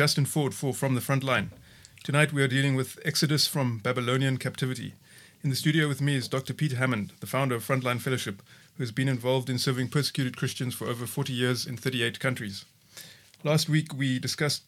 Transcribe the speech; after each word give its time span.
Justin 0.00 0.24
Ford 0.24 0.54
for 0.54 0.72
From 0.72 0.94
the 0.94 1.02
Front 1.02 1.22
Line. 1.22 1.50
Tonight 2.04 2.32
we 2.32 2.42
are 2.42 2.48
dealing 2.48 2.74
with 2.74 2.98
Exodus 3.04 3.46
from 3.46 3.80
Babylonian 3.80 4.38
captivity. 4.38 4.94
In 5.44 5.50
the 5.50 5.56
studio 5.56 5.88
with 5.88 6.00
me 6.00 6.16
is 6.16 6.26
Dr. 6.26 6.54
Peter 6.54 6.76
Hammond, 6.76 7.12
the 7.20 7.26
founder 7.26 7.54
of 7.54 7.66
Frontline 7.66 8.00
Fellowship, 8.00 8.40
who 8.78 8.82
has 8.82 8.92
been 8.92 9.10
involved 9.10 9.50
in 9.50 9.58
serving 9.58 9.88
persecuted 9.88 10.38
Christians 10.38 10.74
for 10.74 10.86
over 10.86 11.04
40 11.04 11.34
years 11.34 11.66
in 11.66 11.76
38 11.76 12.18
countries. 12.18 12.64
Last 13.44 13.68
week 13.68 13.92
we 13.92 14.18
discussed 14.18 14.62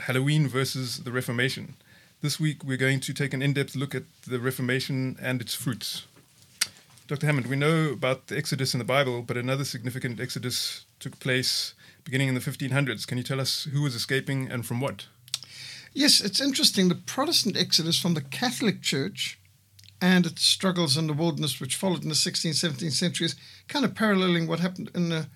Halloween 0.00 0.48
versus 0.48 1.00
the 1.04 1.12
Reformation. 1.12 1.74
This 2.22 2.40
week 2.40 2.64
we're 2.64 2.78
going 2.78 3.00
to 3.00 3.12
take 3.12 3.34
an 3.34 3.42
in 3.42 3.52
depth 3.52 3.76
look 3.76 3.94
at 3.94 4.04
the 4.26 4.40
Reformation 4.40 5.18
and 5.20 5.42
its 5.42 5.54
fruits. 5.54 6.06
Dr. 7.08 7.26
Hammond, 7.26 7.48
we 7.48 7.56
know 7.56 7.90
about 7.90 8.28
the 8.28 8.38
Exodus 8.38 8.72
in 8.72 8.78
the 8.78 8.84
Bible, 8.84 9.20
but 9.20 9.36
another 9.36 9.66
significant 9.66 10.18
Exodus 10.18 10.86
took 10.98 11.20
place 11.20 11.74
beginning 12.06 12.28
in 12.28 12.34
the 12.34 12.40
1500s. 12.40 13.04
Can 13.04 13.18
you 13.18 13.24
tell 13.24 13.40
us 13.40 13.64
who 13.72 13.82
was 13.82 13.96
escaping 13.96 14.48
and 14.48 14.64
from 14.64 14.80
what? 14.80 15.06
Yes, 15.92 16.20
it's 16.20 16.40
interesting. 16.40 16.88
The 16.88 16.94
Protestant 16.94 17.56
Exodus 17.56 18.00
from 18.00 18.14
the 18.14 18.20
Catholic 18.20 18.80
Church 18.80 19.38
and 20.00 20.24
its 20.24 20.42
struggles 20.42 20.96
in 20.96 21.08
the 21.08 21.12
wilderness, 21.12 21.60
which 21.60 21.74
followed 21.74 22.04
in 22.04 22.08
the 22.08 22.14
16th, 22.14 22.64
17th 22.64 22.92
centuries, 22.92 23.34
kind 23.66 23.84
of 23.84 23.96
paralleling 23.96 24.46
what 24.46 24.60
happened 24.60 24.90
in 24.94 25.08
the 25.08 25.26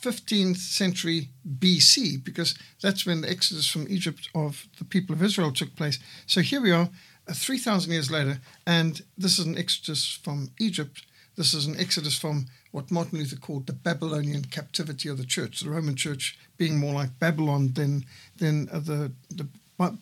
15th 0.00 0.56
century 0.56 1.28
BC, 1.48 2.24
because 2.24 2.58
that's 2.82 3.06
when 3.06 3.20
the 3.20 3.30
exodus 3.30 3.68
from 3.68 3.86
Egypt 3.88 4.28
of 4.34 4.66
the 4.78 4.84
people 4.84 5.14
of 5.14 5.22
Israel 5.22 5.52
took 5.52 5.76
place. 5.76 6.00
So 6.26 6.40
here 6.40 6.60
we 6.60 6.72
are, 6.72 6.88
uh, 7.28 7.34
3,000 7.34 7.92
years 7.92 8.10
later, 8.10 8.40
and 8.66 9.00
this 9.16 9.38
is 9.38 9.46
an 9.46 9.56
exodus 9.56 10.10
from 10.10 10.50
Egypt 10.58 11.02
this 11.36 11.52
is 11.52 11.66
an 11.66 11.78
exodus 11.78 12.18
from 12.18 12.46
what 12.76 12.90
Martin 12.90 13.18
Luther 13.18 13.36
called 13.36 13.66
the 13.66 13.72
Babylonian 13.72 14.44
captivity 14.44 15.08
of 15.08 15.16
the 15.16 15.24
church, 15.24 15.60
the 15.60 15.70
Roman 15.70 15.96
church 15.96 16.38
being 16.58 16.76
more 16.76 16.92
like 16.92 17.18
Babylon 17.18 17.72
than, 17.72 18.04
than 18.36 18.66
the, 18.66 19.12
the 19.30 19.48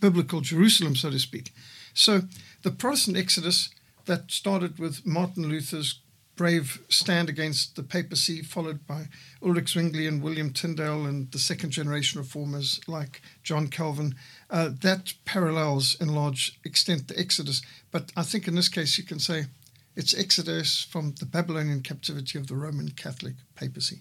biblical 0.01 0.41
Jerusalem, 0.41 0.97
so 0.97 1.09
to 1.09 1.21
speak. 1.21 1.53
So 1.95 2.23
the 2.65 2.73
Protestant 2.73 3.17
exodus 3.17 3.71
that 4.07 4.33
started 4.33 4.81
with 4.81 5.07
Martin 5.07 5.49
Luther's 5.49 6.01
brave 6.35 6.83
stand 6.89 7.29
against 7.29 7.77
the 7.77 7.85
papacy, 7.85 8.43
followed 8.43 8.89
by 8.89 9.07
Ulrich 9.41 9.75
Zwingli 9.75 10.09
and 10.09 10.21
William 10.21 10.53
Tyndale 10.53 11.07
and 11.07 11.31
the 11.31 11.39
second 11.39 11.71
generation 11.71 12.21
reformers 12.21 12.81
like 12.89 13.23
John 13.45 13.69
Calvin. 13.69 14.17
Uh, 14.51 14.71
that 14.81 15.13
parallels 15.25 15.97
in 16.01 16.09
large 16.09 16.59
extent 16.65 17.07
the 17.07 17.17
Exodus. 17.17 17.63
But 17.93 18.11
I 18.17 18.25
think 18.25 18.49
in 18.49 18.57
this 18.57 18.69
case 18.69 18.99
you 18.99 19.05
can 19.05 19.21
say 19.21 19.45
it's 19.97 20.15
exodus 20.15 20.83
from 20.83 21.15
the 21.21 21.27
Babylonian 21.27 21.83
captivity 21.83 22.39
of 22.39 22.47
the 22.47 22.57
Roman 22.57 22.91
Catholic 22.91 23.35
papacy. 23.55 24.01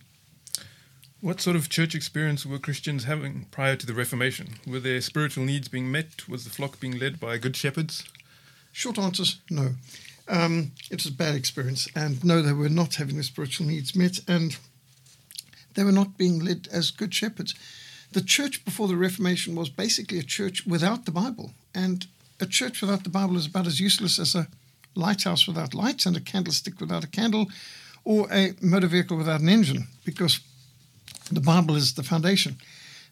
What 1.22 1.40
sort 1.40 1.56
of 1.56 1.70
church 1.70 1.96
experience 1.96 2.46
were 2.46 2.60
Christians 2.60 3.06
having 3.06 3.46
prior 3.52 3.76
to 3.78 3.86
the 3.86 3.94
Reformation? 3.94 4.56
Were 4.68 4.80
their 4.80 5.00
spiritual 5.00 5.46
needs 5.46 5.70
being 5.70 5.90
met? 5.92 6.28
Was 6.28 6.44
the 6.44 6.50
flock 6.50 6.80
being 6.80 7.00
led 7.00 7.20
by 7.20 7.38
good 7.38 7.56
shepherds? 7.56 8.04
Short 8.74 9.00
answers 9.00 9.40
no. 9.50 9.76
Um, 10.28 10.72
it 10.90 10.96
was 10.96 11.06
a 11.06 11.16
bad 11.16 11.36
experience, 11.36 11.88
and 11.96 12.24
no, 12.24 12.42
they 12.42 12.54
were 12.54 12.70
not 12.70 12.96
having 12.96 13.18
the 13.18 13.24
spiritual 13.24 13.68
needs 13.68 13.96
met, 13.96 14.20
and 14.28 14.58
they 15.76 15.84
were 15.84 15.92
not 15.92 16.18
being 16.18 16.40
led 16.40 16.68
as 16.72 16.92
good 16.92 17.14
shepherds. 17.14 17.56
The 18.12 18.22
church 18.22 18.64
before 18.66 18.88
the 18.88 18.98
Reformation 18.98 19.56
was 19.56 19.70
basically 19.70 20.20
a 20.20 20.24
church 20.24 20.66
without 20.66 21.06
the 21.06 21.12
Bible, 21.12 21.54
and 21.74 22.08
a 22.40 22.46
church 22.46 22.82
without 22.82 23.04
the 23.04 23.10
Bible 23.10 23.38
is 23.38 23.48
about 23.48 23.68
as 23.68 23.80
useless 23.80 24.20
as 24.20 24.36
a 24.36 24.48
lighthouse 24.96 25.48
without 25.48 25.74
lights 25.74 26.06
and 26.06 26.16
a 26.16 26.22
candlestick 26.22 26.80
without 26.80 27.04
a 27.04 27.08
candle 27.08 27.48
or 28.04 28.28
a 28.32 28.54
motor 28.62 28.88
vehicle 28.88 29.18
without 29.18 29.42
an 29.42 29.50
engine 29.50 29.88
because 30.04 30.40
the 31.32 31.42
Bible 31.42 31.76
is 31.76 31.94
the 31.94 32.04
foundation. 32.04 32.58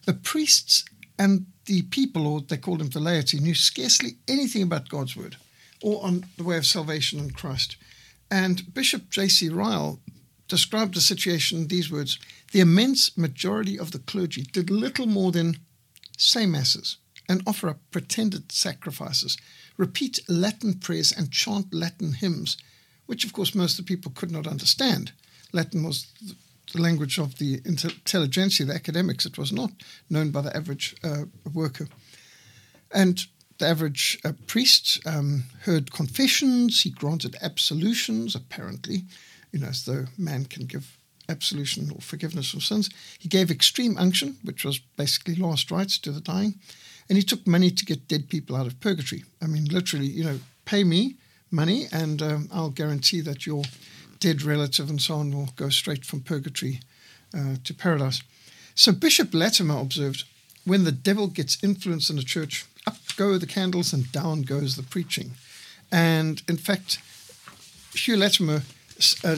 The 0.04 0.12
priests 0.12 0.84
and 1.18 1.46
the 1.66 1.82
people, 1.82 2.26
or 2.26 2.40
they 2.40 2.56
called 2.56 2.80
them 2.80 2.90
the 2.90 3.00
laity, 3.00 3.38
knew 3.38 3.54
scarcely 3.54 4.16
anything 4.28 4.62
about 4.62 4.88
God's 4.88 5.16
word 5.16 5.36
or 5.80 6.04
on 6.04 6.24
the 6.36 6.44
way 6.44 6.56
of 6.56 6.66
salvation 6.66 7.18
in 7.18 7.30
Christ. 7.30 7.76
And 8.30 8.72
Bishop 8.72 9.10
J.C. 9.10 9.48
Ryle 9.48 10.00
described 10.48 10.94
the 10.94 11.00
situation 11.00 11.58
in 11.58 11.68
these 11.68 11.90
words 11.90 12.18
The 12.52 12.60
immense 12.60 13.16
majority 13.16 13.78
of 13.78 13.92
the 13.92 13.98
clergy 13.98 14.42
did 14.42 14.70
little 14.70 15.06
more 15.06 15.32
than 15.32 15.58
say 16.18 16.46
masses 16.46 16.98
and 17.28 17.42
offer 17.46 17.68
up 17.68 17.78
pretended 17.90 18.52
sacrifices 18.52 19.36
repeat 19.82 20.20
Latin 20.28 20.74
prayers 20.74 21.10
and 21.10 21.32
chant 21.32 21.74
Latin 21.74 22.12
hymns, 22.12 22.56
which 23.06 23.24
of 23.24 23.32
course 23.32 23.52
most 23.52 23.78
of 23.78 23.84
the 23.84 23.92
people 23.92 24.12
could 24.14 24.30
not 24.30 24.46
understand. 24.46 25.10
Latin 25.52 25.82
was 25.82 26.06
the 26.72 26.80
language 26.80 27.18
of 27.18 27.38
the 27.38 27.60
intelligentsia, 27.64 28.64
the 28.64 28.80
academics. 28.82 29.26
It 29.26 29.36
was 29.36 29.52
not 29.52 29.72
known 30.08 30.30
by 30.30 30.42
the 30.42 30.56
average 30.56 30.94
uh, 31.02 31.24
worker. 31.52 31.88
And 32.92 33.26
the 33.58 33.66
average 33.66 34.20
uh, 34.24 34.32
priest 34.46 35.00
um, 35.04 35.44
heard 35.66 35.92
confessions, 35.92 36.82
he 36.82 36.90
granted 36.90 37.36
absolutions, 37.42 38.36
apparently, 38.36 38.98
you 39.50 39.58
know, 39.58 39.68
as 39.68 39.84
though 39.84 40.04
man 40.16 40.44
can 40.44 40.66
give 40.66 40.96
absolution 41.28 41.90
or 41.94 42.00
forgiveness 42.00 42.54
of 42.54 42.62
sins. 42.62 42.88
He 43.18 43.28
gave 43.28 43.50
extreme 43.50 43.98
unction, 43.98 44.38
which 44.44 44.64
was 44.64 44.78
basically 44.96 45.34
last 45.34 45.70
rites 45.72 45.98
to 45.98 46.12
the 46.12 46.20
dying 46.20 46.54
and 47.12 47.18
he 47.18 47.22
took 47.22 47.46
money 47.46 47.70
to 47.70 47.84
get 47.84 48.08
dead 48.08 48.30
people 48.30 48.56
out 48.56 48.66
of 48.66 48.80
purgatory. 48.80 49.22
I 49.42 49.46
mean, 49.46 49.66
literally, 49.66 50.06
you 50.06 50.24
know, 50.24 50.40
pay 50.64 50.82
me 50.82 51.16
money, 51.50 51.84
and 51.92 52.22
um, 52.22 52.48
I'll 52.50 52.70
guarantee 52.70 53.20
that 53.20 53.44
your 53.44 53.64
dead 54.18 54.40
relative 54.40 54.88
and 54.88 54.98
so 54.98 55.16
on 55.16 55.30
will 55.30 55.50
go 55.54 55.68
straight 55.68 56.06
from 56.06 56.20
purgatory 56.20 56.80
uh, 57.34 57.56
to 57.64 57.74
paradise. 57.74 58.22
So 58.74 58.92
Bishop 58.92 59.34
Latimer 59.34 59.78
observed, 59.78 60.24
when 60.64 60.84
the 60.84 60.90
devil 60.90 61.26
gets 61.26 61.62
influence 61.62 62.08
in 62.08 62.16
the 62.16 62.22
church, 62.22 62.64
up 62.86 62.96
go 63.18 63.36
the 63.36 63.46
candles 63.46 63.92
and 63.92 64.10
down 64.10 64.40
goes 64.40 64.76
the 64.76 64.82
preaching. 64.82 65.32
And 65.90 66.40
in 66.48 66.56
fact, 66.56 66.98
Hugh 67.92 68.16
Latimer 68.16 68.62
uh, 69.22 69.36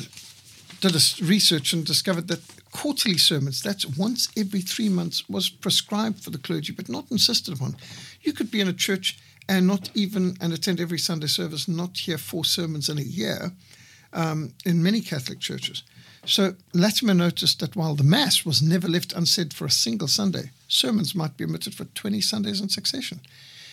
did 0.80 0.94
a 0.94 1.24
research 1.24 1.72
and 1.72 1.84
discovered 1.84 2.28
that 2.28 2.53
quarterly 2.74 3.16
sermons, 3.16 3.62
that's 3.62 3.86
once 3.86 4.28
every 4.36 4.60
three 4.60 4.88
months, 4.88 5.26
was 5.28 5.48
prescribed 5.48 6.22
for 6.22 6.30
the 6.30 6.38
clergy, 6.38 6.72
but 6.72 6.88
not 6.88 7.10
insisted 7.10 7.54
upon. 7.54 7.76
You 8.20 8.32
could 8.32 8.50
be 8.50 8.60
in 8.60 8.68
a 8.68 8.72
church 8.72 9.16
and 9.48 9.66
not 9.66 9.90
even 9.94 10.36
and 10.40 10.52
attend 10.52 10.80
every 10.80 10.98
Sunday 10.98 11.28
service, 11.28 11.68
not 11.68 11.96
hear 11.96 12.18
four 12.18 12.44
sermons 12.44 12.88
in 12.88 12.98
a 12.98 13.02
year 13.02 13.52
um, 14.12 14.52
in 14.66 14.82
many 14.82 15.00
Catholic 15.00 15.38
churches. 15.38 15.84
So 16.26 16.54
Latimer 16.72 17.14
noticed 17.14 17.60
that 17.60 17.76
while 17.76 17.94
the 17.94 18.04
Mass 18.04 18.44
was 18.44 18.60
never 18.60 18.88
left 18.88 19.12
unsaid 19.12 19.54
for 19.54 19.66
a 19.66 19.70
single 19.70 20.08
Sunday, 20.08 20.50
sermons 20.66 21.14
might 21.14 21.36
be 21.36 21.44
omitted 21.44 21.74
for 21.74 21.84
20 21.84 22.20
Sundays 22.20 22.60
in 22.60 22.68
succession. 22.70 23.20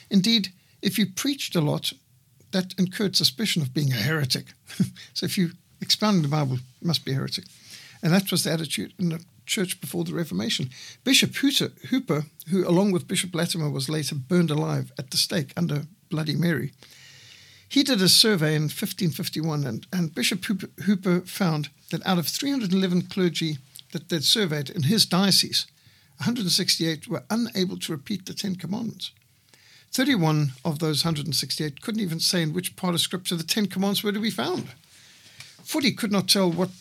Indeed, 0.10 0.50
if 0.82 1.00
you 1.00 1.06
preached 1.08 1.56
a 1.56 1.62
lot, 1.62 1.94
that 2.52 2.76
incurred 2.78 3.16
suspicion 3.16 3.62
of 3.62 3.74
being 3.74 3.92
a 3.92 3.96
heretic. 3.96 4.46
so 5.14 5.26
if 5.26 5.38
you 5.38 5.52
expounding 5.80 6.22
the 6.22 6.28
Bible, 6.28 6.58
you 6.58 6.88
must 6.88 7.06
be 7.06 7.12
a 7.12 7.16
heretic. 7.16 7.46
And 8.04 8.14
that 8.14 8.32
was 8.32 8.44
the 8.44 8.52
attitude 8.52 8.94
in 8.98 9.10
the 9.10 9.24
church 9.46 9.80
before 9.82 10.04
the 10.04 10.14
Reformation. 10.14 10.70
Bishop 11.04 11.36
Hooper, 11.36 12.26
who 12.50 12.68
along 12.68 12.92
with 12.92 13.08
Bishop 13.08 13.36
Latimer 13.36 13.70
was 13.70 13.90
later 13.90 14.16
burned 14.16 14.52
alive 14.52 14.92
at 14.98 15.12
the 15.12 15.18
stake 15.18 15.54
under 15.56 15.84
Bloody 16.10 16.36
Mary, 16.36 16.72
he 17.72 17.84
did 17.84 18.02
a 18.02 18.10
survey 18.10 18.56
in 18.56 18.64
1551, 18.64 19.64
and, 19.64 19.88
and 19.94 20.14
Bishop 20.14 20.44
Hooper 20.44 21.22
found 21.22 21.70
that 21.92 22.06
out 22.06 22.18
of 22.18 22.28
311 22.28 23.04
clergy 23.04 23.60
that 23.94 24.10
they'd 24.10 24.26
surveyed 24.26 24.70
in 24.70 24.84
his 24.84 25.06
diocese, 25.06 25.68
168 26.18 27.08
were 27.08 27.24
unable 27.30 27.80
to 27.80 27.94
repeat 27.94 28.26
the 28.26 28.34
Ten 28.34 28.56
Commandments. 28.56 29.12
31 29.92 30.52
of 30.66 30.80
those 30.80 31.06
168 31.06 31.82
couldn't 31.82 32.02
even 32.02 32.20
say 32.20 32.42
in 32.42 32.54
which 32.54 32.76
part 32.76 32.94
of 32.94 33.00
Scripture 33.00 33.38
the 33.38 33.44
Ten 33.44 33.68
Commandments 33.68 34.04
were 34.04 34.12
to 34.12 34.20
be 34.20 34.30
found. 34.30 34.68
40 35.64 35.94
could 35.94 36.12
not 36.12 36.28
tell 36.28 36.52
what 36.52 36.72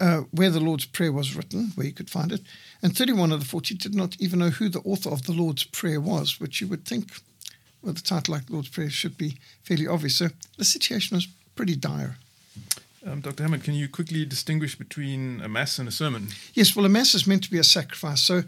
uh, 0.00 0.22
where 0.30 0.50
the 0.50 0.60
Lord's 0.60 0.84
Prayer 0.84 1.12
was 1.12 1.36
written, 1.36 1.72
where 1.74 1.86
you 1.86 1.92
could 1.92 2.10
find 2.10 2.32
it, 2.32 2.40
and 2.82 2.96
31 2.96 3.32
of 3.32 3.40
the 3.40 3.46
40 3.46 3.74
did 3.74 3.94
not 3.94 4.16
even 4.18 4.38
know 4.38 4.50
who 4.50 4.68
the 4.68 4.80
author 4.80 5.10
of 5.10 5.24
the 5.24 5.32
Lord's 5.32 5.64
Prayer 5.64 6.00
was, 6.00 6.40
which 6.40 6.60
you 6.60 6.66
would 6.68 6.84
think, 6.84 7.12
well, 7.82 7.92
the 7.92 8.00
title 8.00 8.34
like 8.34 8.50
Lord's 8.50 8.68
Prayer 8.68 8.90
should 8.90 9.18
be 9.18 9.38
fairly 9.62 9.86
obvious. 9.86 10.16
So 10.16 10.28
the 10.56 10.64
situation 10.64 11.16
was 11.16 11.28
pretty 11.54 11.76
dire. 11.76 12.16
Um, 13.04 13.20
Dr. 13.20 13.42
Hammond, 13.42 13.64
can 13.64 13.74
you 13.74 13.88
quickly 13.88 14.24
distinguish 14.24 14.76
between 14.76 15.40
a 15.40 15.48
Mass 15.48 15.78
and 15.78 15.88
a 15.88 15.92
sermon? 15.92 16.28
Yes, 16.54 16.76
well, 16.76 16.86
a 16.86 16.88
Mass 16.88 17.14
is 17.14 17.26
meant 17.26 17.42
to 17.44 17.50
be 17.50 17.58
a 17.58 17.64
sacrifice. 17.64 18.22
So 18.22 18.42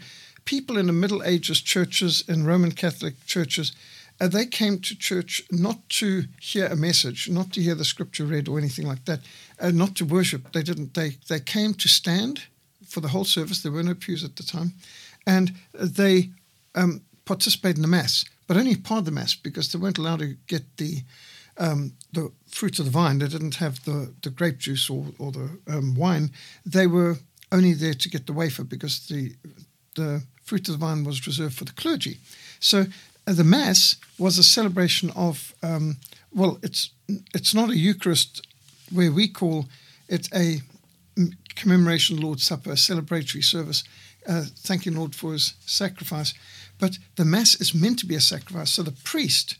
people 0.44 0.78
in 0.78 0.86
the 0.86 0.92
Middle 0.92 1.24
Ages 1.24 1.60
churches, 1.60 2.22
in 2.28 2.46
Roman 2.46 2.70
Catholic 2.70 3.24
churches, 3.26 3.72
uh, 4.20 4.28
they 4.28 4.46
came 4.46 4.78
to 4.78 4.96
church 4.96 5.42
not 5.50 5.88
to 5.88 6.24
hear 6.40 6.66
a 6.66 6.76
message, 6.76 7.28
not 7.28 7.52
to 7.52 7.60
hear 7.60 7.74
the 7.74 7.84
scripture 7.84 8.24
read 8.24 8.48
or 8.48 8.58
anything 8.58 8.86
like 8.86 9.04
that, 9.06 9.20
uh, 9.60 9.70
not 9.70 9.94
to 9.96 10.04
worship. 10.04 10.52
They 10.52 10.62
didn't. 10.62 10.94
They 10.94 11.16
they 11.28 11.40
came 11.40 11.74
to 11.74 11.88
stand 11.88 12.44
for 12.86 13.00
the 13.00 13.08
whole 13.08 13.24
service. 13.24 13.62
There 13.62 13.72
were 13.72 13.82
no 13.82 13.94
pews 13.94 14.24
at 14.24 14.36
the 14.36 14.44
time, 14.44 14.74
and 15.26 15.52
they 15.72 16.30
um, 16.74 17.02
participated 17.24 17.76
in 17.76 17.82
the 17.82 17.88
mass, 17.88 18.24
but 18.46 18.56
only 18.56 18.76
part 18.76 19.00
of 19.00 19.04
the 19.04 19.10
mass 19.10 19.34
because 19.34 19.72
they 19.72 19.78
weren't 19.78 19.98
allowed 19.98 20.20
to 20.20 20.36
get 20.46 20.76
the 20.76 21.02
um, 21.58 21.92
the 22.12 22.30
fruit 22.46 22.78
of 22.78 22.84
the 22.84 22.90
vine. 22.90 23.18
They 23.18 23.28
didn't 23.28 23.56
have 23.56 23.84
the 23.84 24.12
the 24.22 24.30
grape 24.30 24.58
juice 24.58 24.88
or 24.88 25.06
or 25.18 25.32
the 25.32 25.58
um, 25.66 25.94
wine. 25.96 26.30
They 26.64 26.86
were 26.86 27.16
only 27.50 27.74
there 27.74 27.94
to 27.94 28.08
get 28.08 28.26
the 28.26 28.32
wafer 28.32 28.64
because 28.64 29.06
the 29.08 29.34
the 29.94 30.22
fruit 30.44 30.68
of 30.68 30.78
the 30.78 30.86
vine 30.86 31.04
was 31.04 31.26
reserved 31.26 31.54
for 31.54 31.64
the 31.64 31.72
clergy. 31.72 32.18
So 32.60 32.86
the 33.26 33.44
Mass 33.44 33.96
was 34.18 34.38
a 34.38 34.42
celebration 34.42 35.10
of, 35.16 35.54
um, 35.62 35.96
well, 36.32 36.58
it's 36.62 36.90
it's 37.34 37.54
not 37.54 37.70
a 37.70 37.76
Eucharist 37.76 38.46
where 38.90 39.12
we 39.12 39.28
call 39.28 39.66
it 40.08 40.28
a 40.34 40.60
commemoration 41.54 42.20
Lord's 42.20 42.44
Supper, 42.44 42.72
a 42.72 42.74
celebratory 42.74 43.44
service, 43.44 43.84
uh, 44.26 44.44
thanking 44.56 44.96
Lord 44.96 45.14
for 45.14 45.32
his 45.32 45.54
sacrifice. 45.66 46.34
But 46.78 46.98
the 47.16 47.24
Mass 47.24 47.60
is 47.60 47.74
meant 47.74 47.98
to 48.00 48.06
be 48.06 48.16
a 48.16 48.20
sacrifice. 48.20 48.72
So 48.72 48.82
the 48.82 48.92
priest, 48.92 49.56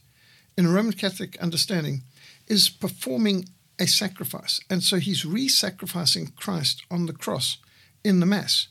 in 0.56 0.66
a 0.66 0.70
Roman 0.70 0.92
Catholic 0.92 1.36
understanding, 1.40 2.02
is 2.48 2.68
performing 2.68 3.48
a 3.78 3.86
sacrifice. 3.86 4.60
And 4.68 4.82
so 4.82 4.96
he's 4.96 5.24
re 5.24 5.48
sacrificing 5.48 6.32
Christ 6.36 6.82
on 6.90 7.06
the 7.06 7.12
cross 7.12 7.58
in 8.02 8.20
the 8.20 8.26
Mass. 8.26 8.68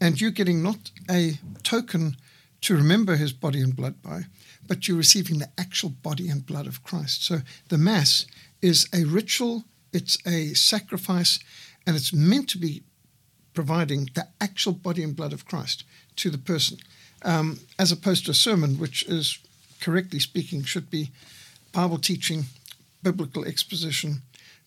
And 0.00 0.20
you're 0.20 0.30
getting 0.30 0.62
not 0.62 0.90
a 1.10 1.38
token 1.62 2.16
to 2.62 2.74
remember 2.74 3.16
his 3.16 3.32
body 3.32 3.60
and 3.60 3.76
blood 3.76 4.02
by, 4.02 4.22
but 4.66 4.88
you're 4.88 4.96
receiving 4.96 5.38
the 5.38 5.50
actual 5.58 5.90
body 5.90 6.28
and 6.28 6.46
blood 6.46 6.66
of 6.66 6.82
Christ. 6.82 7.24
So 7.24 7.38
the 7.68 7.78
Mass 7.78 8.26
is 8.62 8.88
a 8.92 9.04
ritual, 9.04 9.64
it's 9.92 10.18
a 10.26 10.54
sacrifice, 10.54 11.38
and 11.86 11.94
it's 11.96 12.12
meant 12.12 12.48
to 12.50 12.58
be 12.58 12.82
providing 13.54 14.10
the 14.14 14.28
actual 14.40 14.72
body 14.72 15.02
and 15.02 15.16
blood 15.16 15.32
of 15.32 15.46
Christ 15.46 15.84
to 16.16 16.30
the 16.30 16.38
person, 16.38 16.78
um, 17.22 17.60
as 17.78 17.92
opposed 17.92 18.24
to 18.26 18.32
a 18.32 18.34
sermon, 18.34 18.78
which 18.78 19.02
is, 19.04 19.38
correctly 19.80 20.18
speaking, 20.18 20.62
should 20.64 20.90
be 20.90 21.10
Bible 21.72 21.98
teaching, 21.98 22.44
biblical 23.02 23.44
exposition, 23.44 24.22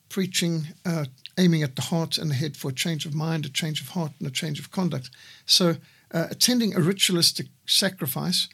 preaching, 0.10 0.68
uh, 0.86 1.06
aiming 1.38 1.64
at 1.64 1.76
the 1.76 1.84
heart 1.84 2.18
and 2.18 2.32
the 2.32 2.36
head 2.36 2.58
for 2.58 2.70
a 2.70 2.74
change 2.74 3.06
of 3.06 3.14
mind, 3.14 3.46
a 3.46 3.50
change 3.50 3.82
of 3.82 3.90
heart, 3.90 4.12
and 4.20 4.28
a 4.28 4.32
change 4.32 4.60
of 4.60 4.72
conduct. 4.72 5.10
So, 5.46 5.78
uh, 6.14 6.28
attending 6.30 6.76
a 6.76 6.82
ritualistic 6.82 7.48
sacrifice 7.66 8.48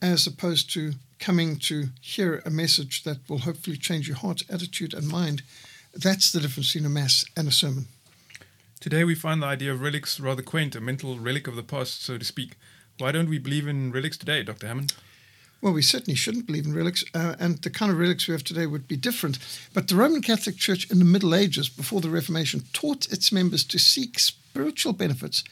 as 0.00 0.26
opposed 0.26 0.72
to 0.72 0.92
coming 1.18 1.56
to 1.56 1.88
hear 2.00 2.42
a 2.44 2.50
message 2.50 3.02
that 3.02 3.18
will 3.28 3.38
hopefully 3.38 3.76
change 3.76 4.06
your 4.06 4.16
heart, 4.16 4.42
attitude, 4.48 4.94
and 4.94 5.08
mind, 5.08 5.42
that's 5.94 6.30
the 6.30 6.40
difference 6.40 6.72
between 6.72 6.86
a 6.86 6.94
mass 6.94 7.24
and 7.36 7.48
a 7.48 7.52
sermon. 7.52 7.86
Today 8.80 9.02
we 9.02 9.16
find 9.16 9.42
the 9.42 9.46
idea 9.46 9.72
of 9.72 9.80
relics 9.80 10.20
rather 10.20 10.42
quaint, 10.42 10.76
a 10.76 10.80
mental 10.80 11.18
relic 11.18 11.48
of 11.48 11.56
the 11.56 11.62
past, 11.64 12.04
so 12.04 12.18
to 12.18 12.24
speak. 12.24 12.56
Why 12.98 13.10
don't 13.10 13.28
we 13.28 13.38
believe 13.38 13.66
in 13.66 13.90
relics 13.90 14.16
today, 14.16 14.42
Dr. 14.42 14.68
Hammond? 14.68 14.94
Well, 15.60 15.72
we 15.72 15.82
certainly 15.82 16.14
shouldn't 16.14 16.46
believe 16.46 16.66
in 16.66 16.74
relics, 16.74 17.02
uh, 17.14 17.34
and 17.40 17.58
the 17.62 17.70
kind 17.70 17.90
of 17.90 17.98
relics 17.98 18.28
we 18.28 18.32
have 18.32 18.44
today 18.44 18.66
would 18.66 18.86
be 18.86 18.96
different. 18.96 19.38
But 19.74 19.88
the 19.88 19.96
Roman 19.96 20.22
Catholic 20.22 20.56
Church 20.56 20.88
in 20.88 21.00
the 21.00 21.04
Middle 21.04 21.34
Ages, 21.34 21.68
before 21.68 22.00
the 22.00 22.10
Reformation, 22.10 22.62
taught 22.72 23.10
its 23.10 23.32
members 23.32 23.64
to 23.64 23.78
seek 23.78 24.20
spiritual 24.20 24.92
benefits 24.92 25.42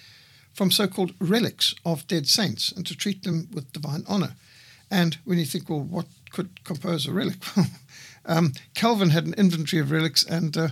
from 0.56 0.70
so 0.70 0.88
called 0.88 1.12
relics 1.20 1.74
of 1.84 2.06
dead 2.06 2.26
saints 2.26 2.72
and 2.72 2.86
to 2.86 2.96
treat 2.96 3.22
them 3.22 3.46
with 3.52 3.72
divine 3.74 4.04
honor. 4.08 4.34
And 4.90 5.18
when 5.24 5.38
you 5.38 5.44
think, 5.44 5.68
well, 5.68 5.82
what 5.82 6.06
could 6.30 6.64
compose 6.64 7.06
a 7.06 7.12
relic? 7.12 7.36
um, 8.24 8.52
Calvin 8.74 9.10
had 9.10 9.26
an 9.26 9.34
inventory 9.34 9.80
of 9.80 9.90
relics, 9.90 10.24
and 10.24 10.56
uh, 10.56 10.68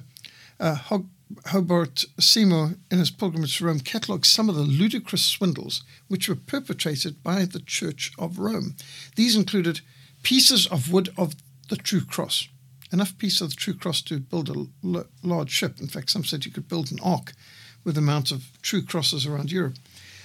uh, 0.59 0.75
Hog- 0.75 1.11
Hobart 1.47 2.05
Seymour, 2.19 2.77
in 2.91 2.99
his 2.99 3.11
pilgrimage 3.11 3.59
to 3.59 3.67
Rome, 3.67 3.81
catalogues 3.81 4.31
some 4.31 4.49
of 4.49 4.55
the 4.55 4.63
ludicrous 4.63 5.25
swindles 5.25 5.83
which 6.09 6.29
were 6.29 6.35
perpetrated 6.35 7.23
by 7.23 7.45
the 7.45 7.61
Church 7.61 8.13
of 8.19 8.39
Rome. 8.39 8.77
These 9.17 9.37
included 9.37 9.81
pieces 10.23 10.67
of 10.67 10.93
wood 10.93 11.11
of 11.19 11.35
the 11.69 11.77
true 11.77 12.03
cross, 12.03 12.49
enough 12.91 13.19
pieces 13.19 13.43
of 13.43 13.51
the 13.51 13.57
true 13.57 13.75
cross 13.75 14.01
to 14.03 14.19
build 14.21 14.49
a 14.49 14.67
l- 14.83 15.07
large 15.23 15.51
ship. 15.51 15.79
In 15.81 15.89
fact, 15.89 16.11
some 16.11 16.25
said 16.25 16.47
you 16.47 16.53
could 16.53 16.69
build 16.69 16.91
an 16.91 17.01
ark 17.03 17.33
with 17.85 17.95
the 17.95 18.01
amount 18.01 18.31
of 18.31 18.51
true 18.63 18.83
crosses 18.83 19.27
around 19.27 19.53
Europe. 19.53 19.75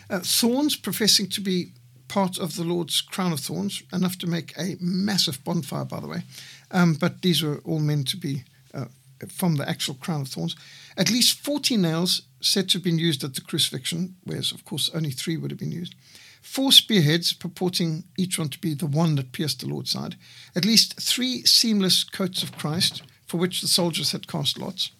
Uh, 0.09 0.19
thorns 0.19 0.75
professing 0.75 1.27
to 1.29 1.41
be 1.41 1.71
part 2.07 2.37
of 2.39 2.55
the 2.55 2.63
Lord's 2.63 3.01
crown 3.01 3.31
of 3.31 3.39
thorns, 3.39 3.83
enough 3.93 4.17
to 4.17 4.27
make 4.27 4.53
a 4.57 4.75
massive 4.81 5.43
bonfire, 5.43 5.85
by 5.85 5.99
the 5.99 6.07
way. 6.07 6.23
Um, 6.71 6.95
but 6.95 7.21
these 7.21 7.43
were 7.43 7.59
all 7.63 7.79
meant 7.79 8.07
to 8.09 8.17
be 8.17 8.43
uh, 8.73 8.85
from 9.27 9.55
the 9.55 9.69
actual 9.69 9.93
crown 9.93 10.21
of 10.21 10.27
thorns. 10.27 10.55
At 10.97 11.11
least 11.11 11.39
40 11.39 11.77
nails 11.77 12.23
said 12.41 12.69
to 12.69 12.77
have 12.77 12.83
been 12.83 12.99
used 12.99 13.23
at 13.23 13.35
the 13.35 13.41
crucifixion, 13.41 14.15
whereas, 14.23 14.51
of 14.51 14.65
course, 14.65 14.89
only 14.93 15.11
three 15.11 15.37
would 15.37 15.51
have 15.51 15.59
been 15.59 15.71
used. 15.71 15.95
Four 16.41 16.71
spearheads, 16.71 17.33
purporting 17.33 18.05
each 18.17 18.39
one 18.39 18.49
to 18.49 18.59
be 18.59 18.73
the 18.73 18.87
one 18.87 19.15
that 19.15 19.33
pierced 19.33 19.59
the 19.59 19.67
Lord's 19.67 19.91
side. 19.91 20.15
At 20.55 20.65
least 20.65 20.99
three 20.99 21.43
seamless 21.43 22.03
coats 22.03 22.43
of 22.43 22.57
Christ, 22.57 23.03
for 23.27 23.37
which 23.37 23.61
the 23.61 23.67
soldiers 23.67 24.13
had 24.13 24.27
cast 24.27 24.57
lots. 24.57 24.91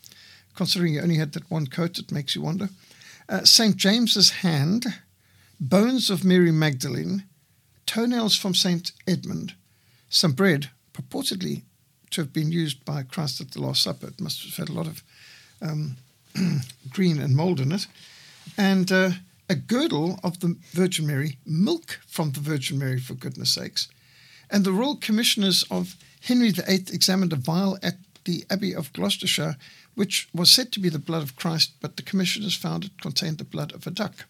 Considering 0.60 0.96
you 0.96 1.00
only 1.00 1.16
had 1.16 1.32
that 1.32 1.50
one 1.50 1.68
coat, 1.68 1.98
it 2.00 2.12
makes 2.12 2.36
you 2.36 2.42
wonder. 2.42 2.68
Uh, 3.30 3.46
St. 3.46 3.78
James's 3.78 4.30
hand, 4.44 4.88
bones 5.58 6.10
of 6.10 6.26
Mary 6.26 6.52
Magdalene, 6.52 7.24
toenails 7.86 8.36
from 8.36 8.54
St. 8.54 8.92
Edmund, 9.08 9.54
some 10.10 10.34
bread, 10.34 10.70
purportedly 10.94 11.62
to 12.10 12.20
have 12.20 12.34
been 12.34 12.52
used 12.52 12.84
by 12.84 13.04
Christ 13.04 13.40
at 13.40 13.52
the 13.52 13.62
Last 13.62 13.84
Supper. 13.84 14.08
It 14.08 14.20
must 14.20 14.44
have 14.44 14.58
had 14.58 14.68
a 14.68 14.78
lot 14.78 14.88
of 14.88 15.02
um, 15.62 15.96
green 16.90 17.22
and 17.22 17.38
mold 17.38 17.62
in 17.62 17.72
it. 17.72 17.88
And 18.58 18.92
uh, 18.92 19.12
a 19.48 19.56
girdle 19.56 20.20
of 20.26 20.42
the 20.42 20.58
Virgin 20.74 21.08
Mary, 21.08 21.38
milk 21.46 22.02
from 22.06 22.34
the 22.34 22.42
Virgin 22.42 22.78
Mary, 22.78 23.00
for 23.00 23.14
goodness 23.14 23.54
sakes. 23.54 23.88
And 24.52 24.66
the 24.66 24.74
Royal 24.74 24.98
Commissioners 24.98 25.64
of 25.72 25.96
Henry 26.20 26.52
VIII 26.52 26.88
examined 26.92 27.32
a 27.32 27.38
vial 27.38 27.80
at 27.82 27.96
the 28.26 28.44
Abbey 28.50 28.76
of 28.76 28.92
Gloucestershire, 28.92 29.56
which 30.00 30.30
was 30.34 30.50
said 30.50 30.72
to 30.72 30.80
be 30.80 30.88
the 30.88 30.98
blood 30.98 31.22
of 31.22 31.36
Christ, 31.36 31.74
but 31.82 31.98
the 31.98 32.04
commissioners 32.04 32.56
found 32.56 32.86
it 32.86 33.02
contained 33.02 33.38
the 33.38 33.44
blood 33.44 33.74
of 33.74 33.86
a 33.86 33.92
duck. 33.92 34.24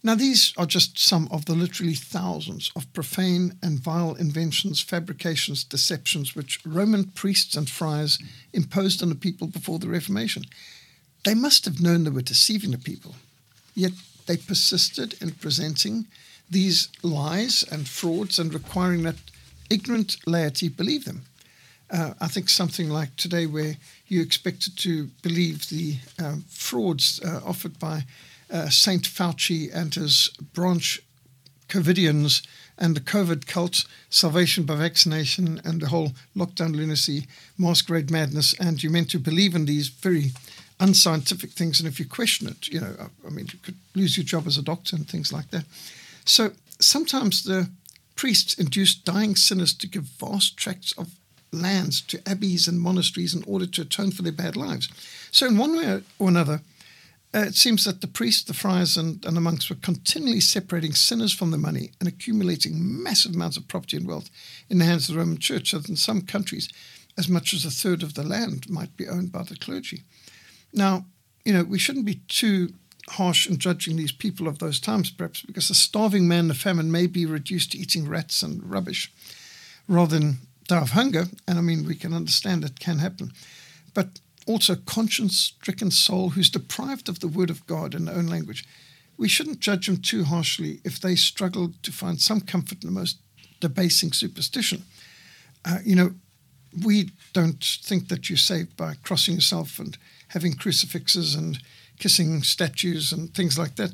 Now, 0.00 0.14
these 0.14 0.54
are 0.56 0.64
just 0.64 0.96
some 0.96 1.26
of 1.32 1.46
the 1.46 1.54
literally 1.54 1.94
thousands 1.94 2.70
of 2.76 2.92
profane 2.92 3.58
and 3.64 3.80
vile 3.80 4.14
inventions, 4.14 4.80
fabrications, 4.80 5.64
deceptions 5.64 6.36
which 6.36 6.64
Roman 6.64 7.02
priests 7.02 7.56
and 7.56 7.68
friars 7.68 8.20
imposed 8.52 9.02
on 9.02 9.08
the 9.08 9.16
people 9.16 9.48
before 9.48 9.80
the 9.80 9.88
Reformation. 9.88 10.44
They 11.24 11.34
must 11.34 11.64
have 11.64 11.80
known 11.80 12.04
they 12.04 12.10
were 12.10 12.22
deceiving 12.22 12.70
the 12.70 12.78
people, 12.78 13.16
yet 13.74 13.94
they 14.26 14.36
persisted 14.36 15.20
in 15.20 15.32
presenting 15.32 16.06
these 16.48 16.90
lies 17.02 17.64
and 17.72 17.88
frauds 17.88 18.38
and 18.38 18.54
requiring 18.54 19.02
that 19.02 19.18
ignorant 19.68 20.16
laity 20.28 20.68
believe 20.68 21.06
them. 21.06 21.22
Uh, 21.90 22.14
I 22.20 22.28
think 22.28 22.48
something 22.48 22.88
like 22.88 23.16
today, 23.16 23.46
where 23.46 23.76
you 24.06 24.22
expected 24.22 24.78
to 24.78 25.06
believe 25.22 25.68
the 25.68 25.96
uh, 26.22 26.36
frauds 26.48 27.20
uh, 27.24 27.40
offered 27.44 27.78
by 27.78 28.04
uh, 28.50 28.68
Saint 28.68 29.04
Fauci 29.04 29.74
and 29.74 29.94
his 29.94 30.30
branch 30.52 31.00
COVIDians 31.68 32.46
and 32.78 32.96
the 32.96 33.00
COVID 33.00 33.46
cult, 33.46 33.84
salvation 34.08 34.64
by 34.64 34.74
vaccination, 34.74 35.60
and 35.64 35.80
the 35.80 35.88
whole 35.88 36.12
lockdown 36.34 36.74
lunacy, 36.74 37.26
masquerade 37.58 38.10
madness, 38.10 38.54
and 38.54 38.82
you're 38.82 38.92
meant 38.92 39.10
to 39.10 39.18
believe 39.18 39.54
in 39.54 39.66
these 39.66 39.88
very 39.88 40.32
unscientific 40.78 41.50
things. 41.50 41.78
And 41.78 41.88
if 41.88 41.98
you 41.98 42.06
question 42.06 42.48
it, 42.48 42.68
you 42.68 42.80
know, 42.80 42.94
I 43.26 43.30
mean, 43.30 43.48
you 43.52 43.58
could 43.62 43.76
lose 43.94 44.16
your 44.16 44.24
job 44.24 44.46
as 44.46 44.56
a 44.56 44.62
doctor 44.62 44.96
and 44.96 45.06
things 45.06 45.32
like 45.32 45.50
that. 45.50 45.64
So 46.24 46.52
sometimes 46.78 47.42
the 47.42 47.68
priests 48.16 48.54
induced 48.54 49.04
dying 49.04 49.36
sinners 49.36 49.74
to 49.74 49.86
give 49.86 50.04
vast 50.04 50.56
tracts 50.56 50.92
of 50.92 51.08
lands 51.52 52.00
to 52.02 52.28
abbeys 52.28 52.68
and 52.68 52.80
monasteries 52.80 53.34
in 53.34 53.42
order 53.46 53.66
to 53.66 53.82
atone 53.82 54.10
for 54.10 54.22
their 54.22 54.32
bad 54.32 54.56
lives. 54.56 54.88
So, 55.30 55.46
in 55.46 55.58
one 55.58 55.76
way 55.76 56.02
or 56.18 56.28
another, 56.28 56.60
uh, 57.32 57.40
it 57.40 57.54
seems 57.54 57.84
that 57.84 58.00
the 58.00 58.08
priests, 58.08 58.42
the 58.42 58.54
friars, 58.54 58.96
and, 58.96 59.24
and 59.24 59.36
the 59.36 59.40
monks 59.40 59.70
were 59.70 59.76
continually 59.76 60.40
separating 60.40 60.94
sinners 60.94 61.32
from 61.32 61.52
the 61.52 61.58
money 61.58 61.92
and 62.00 62.08
accumulating 62.08 63.02
massive 63.02 63.34
amounts 63.34 63.56
of 63.56 63.68
property 63.68 63.96
and 63.96 64.06
wealth 64.06 64.30
in 64.68 64.78
the 64.78 64.84
hands 64.84 65.08
of 65.08 65.14
the 65.14 65.20
Roman 65.20 65.38
Church, 65.38 65.70
so 65.70 65.78
that 65.78 65.88
in 65.88 65.96
some 65.96 66.22
countries, 66.22 66.68
as 67.16 67.28
much 67.28 67.52
as 67.52 67.64
a 67.64 67.70
third 67.70 68.02
of 68.02 68.14
the 68.14 68.24
land 68.24 68.68
might 68.68 68.96
be 68.96 69.08
owned 69.08 69.30
by 69.30 69.42
the 69.42 69.56
clergy. 69.56 70.02
Now, 70.72 71.06
you 71.44 71.52
know, 71.52 71.62
we 71.62 71.78
shouldn't 71.78 72.06
be 72.06 72.20
too 72.28 72.72
harsh 73.10 73.48
in 73.48 73.58
judging 73.58 73.96
these 73.96 74.12
people 74.12 74.48
of 74.48 74.58
those 74.58 74.80
times, 74.80 75.10
perhaps, 75.10 75.42
because 75.42 75.70
a 75.70 75.74
starving 75.74 76.26
man 76.26 76.46
in 76.46 76.50
a 76.50 76.54
famine 76.54 76.90
may 76.90 77.06
be 77.06 77.26
reduced 77.26 77.72
to 77.72 77.78
eating 77.78 78.08
rats 78.08 78.42
and 78.42 78.68
rubbish 78.68 79.12
rather 79.88 80.18
than 80.18 80.38
die 80.70 80.80
of 80.80 80.90
hunger. 80.90 81.26
And 81.46 81.58
I 81.58 81.62
mean, 81.62 81.86
we 81.86 81.94
can 81.94 82.14
understand 82.14 82.64
it 82.64 82.80
can 82.80 82.98
happen. 82.98 83.32
But 83.92 84.20
also 84.46 84.72
a 84.72 84.76
conscience 84.76 85.36
stricken 85.36 85.90
soul 85.90 86.30
who's 86.30 86.50
deprived 86.50 87.08
of 87.08 87.20
the 87.20 87.28
word 87.28 87.50
of 87.50 87.66
God 87.66 87.94
in 87.94 88.06
their 88.06 88.16
own 88.16 88.26
language. 88.26 88.64
We 89.16 89.28
shouldn't 89.28 89.60
judge 89.60 89.86
them 89.86 89.98
too 89.98 90.24
harshly 90.24 90.80
if 90.84 90.98
they 90.98 91.14
struggle 91.14 91.72
to 91.82 91.92
find 91.92 92.20
some 92.20 92.40
comfort 92.40 92.82
in 92.82 92.88
the 92.88 93.00
most 93.00 93.18
debasing 93.60 94.12
superstition. 94.12 94.84
Uh, 95.64 95.78
you 95.84 95.94
know, 95.94 96.14
we 96.84 97.10
don't 97.32 97.62
think 97.82 98.08
that 98.08 98.30
you're 98.30 98.36
saved 98.36 98.76
by 98.76 98.94
crossing 99.02 99.34
yourself 99.34 99.78
and 99.78 99.98
having 100.28 100.54
crucifixes 100.54 101.34
and 101.34 101.58
kissing 101.98 102.42
statues 102.42 103.12
and 103.12 103.34
things 103.34 103.58
like 103.58 103.76
that. 103.76 103.92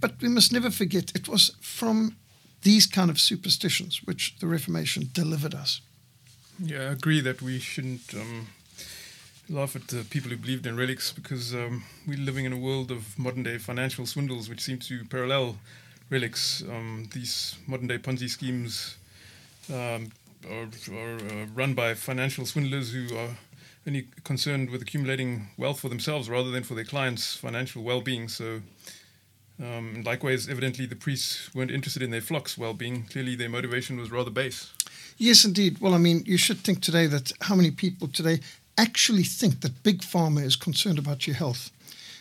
But 0.00 0.20
we 0.20 0.28
must 0.28 0.52
never 0.52 0.70
forget 0.70 1.12
it 1.14 1.28
was 1.28 1.56
from 1.60 2.16
these 2.62 2.86
kind 2.86 3.10
of 3.10 3.18
superstitions 3.18 4.02
which 4.04 4.36
the 4.38 4.46
Reformation 4.46 5.08
delivered 5.12 5.54
us. 5.54 5.80
Yeah, 6.64 6.90
I 6.90 6.92
agree 6.92 7.20
that 7.22 7.42
we 7.42 7.58
shouldn't 7.58 8.14
um, 8.14 8.46
laugh 9.48 9.74
at 9.74 9.88
the 9.88 10.04
people 10.04 10.30
who 10.30 10.36
believed 10.36 10.64
in 10.64 10.76
relics 10.76 11.12
because 11.12 11.52
um, 11.54 11.82
we're 12.06 12.16
living 12.16 12.44
in 12.44 12.52
a 12.52 12.56
world 12.56 12.92
of 12.92 13.18
modern 13.18 13.42
day 13.42 13.58
financial 13.58 14.06
swindles 14.06 14.48
which 14.48 14.60
seem 14.60 14.78
to 14.78 15.04
parallel 15.06 15.56
relics. 16.08 16.62
Um, 16.62 17.08
these 17.12 17.56
modern 17.66 17.88
day 17.88 17.98
Ponzi 17.98 18.28
schemes 18.28 18.96
um, 19.72 20.12
are, 20.48 20.68
are 20.94 21.16
uh, 21.16 21.46
run 21.52 21.74
by 21.74 21.94
financial 21.94 22.46
swindlers 22.46 22.92
who 22.92 23.16
are 23.16 23.30
only 23.84 24.06
concerned 24.22 24.70
with 24.70 24.82
accumulating 24.82 25.48
wealth 25.56 25.80
for 25.80 25.88
themselves 25.88 26.30
rather 26.30 26.52
than 26.52 26.62
for 26.62 26.74
their 26.74 26.84
clients' 26.84 27.34
financial 27.34 27.82
well 27.82 28.00
being. 28.00 28.28
So, 28.28 28.60
um, 29.60 30.04
likewise, 30.04 30.48
evidently, 30.48 30.86
the 30.86 30.94
priests 30.94 31.52
weren't 31.56 31.72
interested 31.72 32.02
in 32.02 32.12
their 32.12 32.20
flock's 32.20 32.56
well 32.56 32.72
being. 32.72 33.02
Clearly, 33.06 33.34
their 33.34 33.48
motivation 33.48 33.98
was 33.98 34.12
rather 34.12 34.30
base. 34.30 34.72
Yes, 35.22 35.44
indeed. 35.44 35.78
Well, 35.78 35.94
I 35.94 35.98
mean, 35.98 36.24
you 36.26 36.36
should 36.36 36.64
think 36.64 36.80
today 36.80 37.06
that 37.06 37.30
how 37.42 37.54
many 37.54 37.70
people 37.70 38.08
today 38.08 38.40
actually 38.76 39.22
think 39.22 39.60
that 39.60 39.84
big 39.84 40.00
pharma 40.00 40.42
is 40.42 40.56
concerned 40.56 40.98
about 40.98 41.28
your 41.28 41.36
health 41.36 41.70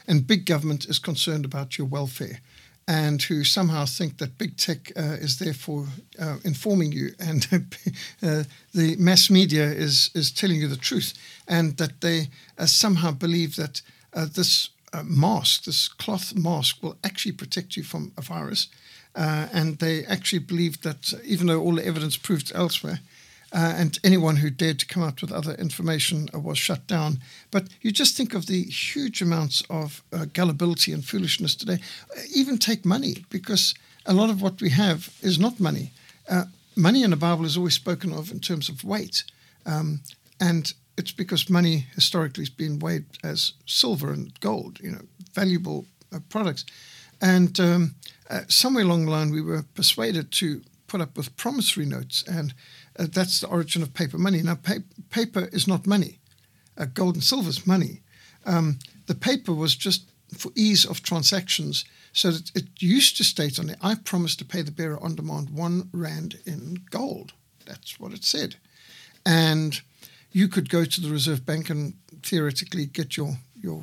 and 0.07 0.27
big 0.27 0.45
government 0.45 0.85
is 0.85 0.99
concerned 0.99 1.43
about 1.43 1.79
your 1.79 1.87
welfare 1.87 2.41
and 2.87 3.19
who 3.23 3.43
somehow 3.43 3.85
think 3.85 4.19
that 4.19 4.37
big 4.37 4.55
tech 4.55 4.91
uh, 4.95 5.17
is 5.19 5.39
therefore 5.39 5.87
uh, 6.19 6.37
informing 6.43 6.91
you 6.91 7.09
and 7.19 7.47
uh, 8.21 8.43
the 8.75 8.95
mass 8.99 9.31
media 9.31 9.65
is, 9.65 10.11
is 10.13 10.31
telling 10.31 10.61
you 10.61 10.67
the 10.67 10.75
truth 10.75 11.15
and 11.47 11.77
that 11.77 12.01
they 12.01 12.27
uh, 12.59 12.67
somehow 12.67 13.09
believe 13.09 13.55
that 13.55 13.81
uh, 14.13 14.27
this 14.31 14.69
uh, 14.93 15.01
mask, 15.01 15.63
this 15.63 15.87
cloth 15.87 16.35
mask, 16.35 16.83
will 16.83 16.97
actually 17.03 17.31
protect 17.31 17.75
you 17.75 17.81
from 17.81 18.11
a 18.15 18.21
virus. 18.21 18.67
And 19.15 19.79
they 19.79 20.05
actually 20.05 20.39
believed 20.39 20.83
that 20.83 21.13
even 21.23 21.47
though 21.47 21.61
all 21.61 21.75
the 21.75 21.85
evidence 21.85 22.17
proved 22.17 22.51
elsewhere, 22.55 22.99
uh, 23.53 23.73
and 23.75 23.99
anyone 24.03 24.37
who 24.37 24.49
dared 24.49 24.79
to 24.79 24.85
come 24.85 25.03
out 25.03 25.21
with 25.21 25.31
other 25.31 25.53
information 25.55 26.29
uh, 26.33 26.39
was 26.39 26.57
shut 26.57 26.87
down. 26.87 27.19
But 27.51 27.67
you 27.81 27.91
just 27.91 28.15
think 28.15 28.33
of 28.33 28.45
the 28.45 28.63
huge 28.63 29.21
amounts 29.21 29.63
of 29.69 30.03
uh, 30.13 30.25
gullibility 30.33 30.93
and 30.93 31.03
foolishness 31.03 31.55
today. 31.55 31.79
Uh, 32.15 32.21
even 32.33 32.57
take 32.57 32.85
money, 32.85 33.25
because 33.29 33.73
a 34.05 34.13
lot 34.13 34.29
of 34.29 34.41
what 34.41 34.61
we 34.61 34.69
have 34.69 35.13
is 35.21 35.37
not 35.37 35.59
money. 35.59 35.91
Uh, 36.29 36.45
money 36.75 37.03
in 37.03 37.09
the 37.09 37.17
Bible 37.17 37.45
is 37.45 37.57
always 37.57 37.75
spoken 37.75 38.13
of 38.13 38.31
in 38.31 38.39
terms 38.39 38.69
of 38.69 38.83
weight. 38.83 39.23
Um, 39.65 39.99
and 40.39 40.73
it's 40.97 41.11
because 41.11 41.49
money 41.49 41.87
historically 41.95 42.43
has 42.43 42.49
been 42.49 42.79
weighed 42.79 43.05
as 43.23 43.53
silver 43.65 44.11
and 44.13 44.39
gold, 44.39 44.79
you 44.81 44.91
know, 44.91 45.01
valuable 45.33 45.85
uh, 46.13 46.19
products. 46.29 46.65
And 47.21 47.59
um, 47.59 47.95
somewhere 48.47 48.83
along 48.83 49.05
the 49.05 49.11
line, 49.11 49.31
we 49.31 49.41
were 49.41 49.63
persuaded 49.73 50.31
to 50.31 50.61
put 50.87 51.01
up 51.01 51.15
with 51.17 51.35
promissory 51.37 51.85
notes 51.85 52.23
and 52.27 52.53
uh, 52.99 53.07
that's 53.09 53.39
the 53.39 53.47
origin 53.47 53.81
of 53.81 53.93
paper 53.93 54.17
money. 54.17 54.41
Now, 54.41 54.55
pa- 54.55 54.85
paper 55.09 55.49
is 55.51 55.67
not 55.67 55.87
money. 55.87 56.19
Uh, 56.77 56.85
gold 56.85 57.15
and 57.15 57.23
silver 57.23 57.49
is 57.49 57.65
money. 57.65 58.01
Um, 58.45 58.79
the 59.07 59.15
paper 59.15 59.53
was 59.53 59.75
just 59.75 60.11
for 60.37 60.51
ease 60.55 60.85
of 60.85 61.03
transactions, 61.03 61.85
so 62.13 62.31
that 62.31 62.51
it 62.55 62.65
used 62.79 63.17
to 63.17 63.23
state 63.23 63.59
on 63.59 63.69
it, 63.69 63.77
I 63.81 63.95
promise 63.95 64.35
to 64.37 64.45
pay 64.45 64.61
the 64.61 64.71
bearer 64.71 65.01
on 65.01 65.15
demand 65.15 65.49
one 65.49 65.89
rand 65.91 66.39
in 66.45 66.83
gold. 66.89 67.33
That's 67.65 67.99
what 67.99 68.13
it 68.13 68.23
said. 68.23 68.55
And 69.25 69.81
you 70.31 70.47
could 70.47 70.69
go 70.69 70.85
to 70.85 71.01
the 71.01 71.09
Reserve 71.09 71.45
Bank 71.45 71.69
and 71.69 71.93
theoretically 72.23 72.85
get 72.85 73.17
your, 73.17 73.37
your 73.61 73.81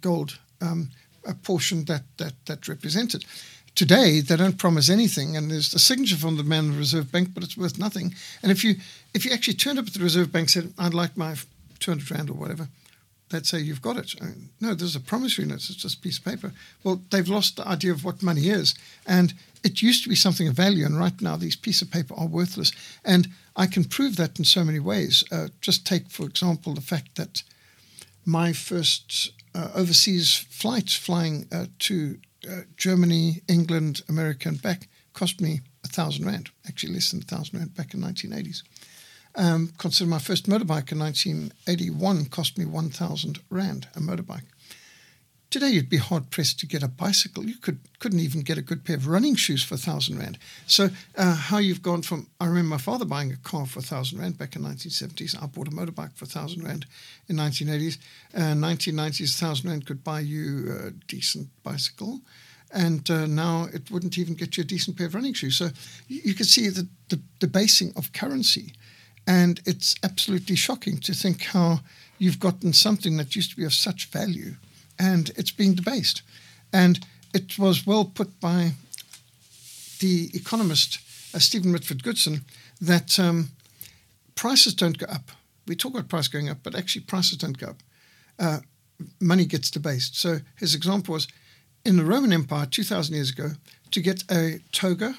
gold 0.00 0.38
um, 0.60 0.90
a 1.26 1.34
portion 1.34 1.84
that, 1.84 2.04
that, 2.16 2.34
that 2.46 2.68
represented. 2.68 3.24
Today, 3.80 4.20
they 4.20 4.36
don't 4.36 4.58
promise 4.58 4.90
anything, 4.90 5.38
and 5.38 5.50
there's 5.50 5.72
a 5.72 5.78
signature 5.78 6.18
from 6.18 6.36
the 6.36 6.44
man 6.44 6.66
in 6.66 6.72
the 6.72 6.76
Reserve 6.76 7.10
Bank, 7.10 7.30
but 7.32 7.42
it's 7.42 7.56
worth 7.56 7.78
nothing. 7.78 8.14
And 8.42 8.52
if 8.52 8.62
you 8.62 8.74
if 9.14 9.24
you 9.24 9.32
actually 9.32 9.54
turned 9.54 9.78
up 9.78 9.86
at 9.86 9.94
the 9.94 10.04
Reserve 10.04 10.30
Bank 10.30 10.42
and 10.42 10.50
said, 10.50 10.74
"I'd 10.78 10.92
like 10.92 11.16
my 11.16 11.34
200 11.78 12.10
rand 12.10 12.28
or 12.28 12.34
whatever," 12.34 12.68
they'd 13.30 13.46
say 13.46 13.58
you've 13.58 13.80
got 13.80 13.96
it. 13.96 14.14
I 14.20 14.26
mean, 14.26 14.50
no, 14.60 14.74
there's 14.74 14.96
a 14.96 15.00
promissory 15.00 15.46
note. 15.46 15.70
It's 15.70 15.76
just 15.76 15.96
a 15.96 16.00
piece 16.02 16.18
of 16.18 16.26
paper. 16.26 16.52
Well, 16.84 17.00
they've 17.10 17.26
lost 17.26 17.56
the 17.56 17.66
idea 17.66 17.92
of 17.92 18.04
what 18.04 18.22
money 18.22 18.50
is, 18.50 18.74
and 19.06 19.32
it 19.64 19.80
used 19.80 20.02
to 20.02 20.10
be 20.10 20.14
something 20.14 20.46
of 20.46 20.52
value, 20.52 20.84
and 20.84 20.98
right 20.98 21.18
now 21.22 21.38
these 21.38 21.56
pieces 21.56 21.80
of 21.80 21.90
paper 21.90 22.12
are 22.18 22.26
worthless. 22.26 22.72
And 23.02 23.28
I 23.56 23.66
can 23.66 23.84
prove 23.84 24.16
that 24.16 24.38
in 24.38 24.44
so 24.44 24.62
many 24.62 24.80
ways. 24.80 25.24
Uh, 25.32 25.48
just 25.62 25.86
take, 25.86 26.10
for 26.10 26.26
example, 26.26 26.74
the 26.74 26.82
fact 26.82 27.14
that 27.16 27.42
my 28.26 28.52
first 28.52 29.30
uh, 29.54 29.70
overseas 29.74 30.36
flight 30.36 30.90
flying 30.90 31.48
uh, 31.50 31.64
to 31.78 32.18
uh, 32.48 32.62
Germany, 32.76 33.42
England, 33.48 34.02
America, 34.08 34.48
and 34.48 34.60
back 34.60 34.88
cost 35.12 35.40
me 35.40 35.60
a 35.84 35.88
thousand 35.88 36.26
rand, 36.26 36.50
actually 36.68 36.94
less 36.94 37.10
than 37.10 37.20
a 37.20 37.24
thousand 37.24 37.58
rand 37.58 37.74
back 37.74 37.94
in 37.94 38.00
1980s. 38.00 38.62
Um, 39.36 39.72
consider 39.78 40.10
my 40.10 40.18
first 40.18 40.46
motorbike 40.48 40.90
in 40.92 40.98
1981 40.98 42.26
cost 42.26 42.58
me 42.58 42.64
1,000 42.64 43.38
rand 43.48 43.88
a 43.94 44.00
motorbike. 44.00 44.46
Today, 45.50 45.70
you'd 45.70 45.90
be 45.90 45.96
hard 45.96 46.30
pressed 46.30 46.60
to 46.60 46.66
get 46.66 46.84
a 46.84 46.86
bicycle. 46.86 47.44
You 47.44 47.56
could 47.56 47.80
couldn't 47.98 48.20
even 48.20 48.42
get 48.42 48.56
a 48.56 48.62
good 48.62 48.84
pair 48.84 48.94
of 48.94 49.08
running 49.08 49.34
shoes 49.34 49.64
for 49.64 49.74
a 49.74 49.78
thousand 49.78 50.16
rand. 50.16 50.38
So, 50.68 50.90
uh, 51.18 51.34
how 51.34 51.58
you've 51.58 51.82
gone 51.82 52.02
from 52.02 52.28
I 52.40 52.46
remember 52.46 52.68
my 52.68 52.78
father 52.78 53.04
buying 53.04 53.32
a 53.32 53.36
car 53.36 53.66
for 53.66 53.80
a 53.80 53.82
thousand 53.82 54.20
rand 54.20 54.38
back 54.38 54.54
in 54.54 54.62
1970s. 54.62 55.42
I 55.42 55.46
bought 55.46 55.66
a 55.66 55.72
motorbike 55.72 56.14
for 56.14 56.24
a 56.24 56.28
thousand 56.28 56.62
rand 56.62 56.86
in 57.28 57.34
1980s. 57.34 57.98
Uh, 58.32 58.54
1990s, 58.54 59.36
thousand 59.40 59.70
rand 59.70 59.86
could 59.86 60.04
buy 60.04 60.20
you 60.20 60.72
a 60.86 60.90
decent 61.08 61.48
bicycle, 61.64 62.20
and 62.72 63.10
uh, 63.10 63.26
now 63.26 63.66
it 63.74 63.90
wouldn't 63.90 64.18
even 64.18 64.34
get 64.34 64.56
you 64.56 64.60
a 64.60 64.64
decent 64.64 64.96
pair 64.96 65.08
of 65.08 65.16
running 65.16 65.34
shoes. 65.34 65.56
So, 65.56 65.70
you, 66.06 66.20
you 66.26 66.34
can 66.34 66.46
see 66.46 66.68
the, 66.68 66.86
the 67.08 67.18
debasing 67.40 67.92
of 67.96 68.12
currency, 68.12 68.72
and 69.26 69.60
it's 69.66 69.96
absolutely 70.04 70.54
shocking 70.54 70.98
to 70.98 71.12
think 71.12 71.42
how 71.42 71.80
you've 72.18 72.38
gotten 72.38 72.72
something 72.72 73.16
that 73.16 73.34
used 73.34 73.50
to 73.50 73.56
be 73.56 73.64
of 73.64 73.74
such 73.74 74.06
value 74.06 74.54
and 75.00 75.30
it's 75.36 75.50
being 75.50 75.74
debased. 75.74 76.22
And 76.72 77.04
it 77.32 77.58
was 77.58 77.86
well 77.86 78.04
put 78.04 78.38
by 78.38 78.72
the 80.00 80.30
economist 80.34 80.98
uh, 81.34 81.38
Stephen 81.38 81.72
Mitford 81.72 82.02
Goodson 82.02 82.44
that 82.80 83.18
um, 83.18 83.48
prices 84.34 84.74
don't 84.74 84.98
go 84.98 85.06
up. 85.06 85.30
We 85.66 85.74
talk 85.74 85.92
about 85.92 86.08
price 86.08 86.28
going 86.28 86.50
up, 86.50 86.58
but 86.62 86.74
actually 86.74 87.04
prices 87.04 87.38
don't 87.38 87.58
go 87.58 87.68
up. 87.68 87.82
Uh, 88.38 88.58
money 89.20 89.46
gets 89.46 89.70
debased. 89.70 90.16
So 90.16 90.38
his 90.56 90.74
example 90.74 91.14
was 91.14 91.28
in 91.84 91.96
the 91.96 92.04
Roman 92.04 92.32
Empire 92.32 92.66
2,000 92.66 93.14
years 93.14 93.30
ago, 93.30 93.52
to 93.90 94.00
get 94.00 94.22
a 94.30 94.60
toga 94.70 95.16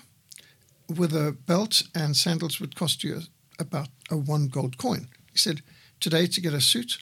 with 0.87 1.13
a 1.13 1.35
belt 1.45 1.83
and 1.95 2.15
sandals 2.15 2.59
would 2.59 2.75
cost 2.75 3.03
you 3.03 3.21
about 3.59 3.87
a 4.09 4.17
one 4.17 4.47
gold 4.47 4.77
coin. 4.77 5.07
He 5.31 5.37
said, 5.37 5.61
today 5.99 6.27
to 6.27 6.41
get 6.41 6.53
a 6.53 6.61
suit, 6.61 6.99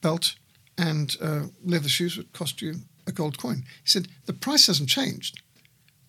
belt, 0.00 0.34
and 0.78 1.16
uh, 1.20 1.42
leather 1.64 1.88
shoes 1.88 2.16
would 2.16 2.32
cost 2.32 2.60
you 2.62 2.74
a 3.06 3.12
gold 3.12 3.38
coin. 3.38 3.64
He 3.82 3.88
said, 3.88 4.08
the 4.26 4.32
price 4.32 4.66
hasn't 4.66 4.88
changed, 4.88 5.40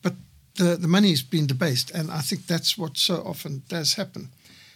but 0.01 0.13
the, 0.55 0.75
the 0.75 0.87
money's 0.87 1.21
been 1.21 1.47
debased. 1.47 1.91
And 1.91 2.11
I 2.11 2.21
think 2.21 2.47
that's 2.47 2.77
what 2.77 2.97
so 2.97 3.21
often 3.25 3.63
does 3.69 3.93
happen. 3.93 4.29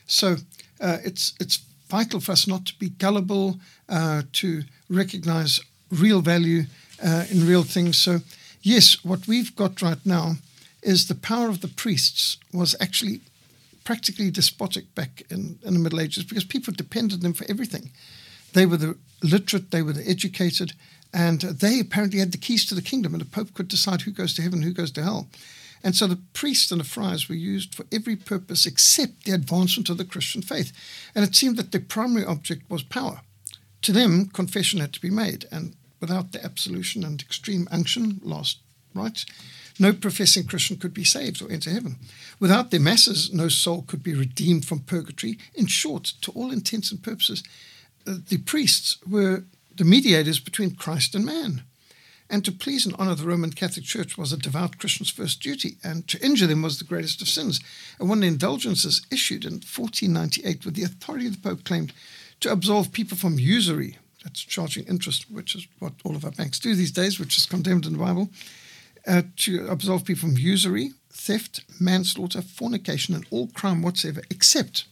So 0.06 0.36
uh, 0.80 0.98
it's, 1.04 1.34
it's 1.40 1.64
vital 1.90 2.20
for 2.20 2.32
us 2.32 2.48
not 2.48 2.66
to 2.66 2.78
be 2.80 2.90
gullible, 2.90 3.60
uh, 3.90 4.24
to 4.34 4.64
recognize 4.90 5.60
real 5.90 6.22
value 6.22 6.64
uh, 7.04 7.26
in 7.30 7.48
real 7.48 7.64
things. 7.64 7.98
So, 7.98 8.20
yes, 8.62 9.04
what 9.04 9.28
we've 9.28 9.56
got 9.56 9.82
right 9.82 10.06
now 10.06 10.36
is 10.82 11.08
the 11.08 11.16
power 11.16 11.50
of 11.50 11.62
the 11.62 11.68
priests 11.68 12.38
was 12.54 12.76
actually 12.80 13.22
practically 13.84 14.32
despotic 14.32 14.94
back 14.96 15.24
in, 15.30 15.60
in 15.64 15.74
the 15.74 15.80
Middle 15.80 16.00
Ages 16.00 16.24
because 16.24 16.44
people 16.44 16.74
depended 16.74 17.16
on 17.16 17.22
them 17.22 17.34
for 17.34 17.46
everything. 17.50 17.92
They 18.54 18.66
were 18.66 18.78
the 18.78 18.98
literate, 19.24 19.72
they 19.72 19.82
were 19.82 19.94
the 19.94 20.10
educated, 20.10 20.74
and 21.14 21.42
they 21.42 21.80
apparently 21.80 22.20
had 22.20 22.32
the 22.32 22.38
keys 22.38 22.66
to 22.68 22.76
the 22.76 22.82
kingdom, 22.82 23.14
and 23.14 23.22
the 23.22 23.26
Pope 23.26 23.54
could 23.54 23.68
decide 23.68 24.02
who 24.02 24.12
goes 24.12 24.34
to 24.36 24.42
heaven, 24.42 24.62
who 24.62 24.74
goes 24.74 24.92
to 24.92 25.04
hell. 25.04 25.28
And 25.84 25.96
so 25.96 26.08
the 26.08 26.20
priests 26.34 26.72
and 26.72 26.80
the 26.80 26.86
friars 26.86 27.28
were 27.28 27.36
used 27.36 27.74
for 27.74 27.86
every 27.92 28.16
purpose 28.16 28.66
except 28.66 29.24
the 29.24 29.32
advancement 29.32 29.90
of 29.90 29.98
the 29.98 30.06
Christian 30.06 30.42
faith. 30.42 30.72
And 31.16 31.26
it 31.26 31.36
seemed 31.36 31.58
that 31.58 31.72
their 31.72 31.82
primary 31.82 32.26
object 32.26 32.70
was 32.70 32.84
power. 32.84 33.22
To 33.84 33.92
them, 33.92 34.28
confession 34.28 34.80
had 34.80 34.94
to 34.94 35.02
be 35.02 35.10
made, 35.10 35.46
and 35.52 35.76
without 36.00 36.32
the 36.32 36.44
absolution 36.44 37.04
and 37.04 37.20
extreme 37.22 37.68
unction, 37.72 38.20
last 38.24 38.60
rites, 38.94 39.26
no 39.80 39.94
professing 39.94 40.46
Christian 40.46 40.78
could 40.78 40.94
be 40.94 41.04
saved 41.04 41.42
or 41.42 41.52
enter 41.52 41.72
heaven. 41.72 41.96
Without 42.40 42.70
their 42.70 42.80
masses, 42.80 43.34
no 43.34 43.48
soul 43.48 43.84
could 43.88 44.04
be 44.04 44.14
redeemed 44.14 44.66
from 44.66 44.80
purgatory. 44.80 45.40
In 45.56 45.66
short, 45.66 46.14
to 46.22 46.32
all 46.32 46.52
intents 46.52 46.92
and 46.92 47.02
purposes, 47.02 47.44
the 48.06 48.38
priests 48.38 48.98
were 49.08 49.44
the 49.76 49.84
mediators 49.84 50.40
between 50.40 50.76
Christ 50.76 51.16
and 51.16 51.26
man. 51.26 51.64
And 52.30 52.46
to 52.46 52.52
please 52.52 52.86
and 52.86 52.96
honor 52.98 53.16
the 53.16 53.28
Roman 53.28 53.52
Catholic 53.52 53.86
Church 53.86 54.18
was 54.18 54.32
a 54.32 54.38
devout 54.38 54.78
Christian's 54.78 55.10
first 55.10 55.42
duty, 55.42 55.76
and 55.84 56.08
to 56.08 56.24
injure 56.26 56.48
them 56.48 56.62
was 56.62 56.80
the 56.80 56.86
greatest 56.86 57.22
of 57.22 57.28
sins. 57.28 57.60
And 58.00 58.10
when 58.10 58.22
the 58.22 58.28
indulgences 58.28 59.06
issued 59.12 59.44
in 59.44 59.56
1498, 59.56 60.64
with 60.64 60.76
the 60.76 60.84
authority 60.84 61.28
of 61.28 61.34
the 61.34 61.50
Pope 61.50 61.66
claimed 61.66 61.92
to 62.40 62.52
absolve 62.52 62.94
people 62.94 63.18
from 63.18 63.38
usury, 63.38 63.98
that's 64.24 64.42
charging 64.42 64.86
interest, 64.86 65.30
which 65.30 65.56
is 65.56 65.68
what 65.80 65.94
all 66.06 66.16
of 66.16 66.24
our 66.24 66.32
banks 66.32 66.58
do 66.58 66.74
these 66.74 66.92
days, 66.92 67.20
which 67.20 67.38
is 67.38 67.46
condemned 67.46 67.86
in 67.86 67.94
the 67.94 68.00
Bible, 68.00 68.30
uh, 69.06 69.24
to 69.36 69.68
absolve 69.68 70.06
people 70.06 70.30
from 70.30 70.38
usury, 70.38 70.92
theft, 71.12 71.66
manslaughter, 71.82 72.42
fornication, 72.42 73.14
and 73.14 73.26
all 73.30 73.48
crime 73.48 73.82
whatsoever, 73.82 74.22
except 74.30 74.86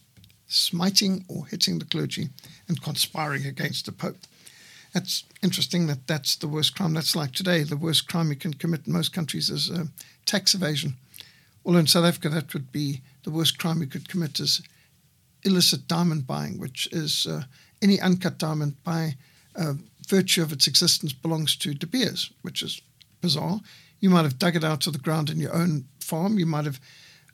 smiting 0.50 1.24
or 1.28 1.46
hitting 1.46 1.78
the 1.78 1.84
clergy 1.84 2.28
and 2.68 2.82
conspiring 2.82 3.46
against 3.46 3.86
the 3.86 3.92
Pope. 3.92 4.18
That's 4.92 5.24
interesting 5.42 5.86
that 5.86 6.08
that's 6.08 6.34
the 6.36 6.48
worst 6.48 6.76
crime. 6.76 6.92
That's 6.92 7.14
like 7.14 7.32
today, 7.32 7.62
the 7.62 7.76
worst 7.76 8.08
crime 8.08 8.30
you 8.30 8.36
can 8.36 8.54
commit 8.54 8.86
in 8.86 8.92
most 8.92 9.12
countries 9.12 9.48
is 9.48 9.70
uh, 9.70 9.84
tax 10.26 10.52
evasion. 10.52 10.94
Although 11.64 11.78
in 11.78 11.86
South 11.86 12.04
Africa, 12.04 12.28
that 12.30 12.52
would 12.52 12.72
be 12.72 13.00
the 13.22 13.30
worst 13.30 13.58
crime 13.58 13.80
you 13.80 13.86
could 13.86 14.08
commit 14.08 14.40
is 14.40 14.60
illicit 15.44 15.86
diamond 15.86 16.26
buying, 16.26 16.58
which 16.58 16.88
is 16.90 17.26
uh, 17.26 17.44
any 17.80 18.00
uncut 18.00 18.36
diamond 18.36 18.82
by 18.82 19.14
uh, 19.54 19.74
virtue 20.08 20.42
of 20.42 20.52
its 20.52 20.66
existence 20.66 21.12
belongs 21.12 21.54
to 21.56 21.74
De 21.74 21.86
Beers, 21.86 22.30
which 22.42 22.62
is 22.62 22.82
bizarre. 23.20 23.60
You 24.00 24.10
might 24.10 24.24
have 24.24 24.38
dug 24.38 24.56
it 24.56 24.64
out 24.64 24.86
of 24.86 24.92
the 24.92 24.98
ground 24.98 25.30
in 25.30 25.38
your 25.38 25.54
own 25.54 25.84
farm. 26.00 26.38
You 26.38 26.46
might 26.46 26.64
have 26.64 26.80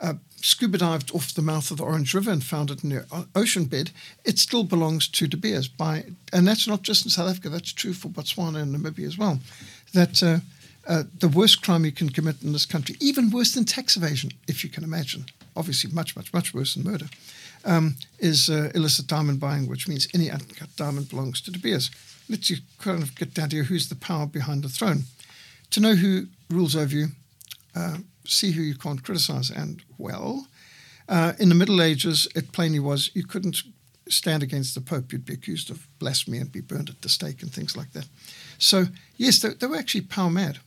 uh, 0.00 0.14
scuba 0.36 0.78
dived 0.78 1.10
off 1.14 1.34
the 1.34 1.42
mouth 1.42 1.70
of 1.70 1.78
the 1.78 1.84
Orange 1.84 2.14
River 2.14 2.30
and 2.30 2.44
found 2.44 2.70
it 2.70 2.84
in 2.84 2.90
your 2.90 3.06
ocean 3.34 3.64
bed. 3.64 3.90
It 4.24 4.38
still 4.38 4.64
belongs 4.64 5.08
to 5.08 5.26
De 5.26 5.36
Beers. 5.36 5.68
By, 5.68 6.04
and 6.32 6.46
that's 6.46 6.68
not 6.68 6.82
just 6.82 7.04
in 7.04 7.10
South 7.10 7.30
Africa, 7.30 7.48
that's 7.48 7.72
true 7.72 7.92
for 7.92 8.08
Botswana 8.08 8.62
and 8.62 8.74
Namibia 8.74 9.06
as 9.06 9.18
well. 9.18 9.40
That 9.92 10.22
uh, 10.22 10.38
uh, 10.86 11.04
the 11.18 11.28
worst 11.28 11.62
crime 11.62 11.84
you 11.84 11.92
can 11.92 12.10
commit 12.10 12.42
in 12.42 12.52
this 12.52 12.66
country, 12.66 12.96
even 13.00 13.30
worse 13.30 13.52
than 13.52 13.64
tax 13.64 13.96
evasion, 13.96 14.30
if 14.46 14.62
you 14.62 14.70
can 14.70 14.84
imagine, 14.84 15.26
obviously 15.56 15.90
much, 15.92 16.14
much, 16.14 16.32
much 16.32 16.54
worse 16.54 16.74
than 16.74 16.84
murder, 16.84 17.06
um, 17.64 17.96
is 18.18 18.48
uh, 18.48 18.70
illicit 18.74 19.06
diamond 19.06 19.40
buying, 19.40 19.66
which 19.66 19.88
means 19.88 20.06
any 20.14 20.30
uncut 20.30 20.68
diamond 20.76 21.08
belongs 21.08 21.40
to 21.40 21.50
De 21.50 21.58
Beers. 21.58 21.90
Let's 22.28 22.50
you 22.50 22.58
kind 22.78 23.02
of 23.02 23.14
get 23.16 23.34
down 23.34 23.50
to 23.50 23.64
who's 23.64 23.88
the 23.88 23.94
power 23.96 24.26
behind 24.26 24.62
the 24.62 24.68
throne. 24.68 25.04
To 25.70 25.80
know 25.80 25.94
who 25.94 26.26
rules 26.48 26.76
over 26.76 26.94
you, 26.94 27.08
uh, 27.76 27.98
see 28.24 28.52
who 28.52 28.62
you 28.62 28.74
can't 28.74 29.02
criticize. 29.02 29.50
And, 29.50 29.82
well, 29.98 30.48
uh, 31.08 31.34
in 31.38 31.48
the 31.48 31.54
Middle 31.54 31.82
Ages, 31.82 32.26
it 32.34 32.52
plainly 32.52 32.80
was 32.80 33.10
you 33.14 33.24
couldn't 33.24 33.62
stand 34.08 34.42
against 34.42 34.74
the 34.74 34.80
Pope. 34.80 35.12
You'd 35.12 35.24
be 35.24 35.34
accused 35.34 35.70
of 35.70 35.86
blasphemy 35.98 36.38
and 36.38 36.50
be 36.50 36.60
burned 36.60 36.88
at 36.88 37.02
the 37.02 37.08
stake 37.08 37.42
and 37.42 37.52
things 37.52 37.76
like 37.76 37.92
that. 37.92 38.06
So, 38.58 38.86
yes, 39.16 39.40
they, 39.40 39.50
they 39.50 39.66
were 39.66 39.76
actually 39.76 40.02
power 40.02 40.30
mad. 40.30 40.58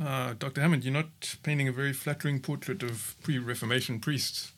Uh, 0.00 0.34
Dr. 0.38 0.60
Hammond, 0.60 0.84
you're 0.84 0.92
not 0.92 1.36
painting 1.42 1.66
a 1.66 1.72
very 1.72 1.92
flattering 1.92 2.40
portrait 2.40 2.82
of 2.82 3.16
pre 3.22 3.38
Reformation 3.38 3.98
priests. 3.98 4.52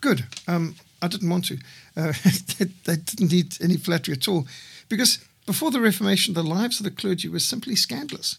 Good. 0.00 0.24
Um, 0.48 0.76
I 1.00 1.08
didn't 1.08 1.28
want 1.28 1.44
to. 1.46 1.58
Uh, 1.96 2.12
they, 2.58 2.66
they, 2.84 2.96
didn't 2.96 3.32
need 3.32 3.56
any 3.60 3.76
flattery 3.76 4.14
at 4.14 4.28
all. 4.28 4.46
Because 4.88 5.18
before 5.46 5.70
the 5.70 5.80
Reformation, 5.80 6.34
the 6.34 6.42
lives 6.42 6.80
of 6.80 6.84
the 6.84 6.90
clergy 6.90 7.28
were 7.28 7.38
simply 7.38 7.76
scandalous. 7.76 8.38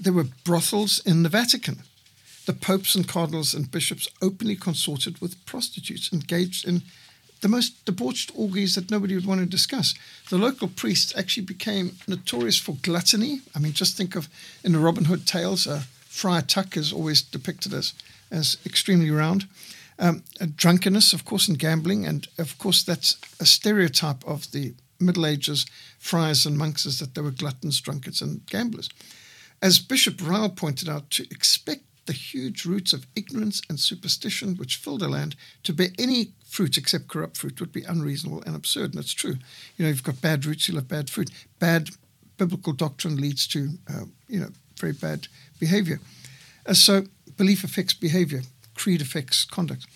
There 0.00 0.14
were 0.14 0.28
brothels 0.44 1.02
in 1.04 1.22
the 1.22 1.28
Vatican. 1.28 1.82
The 2.46 2.54
popes 2.54 2.94
and 2.94 3.06
cardinals 3.06 3.52
and 3.52 3.70
bishops 3.70 4.08
openly 4.22 4.56
consorted 4.56 5.20
with 5.20 5.44
prostitutes, 5.44 6.10
engaged 6.10 6.66
in 6.66 6.82
the 7.42 7.48
most 7.48 7.84
debauched 7.84 8.32
orgies 8.34 8.74
that 8.74 8.90
nobody 8.90 9.14
would 9.14 9.26
want 9.26 9.40
to 9.40 9.46
discuss. 9.46 9.94
The 10.30 10.38
local 10.38 10.68
priests 10.68 11.14
actually 11.16 11.44
became 11.44 11.96
notorious 12.08 12.58
for 12.58 12.76
gluttony. 12.82 13.42
I 13.54 13.58
mean, 13.58 13.72
just 13.72 13.96
think 13.96 14.16
of 14.16 14.28
in 14.64 14.72
the 14.72 14.78
Robin 14.78 15.04
Hood 15.04 15.26
tales, 15.26 15.66
uh, 15.66 15.82
Friar 16.06 16.42
Tuck 16.42 16.76
is 16.76 16.92
always 16.92 17.22
depicted 17.22 17.74
as, 17.74 17.92
as 18.30 18.56
extremely 18.64 19.10
round. 19.10 19.46
Um, 19.98 20.22
drunkenness, 20.56 21.12
of 21.12 21.26
course, 21.26 21.46
and 21.46 21.58
gambling, 21.58 22.06
and 22.06 22.26
of 22.38 22.58
course, 22.58 22.82
that's 22.82 23.16
a 23.38 23.44
stereotype 23.44 24.26
of 24.26 24.50
the 24.52 24.72
Middle 24.98 25.26
Ages 25.26 25.66
friars 25.98 26.46
and 26.46 26.56
monks 26.56 26.86
is 26.86 26.98
that 26.98 27.14
they 27.14 27.20
were 27.20 27.30
gluttons, 27.30 27.80
drunkards, 27.80 28.22
and 28.22 28.44
gamblers. 28.46 28.88
As 29.62 29.78
Bishop 29.78 30.26
Ryle 30.26 30.48
pointed 30.48 30.88
out, 30.88 31.10
to 31.10 31.24
expect 31.30 31.82
the 32.06 32.12
huge 32.14 32.64
roots 32.64 32.92
of 32.92 33.06
ignorance 33.14 33.60
and 33.68 33.78
superstition 33.78 34.56
which 34.56 34.76
filled 34.76 35.00
the 35.00 35.08
land 35.08 35.36
to 35.62 35.72
bear 35.72 35.88
any 35.98 36.32
fruit 36.44 36.76
except 36.76 37.08
corrupt 37.08 37.36
fruit 37.36 37.60
would 37.60 37.72
be 37.72 37.84
unreasonable 37.84 38.42
and 38.46 38.56
absurd. 38.56 38.94
And 38.94 38.98
it's 38.98 39.12
true. 39.12 39.36
You 39.76 39.84
know, 39.84 39.88
you've 39.88 40.02
got 40.02 40.20
bad 40.20 40.44
roots, 40.44 40.66
you'll 40.66 40.78
have 40.78 40.88
bad 40.88 41.10
fruit. 41.10 41.30
Bad 41.58 41.90
biblical 42.36 42.72
doctrine 42.72 43.16
leads 43.16 43.46
to, 43.48 43.68
uh, 43.88 44.06
you 44.26 44.40
know, 44.40 44.48
very 44.78 44.92
bad 44.92 45.28
behavior. 45.60 46.00
Uh, 46.66 46.74
so 46.74 47.04
belief 47.36 47.62
affects 47.62 47.92
behavior, 47.92 48.42
creed 48.74 49.02
affects 49.02 49.44
conduct. 49.44 49.86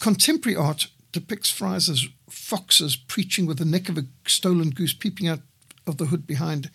Contemporary 0.00 0.56
art 0.56 0.88
depicts 1.12 1.50
friars 1.50 1.88
as 1.88 2.08
foxes 2.28 2.96
preaching 2.96 3.46
with 3.46 3.58
the 3.58 3.64
neck 3.64 3.88
of 3.88 3.96
a 3.96 4.06
stolen 4.26 4.70
goose 4.70 4.94
peeping 4.94 5.28
out 5.28 5.40
of 5.86 5.98
the 5.98 6.06
hood 6.06 6.26
behind, 6.26 6.70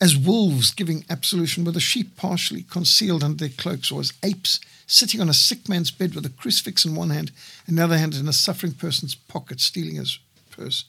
as 0.00 0.16
wolves 0.16 0.70
giving 0.70 1.04
absolution 1.10 1.64
with 1.64 1.76
a 1.76 1.80
sheep 1.80 2.16
partially 2.16 2.62
concealed 2.62 3.24
under 3.24 3.36
their 3.36 3.56
cloaks, 3.56 3.90
or 3.90 4.00
as 4.00 4.12
apes 4.22 4.60
sitting 4.86 5.20
on 5.20 5.28
a 5.28 5.34
sick 5.34 5.68
man's 5.68 5.90
bed 5.90 6.14
with 6.14 6.24
a 6.24 6.30
crucifix 6.30 6.84
in 6.84 6.94
one 6.94 7.10
hand 7.10 7.30
and 7.66 7.76
the 7.76 7.84
other 7.84 7.98
hand 7.98 8.14
in 8.14 8.28
a 8.28 8.32
suffering 8.32 8.72
person's 8.72 9.14
pocket, 9.14 9.60
stealing 9.60 9.96
his 9.96 10.18
purse. 10.50 10.84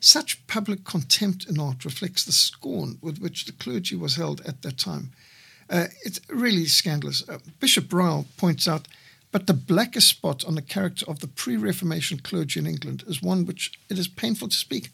Such 0.00 0.46
public 0.46 0.84
contempt 0.84 1.46
in 1.48 1.58
art 1.58 1.84
reflects 1.84 2.24
the 2.24 2.32
scorn 2.32 2.98
with 3.00 3.18
which 3.18 3.44
the 3.44 3.52
clergy 3.52 3.96
was 3.96 4.16
held 4.16 4.40
at 4.42 4.62
that 4.62 4.76
time. 4.76 5.12
Uh, 5.70 5.86
it's 6.04 6.20
really 6.28 6.66
scandalous. 6.66 7.26
Uh, 7.28 7.38
Bishop 7.58 7.92
Ryle 7.92 8.26
points 8.36 8.68
out 8.68 8.86
but 9.32 9.46
the 9.46 9.52
blackest 9.52 10.08
spot 10.08 10.44
on 10.46 10.54
the 10.54 10.62
character 10.62 11.04
of 11.06 11.20
the 11.20 11.28
pre 11.28 11.56
Reformation 11.56 12.18
clergy 12.20 12.58
in 12.58 12.66
England 12.66 13.04
is 13.06 13.22
one 13.22 13.44
which 13.44 13.78
it 13.90 13.98
is 13.98 14.08
painful 14.08 14.48
to 14.48 14.56
speak 14.56 14.90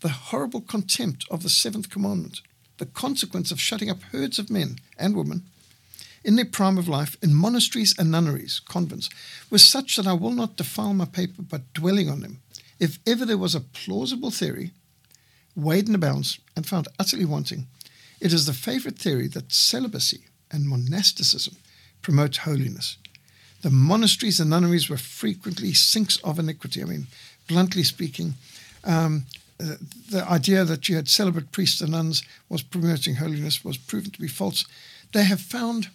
the 0.00 0.08
horrible 0.08 0.60
contempt 0.60 1.24
of 1.30 1.42
the 1.42 1.48
seventh 1.48 1.88
commandment, 1.88 2.42
the 2.78 2.86
consequence 2.86 3.50
of 3.50 3.60
shutting 3.60 3.90
up 3.90 4.02
herds 4.12 4.38
of 4.38 4.50
men 4.50 4.76
and 4.98 5.16
women 5.16 5.42
in 6.24 6.36
their 6.36 6.44
prime 6.44 6.78
of 6.78 6.88
life 6.88 7.16
in 7.22 7.34
monasteries 7.34 7.94
and 7.98 8.10
nunneries, 8.10 8.60
convents, 8.60 9.08
was 9.50 9.66
such 9.66 9.96
that 9.96 10.06
I 10.06 10.12
will 10.12 10.32
not 10.32 10.56
defile 10.56 10.94
my 10.94 11.04
paper 11.04 11.42
by 11.42 11.60
dwelling 11.74 12.10
on 12.10 12.20
them. 12.20 12.40
If 12.78 12.98
ever 13.06 13.24
there 13.24 13.38
was 13.38 13.54
a 13.54 13.60
plausible 13.60 14.30
theory, 14.30 14.72
weighed 15.56 15.86
in 15.86 15.92
the 15.92 15.98
balance 15.98 16.38
and 16.56 16.66
found 16.66 16.88
utterly 16.98 17.24
wanting, 17.24 17.66
it 18.20 18.32
is 18.32 18.46
the 18.46 18.52
favorite 18.52 18.98
theory 18.98 19.28
that 19.28 19.52
celibacy 19.52 20.24
and 20.50 20.68
monasticism 20.68 21.56
promote 22.02 22.38
holiness. 22.38 22.96
The 23.62 23.70
monasteries 23.70 24.38
and 24.38 24.50
nunneries 24.50 24.88
were 24.88 24.96
frequently 24.96 25.72
sinks 25.72 26.16
of 26.18 26.38
iniquity. 26.38 26.82
I 26.82 26.86
mean, 26.86 27.06
bluntly 27.48 27.82
speaking, 27.82 28.34
um, 28.84 29.24
uh, 29.60 29.76
the 30.10 30.24
idea 30.28 30.64
that 30.64 30.88
you 30.88 30.96
had 30.96 31.08
celibate 31.08 31.50
priests 31.52 31.80
and 31.80 31.92
nuns 31.92 32.22
was 32.48 32.62
promoting 32.62 33.16
holiness 33.16 33.64
was 33.64 33.76
proven 33.76 34.10
to 34.10 34.20
be 34.20 34.28
false. 34.28 34.64
They 35.12 35.24
have 35.24 35.40
found 35.40 35.88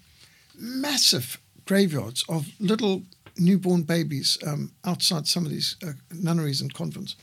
massive 0.56 1.40
graveyards 1.66 2.26
of 2.28 2.48
little 2.60 3.04
newborn 3.38 3.84
babies 3.84 4.38
um, 4.46 4.72
outside 4.86 5.28
some 5.28 5.46
of 5.46 5.52
these 5.52 5.76
uh, 5.86 5.94
nunneries 6.12 6.62
and 6.62 6.74
convents 6.74 7.16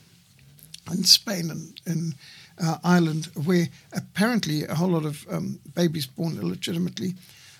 in 0.91 1.03
Spain 1.03 1.49
and 1.51 1.79
in 1.85 2.15
uh, 2.61 2.77
Ireland, 2.83 3.29
where 3.45 3.67
apparently 3.93 4.65
a 4.65 4.75
whole 4.75 4.89
lot 4.89 5.05
of 5.05 5.25
um, 5.29 5.59
babies 5.75 6.05
born 6.05 6.37
illegitimately 6.37 7.13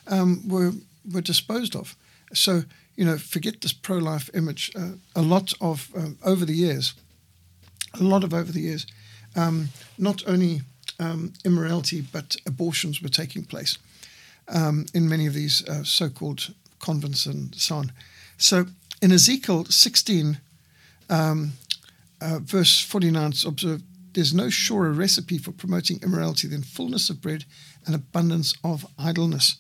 um, 0.08 0.48
were 0.48 0.74
were 1.12 1.22
disposed 1.22 1.76
of. 1.76 1.96
So, 2.34 2.64
you 2.96 3.06
know, 3.06 3.18
forget 3.18 3.62
this 3.62 3.74
pro 3.74 3.98
life 3.98 4.30
image. 4.34 4.72
Uh, 4.76 4.92
a 5.16 5.22
lot 5.22 5.54
of, 5.60 5.90
um, 5.96 6.18
over 6.24 6.46
the 6.46 6.54
years, 6.54 6.94
a 8.00 8.04
lot 8.04 8.24
of 8.24 8.34
over 8.34 8.52
the 8.52 8.62
years, 8.62 8.86
um, 9.36 9.70
not 9.98 10.24
only 10.28 10.62
um, 11.00 11.34
immorality, 11.44 12.02
but 12.02 12.36
abortions 12.46 13.02
were 13.02 13.10
taking 13.10 13.44
place 13.44 13.78
um, 14.48 14.86
in 14.94 15.10
many 15.10 15.28
of 15.28 15.34
these 15.34 15.68
uh, 15.68 15.84
so 15.84 16.10
called 16.10 16.54
convents 16.80 17.26
and 17.26 17.56
so 17.56 17.76
on. 17.76 17.92
So, 18.38 18.66
in 19.02 19.12
Ezekiel 19.12 19.66
16, 19.66 20.40
um, 21.10 21.54
uh, 22.22 22.40
verse 22.40 22.80
49, 22.80 23.34
observe 23.46 23.82
there's 24.14 24.34
no 24.34 24.50
surer 24.50 24.92
recipe 24.92 25.38
for 25.38 25.52
promoting 25.52 26.00
immorality 26.04 26.48
than 26.48 26.64
fullness 26.64 27.10
of 27.10 27.22
bread 27.22 27.46
and 27.86 27.96
abundance 27.96 28.54
of 28.64 28.86
idleness. 29.00 29.56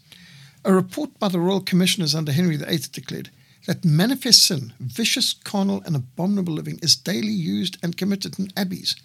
A 0.66 0.74
report 0.74 1.18
by 1.20 1.30
the 1.30 1.40
Royal 1.40 1.62
Commissioners 1.62 2.14
under 2.14 2.32
Henry 2.32 2.58
VIII 2.58 2.80
declared 2.92 3.30
that 3.68 3.86
manifest 3.86 4.46
sin, 4.46 4.74
vicious, 4.80 5.34
carnal, 5.34 5.82
and 5.86 5.96
abominable 5.96 6.54
living 6.54 6.80
is 6.82 6.96
daily 6.96 7.28
used 7.28 7.78
and 7.84 7.98
committed 7.98 8.40
in 8.40 8.52
abbeys, 8.58 8.96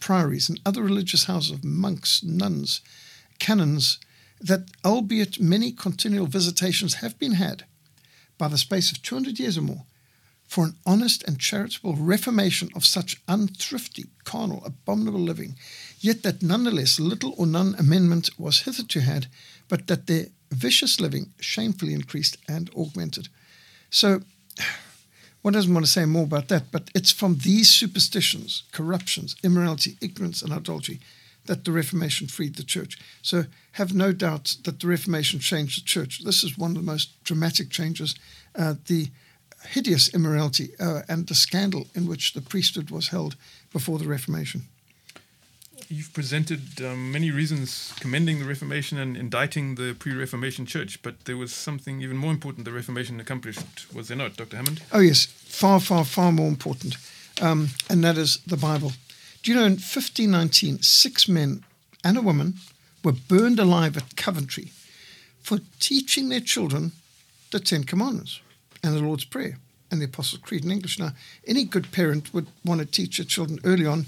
priories, 0.00 0.48
and 0.48 0.60
other 0.66 0.82
religious 0.82 1.24
houses 1.24 1.50
of 1.50 1.64
monks, 1.64 2.22
nuns, 2.22 2.80
canons, 3.38 3.98
that 4.40 4.68
albeit 4.84 5.40
many 5.40 5.72
continual 5.72 6.26
visitations 6.26 6.94
have 6.94 7.18
been 7.18 7.32
had 7.32 7.64
by 8.38 8.48
the 8.48 8.58
space 8.58 8.90
of 8.90 9.02
200 9.02 9.38
years 9.38 9.56
or 9.56 9.62
more, 9.62 9.84
for 10.46 10.64
an 10.64 10.76
honest 10.84 11.22
and 11.22 11.38
charitable 11.38 11.94
reformation 11.94 12.68
of 12.74 12.84
such 12.84 13.22
unthrifty, 13.26 14.06
carnal, 14.24 14.62
abominable 14.66 15.20
living, 15.20 15.56
yet 16.00 16.22
that 16.22 16.42
nonetheless 16.42 17.00
little 17.00 17.34
or 17.38 17.46
none 17.46 17.74
amendment 17.78 18.28
was 18.36 18.62
hitherto 18.62 19.00
had, 19.00 19.28
but 19.68 19.86
that 19.86 20.06
their 20.06 20.26
vicious 20.50 21.00
living 21.00 21.32
shamefully 21.40 21.94
increased 21.94 22.36
and 22.48 22.68
augmented. 22.76 23.28
So, 23.92 24.22
one 25.42 25.54
doesn't 25.54 25.72
want 25.72 25.86
to 25.86 25.92
say 25.92 26.04
more 26.04 26.24
about 26.24 26.48
that, 26.48 26.72
but 26.72 26.90
it's 26.94 27.12
from 27.12 27.38
these 27.38 27.70
superstitions, 27.70 28.64
corruptions, 28.72 29.36
immorality, 29.44 29.96
ignorance, 30.00 30.42
and 30.42 30.52
idolatry 30.52 30.98
that 31.46 31.64
the 31.64 31.72
Reformation 31.72 32.26
freed 32.26 32.56
the 32.56 32.62
church. 32.64 32.98
So, 33.20 33.44
have 33.72 33.94
no 33.94 34.12
doubt 34.12 34.56
that 34.64 34.80
the 34.80 34.86
Reformation 34.88 35.38
changed 35.38 35.80
the 35.80 35.86
church. 35.86 36.24
This 36.24 36.42
is 36.42 36.58
one 36.58 36.72
of 36.72 36.76
the 36.76 36.82
most 36.82 37.22
dramatic 37.22 37.70
changes. 37.70 38.16
Uh, 38.56 38.74
the 38.86 39.08
hideous 39.68 40.12
immorality 40.12 40.70
uh, 40.80 41.02
and 41.08 41.26
the 41.26 41.34
scandal 41.34 41.86
in 41.94 42.06
which 42.06 42.32
the 42.32 42.40
priesthood 42.40 42.90
was 42.90 43.08
held 43.08 43.36
before 43.72 43.98
the 43.98 44.08
Reformation. 44.08 44.62
You've 45.92 46.14
presented 46.14 46.80
um, 46.80 47.12
many 47.12 47.30
reasons 47.30 47.92
commending 48.00 48.38
the 48.38 48.46
Reformation 48.46 48.96
and 48.96 49.14
indicting 49.14 49.74
the 49.74 49.94
pre 49.98 50.14
Reformation 50.14 50.64
church, 50.64 51.02
but 51.02 51.26
there 51.26 51.36
was 51.36 51.52
something 51.52 52.00
even 52.00 52.16
more 52.16 52.30
important 52.30 52.64
the 52.64 52.72
Reformation 52.72 53.20
accomplished, 53.20 53.92
was 53.92 54.08
there 54.08 54.16
not, 54.16 54.38
Dr. 54.38 54.56
Hammond? 54.56 54.80
Oh, 54.90 55.00
yes, 55.00 55.26
far, 55.26 55.80
far, 55.80 56.06
far 56.06 56.32
more 56.32 56.48
important, 56.48 56.96
um, 57.42 57.68
and 57.90 58.02
that 58.04 58.16
is 58.16 58.38
the 58.46 58.56
Bible. 58.56 58.92
Do 59.42 59.50
you 59.50 59.54
know 59.54 59.66
in 59.66 59.72
1519, 59.72 60.80
six 60.80 61.28
men 61.28 61.62
and 62.02 62.16
a 62.16 62.22
woman 62.22 62.54
were 63.04 63.12
burned 63.12 63.58
alive 63.58 63.98
at 63.98 64.16
Coventry 64.16 64.72
for 65.42 65.58
teaching 65.78 66.30
their 66.30 66.40
children 66.40 66.92
the 67.50 67.60
Ten 67.60 67.84
Commandments 67.84 68.40
and 68.82 68.94
the 68.94 69.02
Lord's 69.02 69.26
Prayer 69.26 69.58
and 69.90 70.00
the 70.00 70.06
Apostles' 70.06 70.40
Creed 70.40 70.64
in 70.64 70.70
English. 70.70 70.98
Now, 70.98 71.10
any 71.46 71.64
good 71.64 71.92
parent 71.92 72.32
would 72.32 72.46
want 72.64 72.80
to 72.80 72.86
teach 72.86 73.18
their 73.18 73.26
children 73.26 73.58
early 73.62 73.84
on 73.84 74.06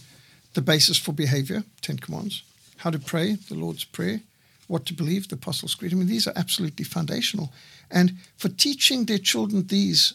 the 0.55 0.63
basis 0.63 0.97
for 0.97 1.13
behavior, 1.13 1.65
Ten 1.81 1.99
Commandments, 1.99 2.43
how 2.79 2.91
to 2.91 2.99
pray, 2.99 3.35
the 3.35 3.55
Lord's 3.55 3.85
Prayer, 3.85 4.21
what 4.67 4.87
to 4.87 4.95
believe, 4.95 5.29
the 5.29 5.35
Apostles' 5.35 5.75
Creed. 5.75 5.93
I 5.93 5.97
mean, 5.97 6.07
these 6.07 6.27
are 6.27 6.33
absolutely 6.37 6.85
foundational. 6.85 7.53
And 7.91 8.15
for 8.37 8.49
teaching 8.49 9.05
their 9.05 9.19
children 9.19 9.67
these 9.67 10.15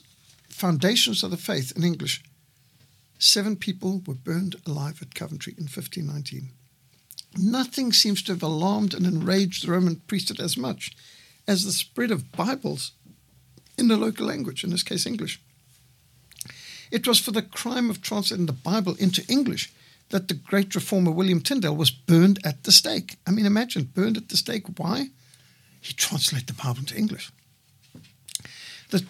foundations 0.50 1.24
of 1.24 1.32
the 1.32 1.38
faith 1.38 1.72
in 1.76 1.84
English, 1.84 2.24
seven 3.20 3.56
people 3.56 4.02
were 4.08 4.16
burned 4.16 4.56
alive 4.66 5.02
at 5.02 5.14
Coventry 5.14 5.54
in 5.58 5.66
1519. 5.66 6.50
Nothing 7.38 7.94
seems 7.94 8.24
to 8.24 8.32
have 8.32 8.42
alarmed 8.42 8.94
and 8.94 9.06
enraged 9.06 9.66
the 9.66 9.72
Roman 9.72 9.98
priesthood 10.08 10.40
as 10.40 10.58
much 10.58 10.96
as 11.48 11.64
the 11.64 11.72
spread 11.72 12.12
of 12.12 12.32
Bibles 12.32 12.92
in 13.78 13.88
the 13.88 13.98
local 13.98 14.26
language, 14.26 14.64
in 14.64 14.72
this 14.72 14.84
case 14.84 15.06
English. 15.06 15.40
It 16.92 17.08
was 17.08 17.20
for 17.20 17.32
the 17.32 17.44
crime 17.44 17.90
of 17.90 18.02
translating 18.02 18.48
the 18.48 18.54
Bible 18.54 18.96
into 18.96 19.26
English 19.28 19.72
that 20.10 20.28
the 20.28 20.34
great 20.34 20.74
reformer 20.76 21.12
William 21.12 21.42
Tyndale 21.42 21.76
was 21.76 21.92
burned 21.92 22.40
at 22.44 22.64
the 22.64 22.72
stake. 22.72 23.18
I 23.28 23.32
mean, 23.32 23.46
imagine 23.46 23.84
burned 23.84 24.18
at 24.18 24.30
the 24.30 24.38
stake. 24.38 24.66
Why? 24.78 25.10
He 25.82 25.94
translated 25.94 26.48
the 26.48 26.54
Bible 26.54 26.80
into 26.80 26.98
English. 26.98 27.32
The, 28.90 29.06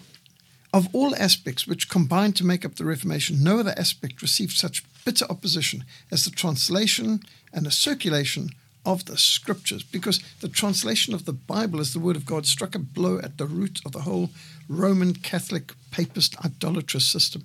of 0.72 0.88
all 0.94 1.14
aspects 1.16 1.66
which 1.66 1.88
combined 1.88 2.36
to 2.36 2.46
make 2.46 2.64
up 2.64 2.76
the 2.76 2.84
Reformation, 2.84 3.42
no 3.42 3.58
other 3.58 3.74
aspect 3.76 4.22
received 4.22 4.52
such 4.52 4.84
bitter 5.04 5.24
opposition 5.30 5.84
as 6.12 6.24
the 6.24 6.30
translation 6.30 7.20
and 7.52 7.66
the 7.66 7.70
circulation 7.70 8.50
of 8.86 9.04
the 9.06 9.18
scriptures, 9.18 9.82
because 9.82 10.20
the 10.40 10.48
translation 10.48 11.12
of 11.12 11.24
the 11.24 11.32
Bible 11.32 11.80
as 11.80 11.92
the 11.92 11.98
Word 11.98 12.16
of 12.16 12.24
God 12.24 12.46
struck 12.46 12.74
a 12.74 12.78
blow 12.78 13.18
at 13.18 13.36
the 13.36 13.46
root 13.46 13.80
of 13.84 13.92
the 13.92 14.00
whole 14.00 14.30
Roman 14.68 15.14
Catholic 15.14 15.72
papist 15.90 16.34
idolatrous 16.44 17.04
system. 17.04 17.44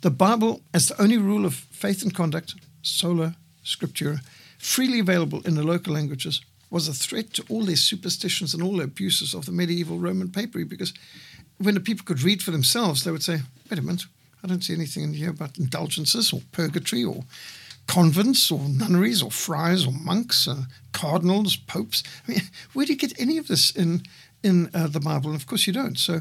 The 0.00 0.10
Bible, 0.10 0.62
as 0.72 0.88
the 0.88 1.00
only 1.00 1.18
rule 1.18 1.44
of 1.44 1.54
faith 1.54 2.02
and 2.02 2.14
conduct, 2.14 2.54
sola 2.88 3.36
scriptura, 3.64 4.20
freely 4.58 4.98
available 4.98 5.40
in 5.42 5.54
the 5.54 5.62
local 5.62 5.94
languages, 5.94 6.40
was 6.70 6.88
a 6.88 6.92
threat 6.92 7.32
to 7.34 7.44
all 7.48 7.64
their 7.64 7.76
superstitions 7.76 8.52
and 8.52 8.62
all 8.62 8.76
their 8.76 8.84
abuses 8.84 9.34
of 9.34 9.46
the 9.46 9.52
medieval 9.52 9.98
Roman 9.98 10.30
papery 10.30 10.64
because 10.64 10.92
when 11.58 11.74
the 11.74 11.80
people 11.80 12.04
could 12.04 12.22
read 12.22 12.42
for 12.42 12.50
themselves, 12.50 13.04
they 13.04 13.10
would 13.10 13.22
say, 13.22 13.40
wait 13.70 13.78
a 13.78 13.82
minute, 13.82 14.04
I 14.42 14.46
don't 14.46 14.62
see 14.62 14.74
anything 14.74 15.02
in 15.02 15.14
here 15.14 15.30
about 15.30 15.58
indulgences 15.58 16.32
or 16.32 16.42
purgatory 16.52 17.04
or 17.04 17.24
convents 17.86 18.50
or 18.50 18.60
nunneries 18.68 19.22
or 19.22 19.30
friars 19.30 19.86
or 19.86 19.92
monks, 19.92 20.46
or 20.46 20.66
cardinals, 20.92 21.56
popes. 21.56 22.04
I 22.26 22.32
mean, 22.32 22.42
where 22.72 22.86
do 22.86 22.92
you 22.92 22.98
get 22.98 23.20
any 23.20 23.38
of 23.38 23.48
this 23.48 23.70
in 23.70 24.02
in 24.42 24.70
uh, 24.72 24.86
the 24.86 25.00
Bible? 25.00 25.30
And 25.30 25.40
of 25.40 25.46
course, 25.46 25.66
you 25.66 25.72
don't. 25.72 25.98
So, 25.98 26.20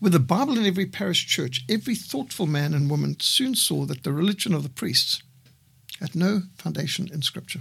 with 0.00 0.12
the 0.12 0.20
Bible 0.20 0.56
in 0.56 0.64
every 0.64 0.86
parish 0.86 1.26
church, 1.26 1.64
every 1.68 1.96
thoughtful 1.96 2.46
man 2.46 2.72
and 2.72 2.88
woman 2.88 3.16
soon 3.20 3.54
saw 3.54 3.84
that 3.86 4.04
the 4.04 4.12
religion 4.12 4.54
of 4.54 4.62
the 4.62 4.68
priests 4.70 5.22
had 6.00 6.14
no 6.14 6.42
foundation 6.56 7.08
in 7.12 7.22
Scripture. 7.22 7.60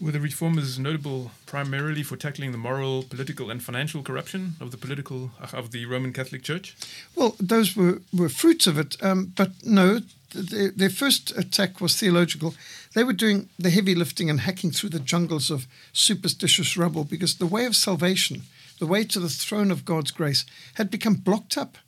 Were 0.00 0.10
the 0.10 0.20
reformers 0.20 0.78
notable 0.78 1.30
primarily 1.46 2.02
for 2.02 2.16
tackling 2.16 2.52
the 2.52 2.58
moral, 2.58 3.04
political, 3.04 3.50
and 3.50 3.62
financial 3.62 4.02
corruption 4.02 4.54
of 4.60 4.70
the 4.70 4.76
political 4.76 5.30
of 5.52 5.70
the 5.70 5.86
Roman 5.86 6.12
Catholic 6.12 6.42
Church? 6.42 6.76
Well, 7.14 7.36
those 7.38 7.76
were, 7.76 8.02
were 8.12 8.28
fruits 8.28 8.66
of 8.66 8.76
it, 8.76 8.96
um, 9.02 9.32
but 9.36 9.52
no, 9.64 10.00
their, 10.34 10.70
their 10.70 10.90
first 10.90 11.30
attack 11.38 11.80
was 11.80 11.96
theological. 11.96 12.54
They 12.94 13.04
were 13.04 13.12
doing 13.12 13.48
the 13.58 13.70
heavy 13.70 13.94
lifting 13.94 14.28
and 14.28 14.40
hacking 14.40 14.72
through 14.72 14.90
the 14.90 15.00
jungles 15.00 15.50
of 15.50 15.66
superstitious 15.92 16.76
rubble 16.76 17.04
because 17.04 17.36
the 17.36 17.46
way 17.46 17.64
of 17.64 17.76
salvation, 17.76 18.42
the 18.80 18.86
way 18.86 19.04
to 19.04 19.20
the 19.20 19.28
throne 19.28 19.70
of 19.70 19.84
God's 19.84 20.10
grace, 20.10 20.44
had 20.74 20.90
become 20.90 21.14
blocked 21.14 21.56
up 21.56 21.78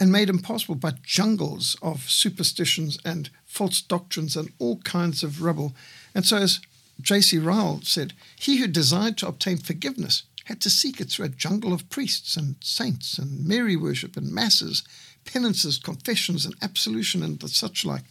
and 0.00 0.10
made 0.10 0.30
impossible 0.30 0.74
by 0.74 0.94
jungles 1.04 1.76
of 1.80 2.10
superstitions 2.10 2.98
and 3.04 3.30
false 3.52 3.80
doctrines 3.82 4.36
and 4.36 4.50
all 4.58 4.78
kinds 4.78 5.22
of 5.22 5.42
rubble. 5.42 5.74
And 6.14 6.24
so, 6.24 6.38
as 6.38 6.60
J.C. 7.00 7.38
Ryle 7.38 7.80
said, 7.82 8.14
he 8.36 8.56
who 8.56 8.66
desired 8.66 9.18
to 9.18 9.28
obtain 9.28 9.58
forgiveness 9.58 10.22
had 10.46 10.60
to 10.62 10.70
seek 10.70 11.00
it 11.00 11.10
through 11.10 11.26
a 11.26 11.28
jungle 11.28 11.72
of 11.72 11.88
priests 11.90 12.36
and 12.36 12.56
saints 12.60 13.18
and 13.18 13.46
Mary 13.46 13.76
worship 13.76 14.16
and 14.16 14.32
masses 14.32 14.82
penances, 15.24 15.78
confessions, 15.78 16.44
and 16.44 16.54
absolution 16.62 17.22
and 17.22 17.48
such 17.50 17.84
like, 17.84 18.02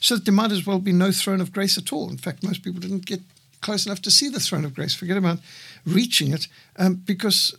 so 0.00 0.14
that 0.14 0.24
there 0.24 0.34
might 0.34 0.52
as 0.52 0.66
well 0.66 0.78
be 0.78 0.92
no 0.92 1.10
throne 1.10 1.40
of 1.40 1.52
grace 1.52 1.78
at 1.78 1.92
all. 1.92 2.10
In 2.10 2.18
fact, 2.18 2.42
most 2.42 2.62
people 2.62 2.80
didn't 2.80 3.06
get 3.06 3.20
close 3.60 3.86
enough 3.86 4.02
to 4.02 4.10
see 4.10 4.28
the 4.28 4.40
throne 4.40 4.64
of 4.64 4.74
grace. 4.74 4.94
Forget 4.94 5.16
about 5.16 5.38
reaching 5.84 6.32
it, 6.32 6.46
um, 6.76 6.94
because 6.94 7.56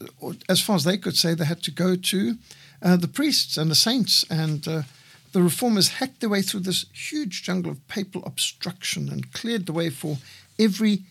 as 0.47 0.61
far 0.61 0.75
as 0.75 0.83
they 0.83 0.97
could 0.97 1.17
say, 1.17 1.33
they 1.33 1.45
had 1.45 1.63
to 1.63 1.71
go 1.71 1.95
to 1.95 2.37
uh, 2.81 2.97
the 2.97 3.07
priests 3.07 3.57
and 3.57 3.69
the 3.69 3.75
saints. 3.75 4.23
And 4.29 4.67
uh, 4.67 4.83
the 5.31 5.41
reformers 5.41 5.89
hacked 5.89 6.19
their 6.19 6.29
way 6.29 6.41
through 6.41 6.61
this 6.61 6.85
huge 6.93 7.43
jungle 7.43 7.71
of 7.71 7.87
papal 7.87 8.23
obstruction 8.25 9.09
and 9.09 9.31
cleared 9.33 9.65
the 9.65 9.73
way 9.73 9.89
for 9.89 10.17
every 10.57 11.03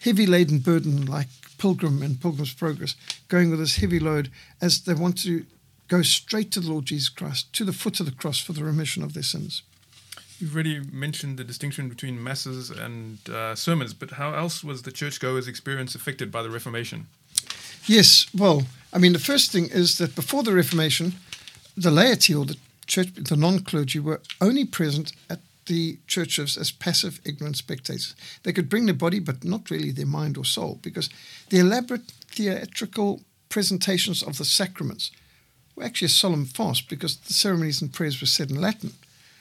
heavy 0.00 0.26
laden 0.26 0.58
burden 0.58 1.06
like 1.06 1.28
Pilgrim 1.58 2.02
and 2.02 2.20
Pilgrim's 2.20 2.54
Progress, 2.54 2.96
going 3.28 3.50
with 3.50 3.60
this 3.60 3.76
heavy 3.76 4.00
load 4.00 4.30
as 4.60 4.80
they 4.82 4.94
want 4.94 5.22
to 5.22 5.46
go 5.86 6.02
straight 6.02 6.50
to 6.52 6.60
the 6.60 6.70
Lord 6.70 6.86
Jesus 6.86 7.08
Christ, 7.08 7.52
to 7.52 7.64
the 7.64 7.72
foot 7.72 8.00
of 8.00 8.06
the 8.06 8.12
cross 8.12 8.40
for 8.40 8.52
the 8.52 8.64
remission 8.64 9.02
of 9.02 9.14
their 9.14 9.22
sins. 9.22 9.62
You've 10.40 10.54
already 10.54 10.80
mentioned 10.90 11.38
the 11.38 11.44
distinction 11.44 11.88
between 11.88 12.22
masses 12.22 12.70
and 12.70 13.18
uh, 13.30 13.54
sermons, 13.54 13.94
but 13.94 14.12
how 14.12 14.34
else 14.34 14.64
was 14.64 14.82
the 14.82 14.90
churchgoer's 14.90 15.46
experience 15.46 15.94
affected 15.94 16.32
by 16.32 16.42
the 16.42 16.50
Reformation? 16.50 17.06
Yes, 17.86 18.26
well, 18.36 18.64
I 18.92 18.98
mean, 18.98 19.12
the 19.12 19.20
first 19.20 19.52
thing 19.52 19.68
is 19.68 19.98
that 19.98 20.16
before 20.16 20.42
the 20.42 20.52
Reformation, 20.52 21.14
the 21.76 21.92
laity 21.92 22.34
or 22.34 22.44
the 22.44 22.56
church, 22.92 23.14
the 23.14 23.36
non 23.36 23.60
clergy, 23.60 23.98
were 23.98 24.20
only 24.40 24.64
present 24.64 25.12
at 25.30 25.40
the 25.66 25.98
churches 26.06 26.58
as 26.58 26.70
passive, 26.70 27.20
ignorant 27.24 27.56
spectators. 27.56 28.14
They 28.42 28.52
could 28.52 28.68
bring 28.68 28.84
their 28.84 28.94
body, 28.94 29.18
but 29.18 29.44
not 29.44 29.70
really 29.70 29.92
their 29.92 30.06
mind 30.06 30.36
or 30.36 30.44
soul, 30.44 30.78
because 30.82 31.08
the 31.48 31.58
elaborate 31.58 32.12
theatrical 32.28 33.22
presentations 33.48 34.22
of 34.22 34.36
the 34.36 34.44
sacraments 34.44 35.10
were 35.74 35.84
actually 35.84 36.06
a 36.06 36.20
solemn 36.20 36.44
fast 36.44 36.88
because 36.88 37.16
the 37.16 37.32
ceremonies 37.32 37.80
and 37.80 37.92
prayers 37.92 38.20
were 38.20 38.26
said 38.26 38.50
in 38.50 38.60
Latin. 38.60 38.92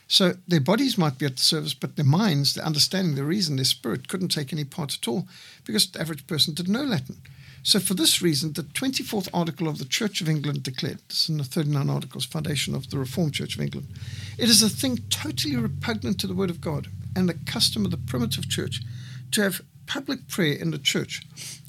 So 0.08 0.36
their 0.48 0.62
bodies 0.62 0.98
might 0.98 1.18
be 1.18 1.26
at 1.26 1.38
the 1.38 1.42
service, 1.42 1.74
but 1.74 1.96
their 1.96 2.06
minds, 2.06 2.54
their 2.54 2.66
understanding, 2.66 3.16
their 3.16 3.26
reason, 3.26 3.56
their 3.56 3.66
spirit 3.66 4.08
couldn't 4.08 4.30
take 4.30 4.52
any 4.52 4.66
part 4.66 4.94
at 4.94 5.08
all 5.08 5.28
because 5.66 5.90
the 5.90 6.02
average 6.02 6.28
person 6.28 6.54
didn't 6.54 6.74
know 6.74 6.84
Latin. 6.84 7.18
So 7.64 7.80
for 7.80 7.94
this 7.94 8.22
reason, 8.22 8.54
the 8.54 8.64
24th 8.64 9.30
article 9.34 9.68
of 9.68 9.78
the 9.78 9.86
Church 9.86 10.20
of 10.20 10.28
England 10.28 10.64
declared, 10.64 11.00
this 11.08 11.24
is 11.24 11.30
in 11.30 11.38
the 11.38 11.44
39 11.44 11.90
Articles, 11.90 12.26
foundation 12.26 12.74
of 12.74 12.90
the 12.90 12.98
Reformed 12.98 13.34
Church 13.36 13.56
of 13.56 13.62
England, 13.62 13.88
it 14.38 14.50
is 14.50 14.64
a 14.64 14.70
thing 14.70 14.98
totally 15.10 15.56
repugnant 15.56 16.20
to 16.20 16.28
the 16.28 16.34
Word 16.34 16.50
of 16.50 16.62
God 16.62 16.88
and 17.16 17.30
the 17.30 17.38
custom 17.46 17.86
of 17.86 17.92
the 17.92 17.98
primitive 17.98 18.50
church 18.50 18.82
to 19.32 19.44
have 19.44 19.62
public 19.86 20.28
prayer 20.28 20.54
in 20.54 20.72
the 20.72 20.80
church 20.80 21.22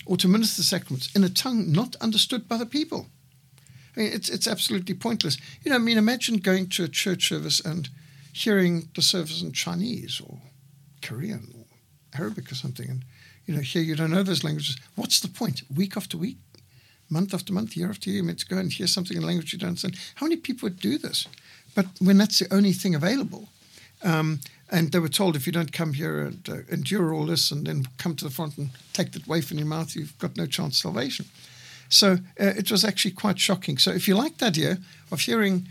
or 0.07 0.17
to 0.17 0.29
minister 0.29 0.63
sacraments 0.63 1.15
in 1.15 1.25
a 1.25 1.29
tongue 1.29 1.71
not 1.71 1.97
understood 1.97 2.49
by 2.49 2.57
the 2.57 2.67
people. 2.67 3.09
I 3.97 4.01
mean, 4.01 4.13
it's 4.13 4.29
it's 4.31 4.47
absolutely 4.47 4.95
pointless. 4.95 5.37
You 5.63 5.71
know, 5.71 5.77
I 5.77 5.79
mean, 5.81 5.99
imagine 5.99 6.37
going 6.39 6.69
to 6.71 6.85
a 6.85 6.89
church 6.89 7.29
service 7.29 7.61
and 7.61 7.91
hearing 8.33 8.89
the 8.95 9.03
service 9.03 9.43
in 9.43 9.53
Chinese 9.53 10.21
or 10.25 10.39
Korean 11.03 11.53
or 11.55 11.65
Arabic 12.19 12.51
or 12.51 12.55
something, 12.55 12.89
and 12.89 13.05
you 13.47 13.55
know, 13.55 13.61
here 13.61 13.83
you 13.83 13.97
don't 13.97 14.11
know 14.11 14.23
those 14.23 14.45
languages. 14.45 14.77
What's 14.95 15.21
the 15.21 15.29
point? 15.29 15.63
Week 15.75 15.97
after 15.97 16.17
week, 16.17 16.39
month 17.11 17.35
after 17.35 17.53
month, 17.53 17.77
year 17.77 17.91
after 17.91 18.09
year, 18.11 18.19
you 18.19 18.25
meant 18.25 18.39
to 18.41 18.47
go 18.47 18.59
and 18.59 18.73
hear 18.73 18.87
something 18.87 19.17
in 19.17 19.23
a 19.23 19.27
language 19.27 19.53
you 19.53 19.59
don't 19.59 19.71
understand. 19.71 19.99
How 20.17 20.27
many 20.27 20.37
people 20.37 20.67
would 20.67 20.81
do 20.81 20.99
this? 20.99 21.27
But 21.75 21.87
when 22.01 22.19
that's 22.19 22.39
the 22.39 22.53
only 22.55 22.73
thing 22.73 22.95
available, 22.95 23.49
um, 24.05 24.41
and 24.71 24.91
they 24.91 24.99
were 24.99 25.09
told 25.09 25.37
if 25.37 25.47
you 25.47 25.53
don't 25.53 25.73
come 25.73 25.93
here 25.93 26.23
and 26.23 26.49
uh, 26.49 26.57
endure 26.71 27.13
all 27.13 27.27
this 27.27 27.51
and 27.51 27.67
then 27.67 27.87
come 27.99 28.17
to 28.17 28.25
the 28.25 28.31
front 28.31 28.57
and 28.57 28.71
take 28.93 29.13
that 29.13 29.27
wafer 29.27 29.53
in 29.53 29.59
your 29.59 29.67
mouth, 29.67 29.95
you've 29.95 30.19
got 30.19 30.37
no 30.37 30.47
chance 30.47 30.77
of 30.77 30.93
salvation. 30.93 31.27
So 31.89 32.13
uh, 32.13 32.55
it 32.57 32.71
was 32.71 32.85
actually 32.85 33.11
quite 33.11 33.39
shocking. 33.39 33.77
So 33.77 33.91
if 33.91 34.09
you 34.09 34.15
like 34.15 34.39
the 34.39 34.47
idea 34.47 34.79
of 35.11 35.21
hearing 35.21 35.69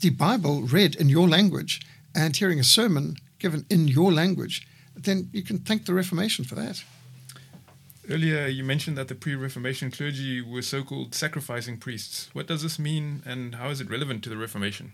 the 0.00 0.10
Bible 0.10 0.62
read 0.62 0.94
in 0.96 1.10
your 1.10 1.28
language 1.28 1.82
and 2.14 2.34
hearing 2.34 2.58
a 2.58 2.64
sermon 2.64 3.16
given 3.38 3.66
in 3.68 3.86
your 3.86 4.12
language, 4.12 4.66
then 4.96 5.28
you 5.32 5.42
can 5.42 5.58
thank 5.58 5.86
the 5.86 5.94
Reformation 5.94 6.44
for 6.44 6.54
that. 6.54 6.82
Earlier, 8.10 8.46
you 8.46 8.64
mentioned 8.64 8.98
that 8.98 9.08
the 9.08 9.14
pre 9.14 9.34
Reformation 9.34 9.90
clergy 9.90 10.40
were 10.40 10.62
so 10.62 10.82
called 10.82 11.14
sacrificing 11.14 11.78
priests. 11.78 12.28
What 12.32 12.48
does 12.48 12.62
this 12.62 12.78
mean 12.78 13.22
and 13.24 13.54
how 13.54 13.70
is 13.70 13.80
it 13.80 13.88
relevant 13.88 14.24
to 14.24 14.30
the 14.30 14.36
Reformation? 14.36 14.92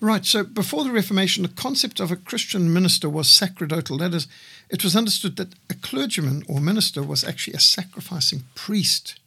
Right. 0.00 0.24
So 0.24 0.42
before 0.42 0.84
the 0.84 0.90
Reformation, 0.90 1.42
the 1.42 1.50
concept 1.50 2.00
of 2.00 2.10
a 2.10 2.16
Christian 2.16 2.72
minister 2.72 3.10
was 3.10 3.28
sacerdotal. 3.28 3.98
That 3.98 4.14
is, 4.14 4.26
it 4.70 4.82
was 4.82 4.96
understood 4.96 5.36
that 5.36 5.54
a 5.68 5.74
clergyman 5.74 6.44
or 6.48 6.60
minister 6.60 7.02
was 7.02 7.24
actually 7.24 7.54
a 7.54 7.60
sacrificing 7.60 8.44
priest. 8.54 9.20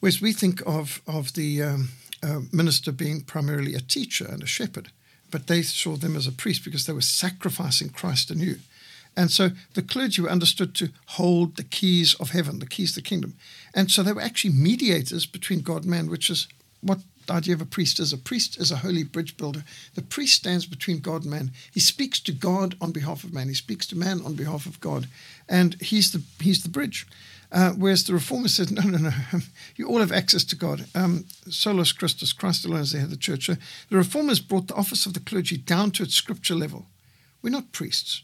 Whereas 0.00 0.22
we 0.22 0.32
think 0.32 0.62
of, 0.66 1.02
of 1.06 1.34
the 1.34 1.62
um, 1.62 1.88
uh, 2.22 2.40
minister 2.50 2.92
being 2.92 3.20
primarily 3.20 3.74
a 3.74 3.80
teacher 3.80 4.26
and 4.26 4.42
a 4.42 4.46
shepherd, 4.46 4.90
but 5.30 5.46
they 5.46 5.62
saw 5.62 5.96
them 5.96 6.16
as 6.16 6.26
a 6.26 6.32
priest 6.32 6.64
because 6.64 6.86
they 6.86 6.92
were 6.94 7.02
sacrificing 7.02 7.90
Christ 7.90 8.30
anew. 8.30 8.56
And 9.20 9.30
so 9.30 9.50
the 9.74 9.82
clergy 9.82 10.22
were 10.22 10.30
understood 10.30 10.74
to 10.76 10.88
hold 11.08 11.56
the 11.56 11.62
keys 11.62 12.14
of 12.14 12.30
heaven, 12.30 12.58
the 12.58 12.66
keys 12.66 12.96
of 12.96 13.02
the 13.02 13.08
kingdom. 13.10 13.34
And 13.74 13.90
so 13.90 14.02
they 14.02 14.14
were 14.14 14.22
actually 14.22 14.54
mediators 14.54 15.26
between 15.26 15.60
God 15.60 15.82
and 15.82 15.90
man, 15.90 16.08
which 16.08 16.30
is 16.30 16.48
what 16.80 17.00
the 17.26 17.34
idea 17.34 17.52
of 17.52 17.60
a 17.60 17.66
priest 17.66 18.00
is. 18.00 18.14
A 18.14 18.16
priest 18.16 18.58
is 18.58 18.70
a 18.70 18.78
holy 18.78 19.02
bridge 19.02 19.36
builder. 19.36 19.62
The 19.94 20.00
priest 20.00 20.36
stands 20.36 20.64
between 20.64 21.00
God 21.00 21.24
and 21.24 21.32
man. 21.32 21.50
He 21.70 21.80
speaks 21.80 22.18
to 22.20 22.32
God 22.32 22.76
on 22.80 22.92
behalf 22.92 23.22
of 23.22 23.34
man. 23.34 23.48
He 23.48 23.54
speaks 23.54 23.86
to 23.88 23.98
man 23.98 24.22
on 24.24 24.36
behalf 24.36 24.64
of 24.64 24.80
God. 24.80 25.06
And 25.50 25.74
he's 25.82 26.12
the, 26.12 26.22
he's 26.42 26.62
the 26.62 26.70
bridge. 26.70 27.06
Uh, 27.52 27.72
whereas 27.72 28.04
the 28.04 28.14
reformer 28.14 28.48
says, 28.48 28.70
no, 28.70 28.80
no, 28.84 28.96
no, 28.96 29.12
you 29.76 29.86
all 29.86 30.00
have 30.00 30.12
access 30.12 30.44
to 30.44 30.56
God. 30.56 30.86
Um, 30.94 31.26
Solus 31.50 31.92
Christus, 31.92 32.32
Christ 32.32 32.64
alone 32.64 32.80
is 32.80 32.92
the 32.92 32.98
head 33.00 33.04
of 33.04 33.10
the 33.10 33.18
church. 33.18 33.44
So 33.44 33.56
the 33.90 33.98
reformers 33.98 34.40
brought 34.40 34.68
the 34.68 34.76
office 34.76 35.04
of 35.04 35.12
the 35.12 35.20
clergy 35.20 35.58
down 35.58 35.90
to 35.90 36.04
its 36.04 36.14
scripture 36.14 36.54
level. 36.54 36.86
We're 37.42 37.50
not 37.50 37.72
priests 37.72 38.22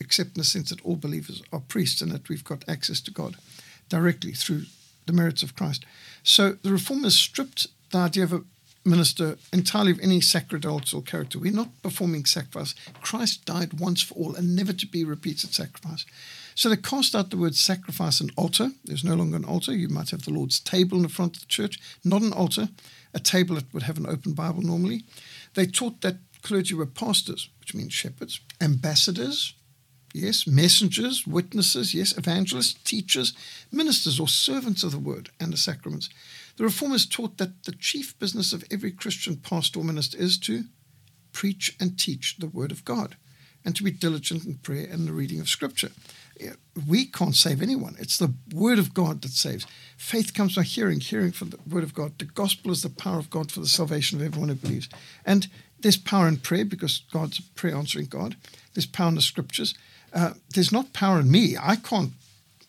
except 0.00 0.36
in 0.36 0.40
the 0.40 0.44
sense 0.44 0.70
that 0.70 0.84
all 0.84 0.96
believers 0.96 1.42
are 1.52 1.60
priests 1.60 2.00
and 2.00 2.12
that 2.12 2.28
we've 2.28 2.44
got 2.44 2.68
access 2.68 3.00
to 3.02 3.10
God 3.10 3.36
directly 3.88 4.32
through 4.32 4.62
the 5.06 5.12
merits 5.12 5.42
of 5.42 5.56
Christ. 5.56 5.84
So 6.22 6.52
the 6.62 6.70
reformers 6.70 7.18
stripped 7.18 7.66
the 7.90 7.98
idea 7.98 8.24
of 8.24 8.32
a 8.32 8.42
minister 8.84 9.36
entirely 9.52 9.90
of 9.90 10.00
any 10.00 10.20
sacerdotal 10.20 11.02
character. 11.02 11.38
We're 11.38 11.52
not 11.52 11.82
performing 11.82 12.24
sacrifice. 12.24 12.74
Christ 13.00 13.44
died 13.44 13.80
once 13.80 14.02
for 14.02 14.14
all 14.14 14.34
and 14.34 14.56
never 14.56 14.72
to 14.72 14.86
be 14.86 15.04
repeated 15.04 15.52
sacrifice. 15.52 16.04
So 16.54 16.68
they 16.68 16.76
cast 16.76 17.14
out 17.14 17.30
the 17.30 17.36
word 17.36 17.54
sacrifice 17.54 18.20
and 18.20 18.32
altar. 18.36 18.70
There's 18.84 19.04
no 19.04 19.14
longer 19.14 19.36
an 19.36 19.44
altar. 19.44 19.72
You 19.72 19.88
might 19.88 20.10
have 20.10 20.24
the 20.24 20.32
Lord's 20.32 20.58
table 20.58 20.96
in 20.96 21.02
the 21.02 21.08
front 21.08 21.36
of 21.36 21.42
the 21.42 21.48
church, 21.48 21.78
not 22.04 22.22
an 22.22 22.32
altar, 22.32 22.68
a 23.14 23.20
table 23.20 23.54
that 23.54 23.72
would 23.72 23.84
have 23.84 23.98
an 23.98 24.08
open 24.08 24.32
Bible 24.32 24.62
normally. 24.62 25.04
They 25.54 25.66
taught 25.66 26.00
that 26.00 26.16
clergy 26.42 26.74
were 26.74 26.86
pastors, 26.86 27.48
which 27.60 27.74
means 27.74 27.92
shepherds, 27.92 28.40
ambassadors, 28.60 29.54
yes, 30.12 30.46
messengers, 30.46 31.26
witnesses, 31.26 31.94
yes, 31.94 32.16
evangelists, 32.16 32.74
teachers, 32.84 33.32
ministers, 33.70 34.18
or 34.18 34.28
servants 34.28 34.82
of 34.82 34.92
the 34.92 34.98
word 34.98 35.30
and 35.38 35.52
the 35.52 35.56
sacraments. 35.56 36.08
The 36.56 36.64
reformers 36.64 37.06
taught 37.06 37.38
that 37.38 37.64
the 37.64 37.72
chief 37.72 38.18
business 38.18 38.52
of 38.52 38.64
every 38.70 38.90
Christian 38.90 39.36
pastor 39.36 39.80
or 39.80 39.84
minister 39.84 40.18
is 40.18 40.38
to 40.40 40.64
preach 41.32 41.76
and 41.78 41.98
teach 41.98 42.36
the 42.38 42.48
word 42.48 42.72
of 42.72 42.84
God 42.84 43.16
and 43.64 43.76
to 43.76 43.84
be 43.84 43.90
diligent 43.90 44.44
in 44.44 44.54
prayer 44.54 44.88
and 44.90 45.06
the 45.06 45.12
reading 45.12 45.40
of 45.40 45.48
scripture. 45.48 45.90
We 46.88 47.06
can't 47.06 47.34
save 47.34 47.60
anyone. 47.60 47.96
It's 47.98 48.16
the 48.16 48.32
word 48.54 48.78
of 48.78 48.94
God 48.94 49.22
that 49.22 49.32
saves. 49.32 49.66
Faith 49.96 50.32
comes 50.32 50.54
by 50.54 50.62
hearing, 50.62 51.00
hearing 51.00 51.32
from 51.32 51.50
the 51.50 51.58
word 51.68 51.82
of 51.82 51.94
God. 51.94 52.18
The 52.18 52.24
gospel 52.24 52.70
is 52.70 52.82
the 52.82 52.90
power 52.90 53.18
of 53.18 53.30
God 53.30 53.50
for 53.50 53.60
the 53.60 53.66
salvation 53.66 54.18
of 54.18 54.24
everyone 54.24 54.48
who 54.48 54.54
believes. 54.54 54.88
And 55.26 55.48
there's 55.80 55.96
power 55.96 56.28
in 56.28 56.38
prayer 56.38 56.64
because 56.64 57.02
God's 57.12 57.40
a 57.40 57.42
prayer 57.54 57.74
answering 57.74 58.06
God. 58.06 58.36
There's 58.74 58.86
power 58.86 59.08
in 59.08 59.16
the 59.16 59.20
scriptures. 59.20 59.74
Uh, 60.18 60.34
there's 60.52 60.72
not 60.72 60.92
power 60.92 61.20
in 61.20 61.30
me. 61.30 61.56
I 61.56 61.76
can't 61.76 62.10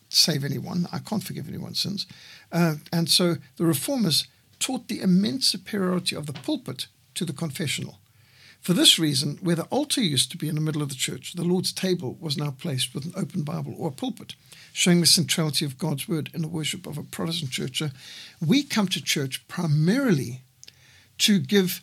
save 0.08 0.44
anyone. 0.44 0.86
I 0.92 1.00
can't 1.00 1.24
forgive 1.24 1.48
anyone's 1.48 1.80
sins. 1.80 2.06
Uh, 2.52 2.74
and 2.92 3.08
so 3.08 3.38
the 3.56 3.64
reformers 3.64 4.28
taught 4.60 4.86
the 4.86 5.00
immense 5.00 5.48
superiority 5.48 6.14
of 6.14 6.26
the 6.26 6.32
pulpit 6.32 6.86
to 7.14 7.24
the 7.24 7.32
confessional. 7.32 7.98
For 8.60 8.72
this 8.72 9.00
reason, 9.00 9.38
where 9.42 9.56
the 9.56 9.64
altar 9.64 10.00
used 10.00 10.30
to 10.30 10.36
be 10.36 10.48
in 10.48 10.54
the 10.54 10.60
middle 10.60 10.82
of 10.82 10.90
the 10.90 10.94
church, 10.94 11.32
the 11.32 11.42
Lord's 11.42 11.72
table 11.72 12.16
was 12.20 12.36
now 12.36 12.52
placed 12.52 12.94
with 12.94 13.04
an 13.04 13.14
open 13.16 13.42
Bible 13.42 13.74
or 13.76 13.88
a 13.88 13.92
pulpit, 13.92 14.34
showing 14.72 15.00
the 15.00 15.06
centrality 15.06 15.64
of 15.64 15.78
God's 15.78 16.08
word 16.08 16.30
in 16.32 16.42
the 16.42 16.48
worship 16.48 16.86
of 16.86 16.98
a 16.98 17.02
Protestant 17.02 17.50
church. 17.50 17.82
We 18.46 18.62
come 18.62 18.86
to 18.88 19.02
church 19.02 19.48
primarily 19.48 20.42
to 21.18 21.40
give 21.40 21.80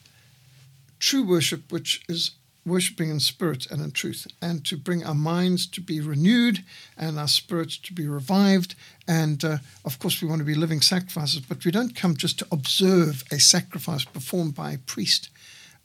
true 0.99 1.23
worship, 1.23 1.73
which 1.73 2.03
is 2.07 2.31
worshipping 2.67 3.09
in 3.09 3.19
spirit 3.19 3.65
and 3.71 3.81
in 3.81 3.91
truth, 3.91 4.27
and 4.41 4.65
to 4.65 4.77
bring 4.77 5.03
our 5.03 5.15
minds 5.15 5.65
to 5.67 5.81
be 5.81 5.99
renewed 5.99 6.63
and 6.97 7.17
our 7.17 7.27
spirits 7.27 7.77
to 7.77 7.93
be 7.93 8.07
revived. 8.07 8.75
And 9.07 9.43
uh, 9.43 9.57
of 9.85 9.99
course, 9.99 10.21
we 10.21 10.27
want 10.27 10.39
to 10.39 10.45
be 10.45 10.55
living 10.55 10.81
sacrifices, 10.81 11.41
but 11.41 11.63
we 11.63 11.71
don't 11.71 11.95
come 11.95 12.15
just 12.15 12.39
to 12.39 12.47
observe 12.51 13.23
a 13.31 13.39
sacrifice 13.39 14.05
performed 14.05 14.55
by 14.55 14.73
a 14.73 14.77
priest 14.77 15.29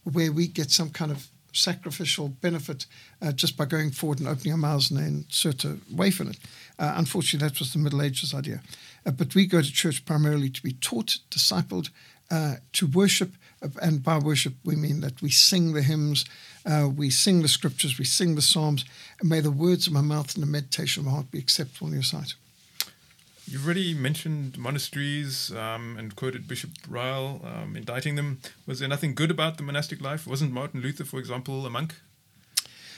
where 0.04 0.32
we 0.32 0.48
get 0.48 0.70
some 0.70 0.90
kind 0.90 1.10
of 1.10 1.28
sacrificial 1.52 2.28
benefit 2.28 2.86
uh, 3.20 3.32
just 3.32 3.56
by 3.56 3.64
going 3.64 3.90
forward 3.90 4.18
and 4.18 4.28
opening 4.28 4.52
our 4.52 4.58
mouths 4.58 4.90
and 4.90 4.98
then 4.98 5.24
insert 5.26 5.64
a 5.64 5.78
wafer 5.90 6.24
in 6.24 6.30
it. 6.30 6.38
Uh, 6.78 6.94
unfortunately, 6.96 7.46
that 7.46 7.58
was 7.58 7.72
the 7.72 7.78
Middle 7.78 8.02
Ages 8.02 8.34
idea. 8.34 8.60
Uh, 9.06 9.10
but 9.10 9.34
we 9.34 9.46
go 9.46 9.60
to 9.60 9.72
church 9.72 10.04
primarily 10.04 10.48
to 10.48 10.62
be 10.62 10.72
taught, 10.72 11.18
discipled, 11.30 11.90
uh, 12.30 12.56
to 12.72 12.86
worship, 12.86 13.34
and 13.80 14.02
by 14.02 14.18
worship 14.18 14.54
we 14.64 14.76
mean 14.76 15.00
that 15.00 15.22
we 15.22 15.30
sing 15.30 15.72
the 15.72 15.82
hymns, 15.82 16.24
uh, 16.66 16.88
we 16.94 17.10
sing 17.10 17.42
the 17.42 17.48
scriptures, 17.48 17.98
we 17.98 18.04
sing 18.04 18.34
the 18.34 18.42
psalms, 18.42 18.84
and 19.20 19.28
may 19.28 19.40
the 19.40 19.50
words 19.50 19.86
of 19.86 19.92
my 19.92 20.00
mouth 20.00 20.34
and 20.34 20.42
the 20.42 20.46
meditation 20.46 21.00
of 21.00 21.06
my 21.06 21.12
heart 21.12 21.30
be 21.30 21.38
acceptable 21.38 21.88
in 21.88 21.94
your 21.94 22.02
sight. 22.02 22.34
You've 23.46 23.64
already 23.64 23.92
mentioned 23.92 24.56
monasteries 24.56 25.52
um, 25.52 25.96
and 25.98 26.14
quoted 26.14 26.46
Bishop 26.46 26.70
Ryle 26.88 27.40
um, 27.44 27.76
indicting 27.76 28.14
them. 28.14 28.40
Was 28.66 28.78
there 28.78 28.88
nothing 28.88 29.14
good 29.14 29.30
about 29.30 29.56
the 29.56 29.64
monastic 29.64 30.00
life? 30.00 30.26
Wasn't 30.26 30.52
Martin 30.52 30.80
Luther, 30.80 31.04
for 31.04 31.18
example, 31.18 31.66
a 31.66 31.70
monk? 31.70 31.96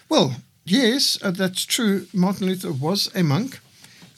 Well, 0.09 0.37
yes, 0.65 1.19
uh, 1.23 1.31
that's 1.31 1.65
true. 1.65 2.07
Martin 2.13 2.47
Luther 2.47 2.73
was 2.73 3.11
a 3.15 3.23
monk. 3.23 3.59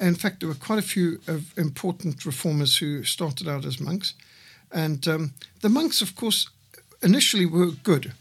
In 0.00 0.16
fact, 0.16 0.40
there 0.40 0.48
were 0.48 0.56
quite 0.56 0.80
a 0.80 0.82
few 0.82 1.20
of 1.26 1.56
important 1.56 2.26
reformers 2.26 2.78
who 2.78 3.04
started 3.04 3.48
out 3.48 3.64
as 3.64 3.80
monks. 3.80 4.12
And 4.72 5.06
um, 5.08 5.34
the 5.60 5.68
monks, 5.68 6.02
of 6.02 6.16
course, 6.16 6.48
initially 7.02 7.46
were 7.46 7.70
good 7.70 8.12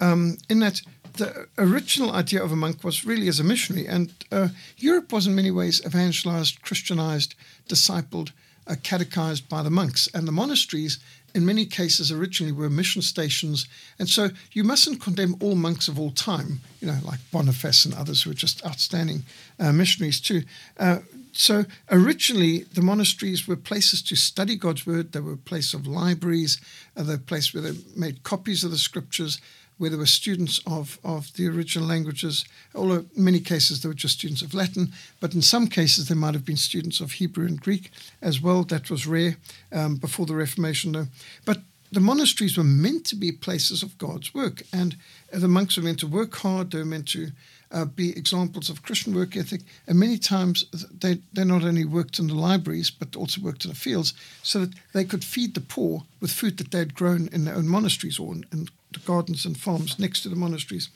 um, 0.00 0.38
in 0.48 0.60
that 0.60 0.82
the 1.14 1.46
original 1.58 2.12
idea 2.12 2.42
of 2.42 2.52
a 2.52 2.56
monk 2.56 2.82
was 2.82 3.04
really 3.04 3.28
as 3.28 3.40
a 3.40 3.44
missionary. 3.44 3.86
And 3.86 4.12
uh, 4.32 4.48
Europe 4.76 5.12
was 5.12 5.26
in 5.26 5.34
many 5.34 5.50
ways 5.50 5.80
evangelized, 5.86 6.62
Christianized, 6.62 7.34
discipled, 7.68 8.32
uh, 8.66 8.74
catechized 8.82 9.48
by 9.48 9.62
the 9.62 9.70
monks. 9.70 10.08
And 10.12 10.26
the 10.26 10.32
monasteries, 10.32 10.98
in 11.34 11.44
many 11.44 11.66
cases, 11.66 12.12
originally 12.12 12.52
were 12.52 12.70
mission 12.70 13.02
stations. 13.02 13.66
And 13.98 14.08
so 14.08 14.30
you 14.52 14.62
mustn't 14.62 15.00
condemn 15.00 15.36
all 15.40 15.56
monks 15.56 15.88
of 15.88 15.98
all 15.98 16.12
time, 16.12 16.60
you 16.80 16.86
know, 16.86 16.98
like 17.02 17.18
Boniface 17.32 17.84
and 17.84 17.94
others 17.94 18.22
who 18.22 18.30
were 18.30 18.34
just 18.34 18.64
outstanding 18.64 19.24
uh, 19.58 19.72
missionaries 19.72 20.20
too. 20.20 20.44
Uh, 20.78 20.98
so 21.32 21.64
originally, 21.90 22.60
the 22.62 22.80
monasteries 22.80 23.48
were 23.48 23.56
places 23.56 24.00
to 24.02 24.14
study 24.14 24.54
God's 24.54 24.86
word. 24.86 25.10
They 25.10 25.20
were 25.20 25.32
a 25.32 25.36
place 25.36 25.74
of 25.74 25.86
libraries. 25.86 26.60
Uh, 26.96 27.02
they 27.02 27.14
were 27.14 27.16
a 27.16 27.18
place 27.18 27.52
where 27.52 27.62
they 27.62 27.78
made 27.96 28.22
copies 28.22 28.62
of 28.62 28.70
the 28.70 28.78
scriptures, 28.78 29.40
where 29.78 29.90
there 29.90 29.98
were 29.98 30.06
students 30.06 30.60
of, 30.66 30.98
of 31.04 31.32
the 31.34 31.48
original 31.48 31.88
languages. 31.88 32.44
Although 32.74 33.04
in 33.16 33.24
many 33.24 33.40
cases 33.40 33.82
they 33.82 33.88
were 33.88 33.94
just 33.94 34.18
students 34.18 34.42
of 34.42 34.54
Latin, 34.54 34.92
but 35.20 35.34
in 35.34 35.42
some 35.42 35.66
cases 35.66 36.08
they 36.08 36.14
might 36.14 36.34
have 36.34 36.44
been 36.44 36.56
students 36.56 37.00
of 37.00 37.12
Hebrew 37.12 37.46
and 37.46 37.60
Greek 37.60 37.90
as 38.22 38.40
well. 38.40 38.62
That 38.64 38.90
was 38.90 39.06
rare 39.06 39.36
um, 39.72 39.96
before 39.96 40.26
the 40.26 40.34
Reformation, 40.34 40.92
though. 40.92 41.08
But 41.44 41.58
the 41.92 42.00
monasteries 42.00 42.56
were 42.56 42.64
meant 42.64 43.06
to 43.06 43.16
be 43.16 43.30
places 43.30 43.82
of 43.82 43.98
God's 43.98 44.34
work, 44.34 44.62
and 44.72 44.96
the 45.32 45.48
monks 45.48 45.76
were 45.76 45.82
meant 45.82 46.00
to 46.00 46.06
work 46.06 46.34
hard. 46.36 46.70
They 46.70 46.78
were 46.78 46.84
meant 46.84 47.08
to 47.08 47.30
uh, 47.74 47.84
be 47.84 48.16
examples 48.16 48.70
of 48.70 48.82
Christian 48.82 49.14
work 49.14 49.36
ethic. 49.36 49.62
And 49.86 49.98
many 49.98 50.16
times 50.16 50.64
they, 50.90 51.18
they 51.32 51.44
not 51.44 51.64
only 51.64 51.84
worked 51.84 52.18
in 52.18 52.28
the 52.28 52.34
libraries, 52.34 52.90
but 52.90 53.16
also 53.16 53.40
worked 53.40 53.64
in 53.64 53.70
the 53.70 53.76
fields 53.76 54.14
so 54.42 54.60
that 54.60 54.74
they 54.92 55.04
could 55.04 55.24
feed 55.24 55.54
the 55.54 55.60
poor 55.60 56.04
with 56.20 56.32
food 56.32 56.56
that 56.58 56.70
they 56.70 56.78
had 56.78 56.94
grown 56.94 57.28
in 57.32 57.44
their 57.44 57.56
own 57.56 57.68
monasteries 57.68 58.18
or 58.18 58.32
in, 58.32 58.44
in 58.52 58.68
gardens 59.00 59.44
and 59.44 59.58
farms 59.58 59.98
next 59.98 60.22
to 60.22 60.28
the 60.28 60.36
monasteries. 60.36 60.88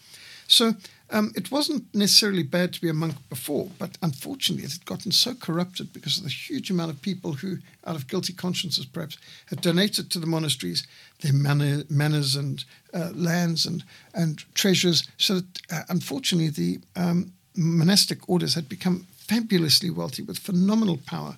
So 0.47 0.75
um, 1.11 1.33
it 1.37 1.51
wasn't 1.51 1.95
necessarily 1.95 2.43
bad 2.43 2.73
to 2.73 2.81
be 2.81 2.89
a 2.89 2.95
monk 2.95 3.15
before, 3.29 3.69
but 3.79 3.99
unfortunately 4.03 4.65
it 4.65 4.73
had 4.73 4.87
gotten 4.87 5.13
so 5.13 5.35
corrupted 5.35 5.93
because 5.93 6.19
of 6.19 6.25
the 6.25 6.31
huge 6.31 6.71
amount 6.71 6.91
of 6.91 7.03
people 7.03 7.35
who, 7.35 7.59
out 7.87 7.97
of 7.97 8.09
guilty 8.09 8.33
consciences 8.33 8.87
perhaps, 8.87 9.19
had 9.47 9.61
donated 9.61 10.11
to 10.11 10.19
the 10.19 10.27
monasteries 10.27 10.87
their 11.21 11.35
manor, 11.35 11.85
manors 11.91 12.35
and 12.35 12.65
uh, 12.95 13.11
lands 13.15 13.67
and, 13.67 13.85
and 14.15 14.45
treasures. 14.55 15.07
So 15.19 15.37
that 15.37 15.61
uh, 15.71 15.83
unfortunately 15.89 16.49
the 16.49 16.81
um, 16.97 17.33
monastic 17.55 18.29
orders 18.29 18.55
had 18.55 18.69
become 18.69 19.07
fabulously 19.17 19.91
wealthy 19.91 20.23
with 20.23 20.39
phenomenal 20.39 20.99
power, 21.07 21.37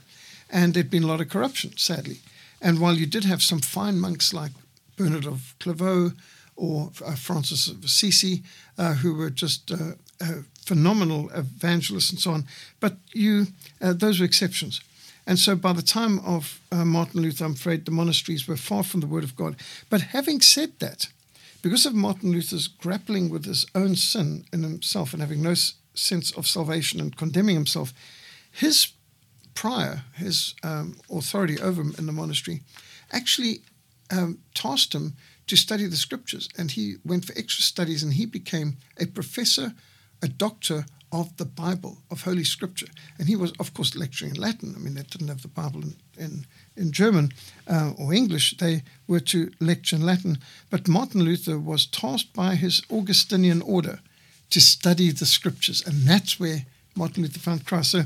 and 0.50 0.74
there'd 0.74 0.90
been 0.90 1.04
a 1.04 1.08
lot 1.08 1.20
of 1.20 1.28
corruption, 1.28 1.76
sadly. 1.76 2.18
And 2.60 2.78
while 2.78 2.94
you 2.94 3.06
did 3.06 3.24
have 3.24 3.42
some 3.42 3.60
fine 3.60 3.98
monks 3.98 4.32
like 4.32 4.52
Bernard 4.96 5.26
of 5.26 5.54
Clairvaux, 5.58 6.12
or 6.60 6.90
uh, 7.06 7.14
Francis 7.14 7.68
of 7.68 7.82
Assisi, 7.82 8.42
uh, 8.76 8.92
who 8.92 9.14
were 9.14 9.30
just 9.30 9.72
uh, 9.72 9.92
uh, 10.20 10.42
phenomenal 10.66 11.30
evangelists 11.30 12.10
and 12.10 12.20
so 12.20 12.32
on. 12.32 12.44
But 12.80 12.96
you, 13.14 13.46
uh, 13.80 13.94
those 13.94 14.20
were 14.20 14.26
exceptions. 14.26 14.82
And 15.26 15.38
so 15.38 15.56
by 15.56 15.72
the 15.72 15.82
time 15.82 16.18
of 16.20 16.60
Martin 16.72 17.22
Luther, 17.22 17.44
I'm 17.44 17.52
afraid 17.52 17.84
the 17.84 17.90
monasteries 17.90 18.48
were 18.48 18.56
far 18.56 18.82
from 18.82 19.00
the 19.00 19.06
Word 19.06 19.24
of 19.24 19.36
God. 19.36 19.56
But 19.88 20.00
having 20.00 20.40
said 20.40 20.72
that, 20.80 21.06
because 21.62 21.86
of 21.86 21.94
Martin 21.94 22.32
Luther's 22.32 22.66
grappling 22.68 23.30
with 23.30 23.44
his 23.44 23.64
own 23.74 23.96
sin 23.96 24.44
in 24.52 24.62
himself 24.62 25.12
and 25.12 25.22
having 25.22 25.42
no 25.42 25.54
sense 25.94 26.30
of 26.32 26.46
salvation 26.46 27.00
and 27.00 27.16
condemning 27.16 27.54
himself, 27.54 27.92
his 28.50 28.92
prior, 29.54 30.02
his 30.16 30.54
um, 30.62 30.96
authority 31.10 31.60
over 31.60 31.82
him 31.82 31.94
in 31.98 32.06
the 32.06 32.12
monastery, 32.12 32.62
actually 33.12 33.60
um, 34.10 34.38
tasked 34.54 34.94
him 34.94 35.14
to 35.50 35.56
study 35.56 35.86
the 35.86 35.96
scriptures. 35.96 36.48
And 36.56 36.70
he 36.70 36.96
went 37.04 37.24
for 37.24 37.36
extra 37.36 37.62
studies 37.62 38.04
and 38.04 38.14
he 38.14 38.24
became 38.24 38.76
a 39.00 39.06
professor, 39.06 39.74
a 40.22 40.28
doctor 40.28 40.86
of 41.10 41.36
the 41.38 41.44
Bible, 41.44 41.98
of 42.08 42.22
Holy 42.22 42.44
Scripture. 42.44 42.86
And 43.18 43.26
he 43.26 43.34
was, 43.34 43.52
of 43.58 43.74
course, 43.74 43.96
lecturing 43.96 44.36
in 44.36 44.40
Latin. 44.40 44.74
I 44.76 44.78
mean, 44.78 44.94
they 44.94 45.02
didn't 45.02 45.26
have 45.26 45.42
the 45.42 45.48
Bible 45.48 45.82
in, 45.82 45.96
in, 46.16 46.46
in 46.76 46.92
German 46.92 47.32
uh, 47.66 47.94
or 47.98 48.14
English. 48.14 48.58
They 48.58 48.84
were 49.08 49.18
to 49.20 49.50
lecture 49.58 49.96
in 49.96 50.06
Latin. 50.06 50.38
But 50.70 50.86
Martin 50.86 51.24
Luther 51.24 51.58
was 51.58 51.84
tasked 51.84 52.32
by 52.32 52.54
his 52.54 52.80
Augustinian 52.88 53.60
order 53.60 53.98
to 54.50 54.60
study 54.60 55.10
the 55.10 55.26
scriptures. 55.26 55.82
And 55.84 56.06
that's 56.06 56.38
where 56.38 56.64
Martin 56.94 57.24
Luther 57.24 57.40
found 57.40 57.66
Christ. 57.66 57.90
So, 57.90 58.02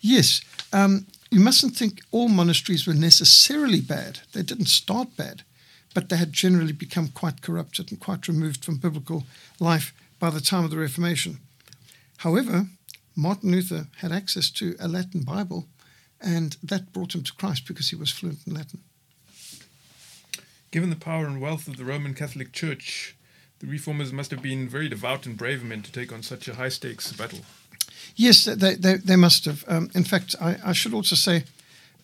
yes, 0.00 0.40
um, 0.72 1.06
you 1.30 1.38
mustn't 1.38 1.76
think 1.76 2.00
all 2.10 2.28
monasteries 2.28 2.88
were 2.88 2.94
necessarily 2.94 3.80
bad. 3.80 4.18
They 4.32 4.42
didn't 4.42 4.66
start 4.66 5.16
bad, 5.16 5.44
but 5.94 6.08
they 6.08 6.16
had 6.16 6.32
generally 6.32 6.72
become 6.72 7.08
quite 7.08 7.42
corrupted 7.42 7.90
and 7.90 8.00
quite 8.00 8.28
removed 8.28 8.64
from 8.64 8.76
biblical 8.76 9.24
life 9.58 9.92
by 10.18 10.30
the 10.30 10.40
time 10.40 10.64
of 10.64 10.70
the 10.70 10.76
Reformation. 10.76 11.38
However, 12.18 12.66
Martin 13.16 13.50
Luther 13.50 13.86
had 13.98 14.12
access 14.12 14.50
to 14.50 14.76
a 14.78 14.88
Latin 14.88 15.22
Bible, 15.22 15.66
and 16.20 16.56
that 16.62 16.92
brought 16.92 17.14
him 17.14 17.22
to 17.22 17.32
Christ 17.32 17.66
because 17.66 17.90
he 17.90 17.96
was 17.96 18.10
fluent 18.10 18.40
in 18.46 18.54
Latin. 18.54 18.80
Given 20.70 20.90
the 20.90 20.96
power 20.96 21.26
and 21.26 21.40
wealth 21.40 21.66
of 21.66 21.76
the 21.76 21.84
Roman 21.84 22.14
Catholic 22.14 22.52
Church, 22.52 23.16
the 23.60 23.66
reformers 23.66 24.12
must 24.12 24.30
have 24.30 24.42
been 24.42 24.68
very 24.68 24.88
devout 24.88 25.26
and 25.26 25.36
brave 25.36 25.64
men 25.64 25.82
to 25.82 25.92
take 25.92 26.12
on 26.12 26.22
such 26.22 26.46
a 26.46 26.54
high 26.54 26.68
stakes 26.68 27.12
battle. 27.12 27.40
Yes, 28.14 28.44
they, 28.44 28.74
they, 28.74 28.96
they 28.96 29.16
must 29.16 29.44
have. 29.46 29.64
Um, 29.66 29.90
in 29.94 30.04
fact, 30.04 30.34
I, 30.40 30.56
I 30.64 30.72
should 30.72 30.94
also 30.94 31.16
say, 31.16 31.44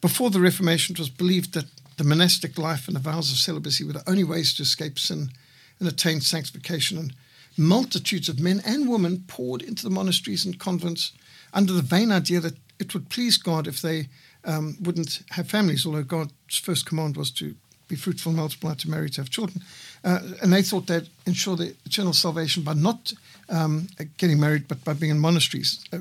before 0.00 0.30
the 0.30 0.40
Reformation, 0.40 0.94
it 0.94 0.98
was 0.98 1.10
believed 1.10 1.54
that 1.54 1.66
the 1.96 2.04
monastic 2.04 2.58
life 2.58 2.86
and 2.86 2.96
the 2.96 3.00
vows 3.00 3.30
of 3.30 3.38
celibacy 3.38 3.84
were 3.84 3.92
the 3.92 4.08
only 4.08 4.24
ways 4.24 4.54
to 4.54 4.62
escape 4.62 4.98
sin 4.98 5.30
and 5.78 5.88
attain 5.88 6.20
sanctification. 6.20 6.98
And 6.98 7.14
multitudes 7.56 8.28
of 8.28 8.40
men 8.40 8.60
and 8.64 8.88
women 8.88 9.24
poured 9.26 9.62
into 9.62 9.82
the 9.82 9.90
monasteries 9.90 10.44
and 10.44 10.58
convents 10.58 11.12
under 11.52 11.72
the 11.72 11.82
vain 11.82 12.10
idea 12.10 12.40
that 12.40 12.56
it 12.78 12.94
would 12.94 13.08
please 13.08 13.36
God 13.36 13.66
if 13.66 13.80
they 13.80 14.08
um, 14.44 14.76
wouldn't 14.80 15.22
have 15.30 15.48
families, 15.48 15.86
although 15.86 16.02
God's 16.02 16.58
first 16.58 16.86
command 16.86 17.16
was 17.16 17.30
to 17.32 17.54
be 17.88 17.96
fruitful, 17.96 18.30
and 18.30 18.38
multiply, 18.38 18.74
to 18.74 18.90
marry, 18.90 19.10
to 19.10 19.20
have 19.20 19.30
children. 19.30 19.62
Uh, 20.02 20.20
and 20.42 20.52
they 20.52 20.62
thought 20.62 20.86
they'd 20.86 21.08
ensure 21.26 21.56
their 21.56 21.72
eternal 21.84 22.12
salvation 22.12 22.62
by 22.62 22.72
not 22.72 23.12
um, 23.48 23.88
getting 24.16 24.40
married, 24.40 24.66
but 24.66 24.82
by 24.84 24.94
being 24.94 25.10
in 25.10 25.18
monasteries. 25.18 25.84
Uh, 25.92 25.98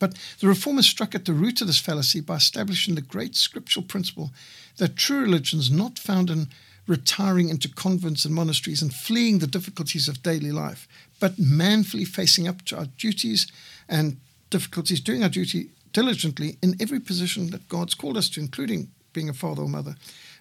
but 0.00 0.18
the 0.40 0.48
reformers 0.48 0.86
struck 0.86 1.14
at 1.14 1.26
the 1.26 1.32
root 1.32 1.60
of 1.60 1.68
this 1.68 1.78
fallacy 1.78 2.20
by 2.20 2.36
establishing 2.36 2.96
the 2.96 3.00
great 3.00 3.36
scriptural 3.36 3.84
principle 3.86 4.32
that 4.78 4.96
true 4.96 5.20
religion 5.20 5.60
is 5.60 5.70
not 5.70 5.98
found 5.98 6.28
in 6.28 6.48
retiring 6.88 7.48
into 7.48 7.68
convents 7.68 8.24
and 8.24 8.34
monasteries 8.34 8.82
and 8.82 8.92
fleeing 8.92 9.38
the 9.38 9.46
difficulties 9.46 10.08
of 10.08 10.24
daily 10.24 10.50
life, 10.50 10.88
but 11.20 11.38
manfully 11.38 12.04
facing 12.04 12.48
up 12.48 12.62
to 12.64 12.76
our 12.76 12.86
duties 12.98 13.46
and 13.88 14.16
difficulties, 14.48 15.00
doing 15.00 15.22
our 15.22 15.28
duty 15.28 15.70
diligently 15.92 16.56
in 16.62 16.74
every 16.80 16.98
position 16.98 17.50
that 17.50 17.68
God's 17.68 17.94
called 17.94 18.16
us 18.16 18.28
to, 18.30 18.40
including 18.40 18.90
being 19.12 19.28
a 19.28 19.32
father 19.32 19.62
or 19.62 19.68
mother. 19.68 19.94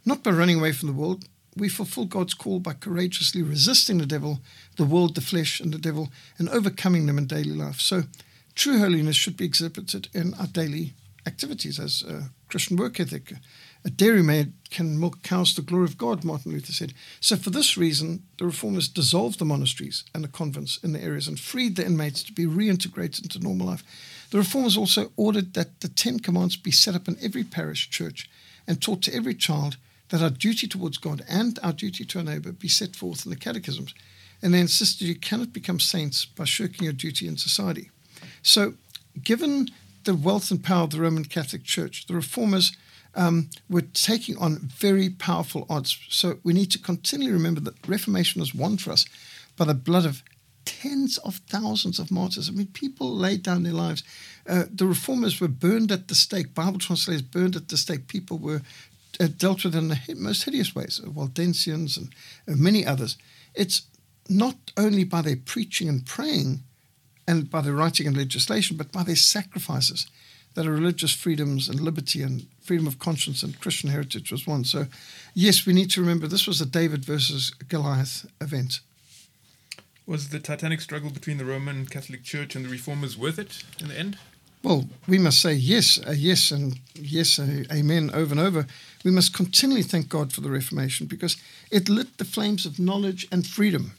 Not 0.05 0.23
by 0.23 0.31
running 0.31 0.59
away 0.59 0.71
from 0.71 0.87
the 0.87 0.93
world, 0.93 1.25
we 1.55 1.69
fulfill 1.69 2.05
God's 2.05 2.33
call 2.33 2.59
by 2.59 2.73
courageously 2.73 3.41
resisting 3.41 3.97
the 3.97 4.05
devil, 4.05 4.39
the 4.77 4.85
world, 4.85 5.15
the 5.15 5.21
flesh, 5.21 5.59
and 5.59 5.73
the 5.73 5.77
devil, 5.77 6.09
and 6.37 6.47
overcoming 6.49 7.05
them 7.05 7.17
in 7.17 7.27
daily 7.27 7.51
life. 7.51 7.79
So, 7.79 8.03
true 8.55 8.79
holiness 8.79 9.15
should 9.15 9.37
be 9.37 9.45
exhibited 9.45 10.09
in 10.13 10.33
our 10.35 10.47
daily 10.47 10.93
activities 11.25 11.79
as 11.79 12.03
a 12.03 12.29
Christian 12.49 12.77
work 12.77 12.99
ethic. 12.99 13.33
A 13.85 13.89
dairymaid 13.89 14.51
can 14.69 14.99
milk 14.99 15.21
cows 15.23 15.53
to 15.53 15.61
the 15.61 15.67
glory 15.67 15.85
of 15.85 15.97
God, 15.97 16.25
Martin 16.25 16.51
Luther 16.51 16.73
said. 16.73 16.93
So, 17.21 17.37
for 17.37 17.49
this 17.49 17.77
reason, 17.77 18.23
the 18.37 18.45
reformers 18.45 18.89
dissolved 18.89 19.39
the 19.39 19.45
monasteries 19.45 20.03
and 20.13 20.23
the 20.23 20.27
convents 20.27 20.79
in 20.83 20.91
the 20.91 21.01
areas 21.01 21.27
and 21.27 21.39
freed 21.39 21.75
the 21.75 21.85
inmates 21.85 22.23
to 22.23 22.33
be 22.33 22.45
reintegrated 22.45 23.23
into 23.23 23.39
normal 23.39 23.67
life. 23.67 23.83
The 24.31 24.37
reformers 24.37 24.75
also 24.75 25.11
ordered 25.15 25.53
that 25.53 25.79
the 25.79 25.87
Ten 25.87 26.19
Commandments 26.19 26.57
be 26.57 26.71
set 26.71 26.95
up 26.95 27.07
in 27.07 27.17
every 27.21 27.43
parish 27.43 27.89
church 27.89 28.29
and 28.67 28.81
taught 28.81 29.01
to 29.03 29.13
every 29.13 29.33
child 29.33 29.77
that 30.09 30.21
our 30.21 30.29
duty 30.29 30.67
towards 30.67 30.97
God 30.97 31.23
and 31.29 31.57
our 31.63 31.73
duty 31.73 32.03
to 32.03 32.19
our 32.19 32.25
neighbour 32.25 32.51
be 32.51 32.67
set 32.67 32.95
forth 32.95 33.25
in 33.25 33.29
the 33.29 33.37
catechisms. 33.37 33.93
And 34.41 34.53
they 34.53 34.59
insisted 34.59 35.07
you 35.07 35.15
cannot 35.15 35.53
become 35.53 35.79
saints 35.79 36.25
by 36.25 36.45
shirking 36.45 36.83
your 36.83 36.93
duty 36.93 37.27
in 37.27 37.37
society. 37.37 37.91
So, 38.41 38.73
given 39.23 39.69
the 40.03 40.15
wealth 40.15 40.51
and 40.51 40.63
power 40.63 40.83
of 40.83 40.91
the 40.91 41.01
Roman 41.01 41.25
Catholic 41.25 41.63
Church, 41.63 42.07
the 42.07 42.15
reformers 42.15 42.75
um, 43.15 43.49
were 43.69 43.81
taking 43.81 44.37
on 44.37 44.59
very 44.59 45.09
powerful 45.09 45.65
odds. 45.69 45.99
So, 46.09 46.39
we 46.43 46.53
need 46.53 46.71
to 46.71 46.79
continually 46.79 47.33
remember 47.33 47.61
that 47.61 47.87
Reformation 47.87 48.39
was 48.39 48.55
won 48.55 48.77
for 48.77 48.91
us 48.91 49.05
by 49.57 49.65
the 49.65 49.73
blood 49.73 50.05
of 50.05 50.23
tens 50.65 51.17
of 51.19 51.37
thousands 51.47 51.99
of 51.99 52.11
martyrs. 52.11 52.47
I 52.47 52.51
mean, 52.51 52.67
people 52.67 53.15
laid 53.15 53.43
down 53.43 53.63
their 53.63 53.73
lives. 53.73 54.03
Uh, 54.47 54.65
the 54.71 54.85
reformers 54.85 55.41
were 55.41 55.47
burned 55.47 55.91
at 55.91 56.07
the 56.07 56.15
stake. 56.15 56.53
Bible 56.53 56.79
translators 56.79 57.23
burned 57.23 57.55
at 57.55 57.69
the 57.69 57.77
stake. 57.77 58.07
People 58.07 58.37
were 58.37 58.61
uh, 59.19 59.27
dealt 59.35 59.63
with 59.63 59.75
in 59.75 59.89
the 59.89 59.99
most 60.15 60.43
hideous 60.43 60.75
ways, 60.75 61.01
Waldensians 61.03 61.97
and 61.97 62.13
uh, 62.47 62.55
many 62.55 62.85
others. 62.85 63.17
It's 63.55 63.83
not 64.29 64.55
only 64.77 65.03
by 65.03 65.21
their 65.21 65.35
preaching 65.35 65.89
and 65.89 66.05
praying 66.05 66.61
and 67.29 67.51
by 67.51 67.61
their 67.61 67.73
writing 67.73 68.07
and 68.07 68.17
legislation, 68.17 68.75
but 68.75 68.91
by 68.91 69.03
their 69.03 69.15
sacrifices 69.15 70.07
that 70.55 70.65
our 70.65 70.71
religious 70.71 71.13
freedoms 71.13 71.69
and 71.69 71.79
liberty 71.79 72.23
and 72.23 72.47
freedom 72.59 72.87
of 72.87 72.97
conscience 72.97 73.43
and 73.43 73.61
Christian 73.61 73.91
heritage 73.91 74.31
was 74.31 74.47
won. 74.47 74.63
So, 74.63 74.87
yes, 75.35 75.63
we 75.63 75.73
need 75.73 75.91
to 75.91 76.01
remember 76.01 76.25
this 76.25 76.47
was 76.47 76.59
a 76.59 76.65
David 76.65 77.05
versus 77.05 77.51
Goliath 77.51 78.25
event. 78.41 78.79
Was 80.07 80.29
the 80.29 80.39
titanic 80.39 80.81
struggle 80.81 81.11
between 81.11 81.37
the 81.37 81.45
Roman 81.45 81.85
Catholic 81.85 82.23
Church 82.23 82.55
and 82.55 82.65
the 82.65 82.69
reformers 82.69 83.15
worth 83.15 83.37
it 83.37 83.63
in 83.79 83.89
the 83.89 83.99
end? 83.99 84.17
Well, 84.63 84.89
we 85.07 85.19
must 85.19 85.39
say 85.39 85.53
yes, 85.53 85.99
uh, 86.05 86.11
yes, 86.11 86.49
and 86.49 86.79
yes, 86.95 87.37
uh, 87.37 87.63
amen, 87.71 88.09
over 88.11 88.31
and 88.31 88.39
over. 88.39 88.65
We 89.05 89.11
must 89.11 89.35
continually 89.35 89.83
thank 89.83 90.09
God 90.09 90.33
for 90.33 90.41
the 90.41 90.49
Reformation 90.49 91.05
because 91.05 91.37
it 91.69 91.89
lit 91.89 92.17
the 92.17 92.25
flames 92.25 92.65
of 92.65 92.79
knowledge 92.79 93.27
and 93.31 93.45
freedom, 93.45 93.91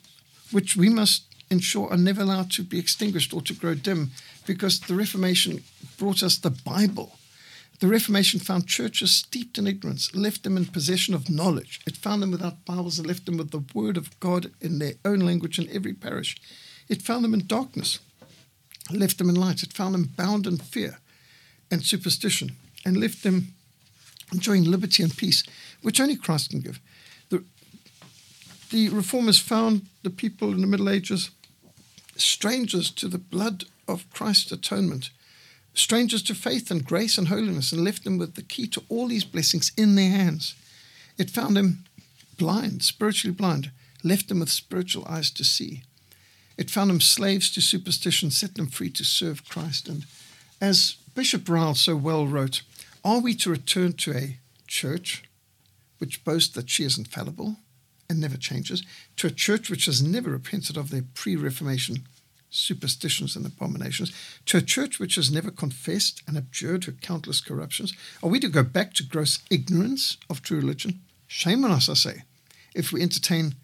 which 0.51 0.77
we 0.77 0.89
must 0.89 1.30
ensure 1.51 1.91
are 1.91 1.97
never 1.97 2.23
allowed 2.23 2.51
to 2.53 2.63
be 2.63 2.79
extinguished 2.79 3.35
or 3.35 3.43
to 3.43 3.55
grow 3.55 3.75
dim 3.75 4.11
because 4.47 4.81
the 4.81 4.95
Reformation 4.95 5.63
brought 5.99 6.23
us 6.23 6.39
the 6.39 6.51
Bible. 6.51 7.17
The 7.81 7.89
Reformation 7.89 8.41
found 8.41 8.67
churches 8.67 9.11
steeped 9.13 9.57
in 9.57 9.67
ignorance, 9.67 10.15
left 10.15 10.43
them 10.43 10.57
in 10.57 10.67
possession 10.67 11.15
of 11.15 11.31
knowledge. 11.31 11.81
It 11.87 11.97
found 11.97 12.23
them 12.23 12.31
without 12.31 12.65
Bibles 12.67 12.99
and 12.99 13.09
left 13.09 13.27
them 13.27 13.39
with 13.39 13.51
the 13.51 13.65
Word 13.75 13.97
of 13.97 14.19
God 14.21 14.51
in 14.61 14.79
their 14.79 14.95
own 15.05 15.21
language 15.21 15.59
in 15.59 15.69
every 15.71 15.95
parish. 15.95 16.37
It 16.89 17.03
found 17.03 17.25
them 17.25 17.35
in 17.35 17.47
darkness 17.47 18.01
left 18.99 19.19
them 19.19 19.29
in 19.29 19.37
light. 19.37 19.63
It 19.63 19.73
found 19.73 19.95
them 19.95 20.11
bound 20.17 20.47
in 20.47 20.59
fear 20.59 20.99
and 21.71 21.85
superstition 21.85 22.57
and 22.85 22.97
left 22.97 23.23
them 23.23 23.55
enjoying 24.33 24.65
liberty 24.65 25.03
and 25.03 25.17
peace, 25.17 25.43
which 25.83 26.01
only 26.01 26.17
Christ 26.17 26.51
can 26.51 26.61
give. 26.61 26.81
The, 27.29 27.45
the 28.71 28.89
reformers 28.91 29.39
found 29.39 29.87
the 30.03 30.11
people 30.11 30.53
in 30.53 30.61
the 30.61 30.67
Middle 30.67 30.89
Ages 30.89 31.31
strangers 32.21 32.91
to 32.91 33.09
the 33.09 33.19
blood 33.19 33.65
of 33.89 34.11
Christ's 34.11 34.53
atonement, 34.53 35.11
strangers 35.75 36.23
to 36.25 36.35
faith 36.35 36.71
and 36.71 36.85
grace 36.85 37.19
and 37.19 37.29
holiness, 37.29 37.73
and 37.73 37.85
left 37.85 38.05
them 38.05 38.19
with 38.19 38.35
the 38.35 38.43
key 38.43 38.67
to 38.69 38.83
all 38.89 39.09
these 39.09 39.25
blessings 39.25 39.73
in 39.77 39.95
their 39.95 40.11
hands. 40.11 40.55
It 41.19 41.31
found 41.31 41.57
them 41.57 41.85
blind, 42.39 42.83
spiritually 42.83 43.35
blind, 43.35 43.71
left 44.03 44.29
them 44.29 44.41
with 44.41 44.51
spiritual 44.51 45.05
eyes 45.07 45.31
to 45.33 45.45
see. 45.45 45.83
It 46.57 46.71
found 46.71 46.91
them 46.91 47.01
slaves 47.01 47.51
to 47.53 47.61
superstition, 47.61 48.31
set 48.31 48.55
them 48.55 48.67
free 48.67 48.91
to 48.91 49.05
serve 49.05 49.49
Christ. 49.49 49.89
And 49.89 50.05
as 50.61 50.97
Bishop 51.15 51.49
Ryle 51.49 51.75
so 51.75 51.97
well 51.97 52.27
wrote, 52.27 52.63
are 53.05 53.21
we 53.21 53.35
to 53.37 53.51
return 53.51 53.95
to 53.95 54.15
a 54.15 54.39
church 54.67 55.25
which 55.99 56.25
boasts 56.25 56.55
that 56.55 56.71
she 56.71 56.85
is 56.85 56.99
infallible 56.99 57.57
and 58.11 58.21
never 58.21 58.37
changes, 58.37 58.83
to 59.17 59.29
a 59.29 59.31
church 59.31 59.71
which 59.71 59.87
has 59.87 60.03
never 60.03 60.31
repented 60.31 60.77
of 60.77 60.91
their 60.91 61.05
pre 61.15 61.37
Reformation 61.37 62.05
superstitions 62.51 63.37
and 63.37 63.47
abominations, 63.47 64.13
to 64.45 64.59
a 64.59 64.63
church 64.63 64.99
which 64.99 65.15
has 65.15 65.31
never 65.31 65.53
confessed 65.53 66.21
and 66.27 66.37
abjured 66.37 66.85
her 66.85 66.93
countless 66.93 67.41
corruptions? 67.41 67.95
Are 68.23 68.29
we 68.29 68.41
to 68.41 68.49
go 68.49 68.65
back 68.65 68.93
to 68.95 69.05
gross 69.05 69.39
ignorance 69.51 70.17
of 70.29 70.43
true 70.43 70.59
religion? 70.59 71.01
Shame 71.29 71.65
on 71.65 71.71
us, 71.71 71.89
I 71.89 71.95
say, 71.95 72.23
if 72.75 72.93
we 72.93 73.03
entertain 73.03 73.55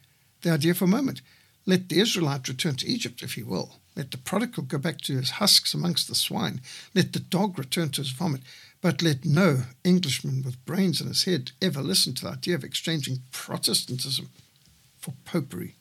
the 0.42 0.50
idea 0.50 0.72
for 0.72 0.84
a 0.84 0.88
moment. 0.88 1.20
Let 1.66 1.88
the 1.88 1.98
Israelite 1.98 2.46
return 2.46 2.76
to 2.76 2.86
Egypt, 2.86 3.24
if 3.24 3.34
he 3.34 3.42
will. 3.42 3.80
Let 3.96 4.12
the 4.12 4.18
prodigal 4.18 4.62
go 4.62 4.78
back 4.78 5.00
to 5.02 5.16
his 5.16 5.30
husks 5.30 5.74
amongst 5.74 6.06
the 6.06 6.14
swine. 6.14 6.60
Let 6.94 7.12
the 7.12 7.18
dog 7.18 7.58
return 7.58 7.88
to 7.90 8.02
his 8.02 8.10
vomit. 8.10 8.42
But 8.86 9.02
let 9.02 9.24
no 9.24 9.64
Englishman 9.82 10.44
with 10.44 10.64
brains 10.64 11.00
in 11.00 11.08
his 11.08 11.24
head 11.24 11.50
ever 11.60 11.82
listen 11.82 12.14
to 12.14 12.22
the 12.22 12.30
idea 12.30 12.54
of 12.54 12.62
exchanging 12.62 13.18
Protestantism 13.32 14.28
for 14.96 15.12
popery 15.24 15.74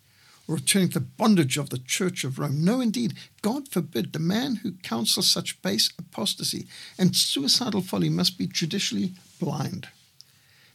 or 0.47 0.55
returning 0.55 0.89
to 0.89 0.97
the 0.97 1.05
bondage 1.05 1.55
of 1.55 1.69
the 1.69 1.77
Church 1.77 2.23
of 2.23 2.39
Rome. 2.39 2.65
No, 2.65 2.81
indeed, 2.81 3.13
God 3.43 3.67
forbid 3.67 4.11
the 4.11 4.17
man 4.17 4.55
who 4.55 4.71
counsels 4.81 5.29
such 5.29 5.61
base 5.61 5.93
apostasy 5.99 6.65
and 6.97 7.15
suicidal 7.15 7.83
folly 7.83 8.09
must 8.09 8.39
be 8.39 8.47
judicially 8.47 9.13
blind. 9.39 9.87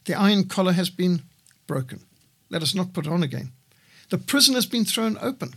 The 0.05 0.13
iron 0.13 0.45
collar 0.45 0.71
has 0.71 0.89
been 0.89 1.23
broken. 1.67 1.99
Let 2.49 2.61
us 2.61 2.73
not 2.73 2.93
put 2.93 3.07
it 3.07 3.11
on 3.11 3.23
again. 3.23 3.51
The 4.09 4.17
prison 4.17 4.55
has 4.55 4.65
been 4.65 4.85
thrown 4.85 5.17
open. 5.19 5.55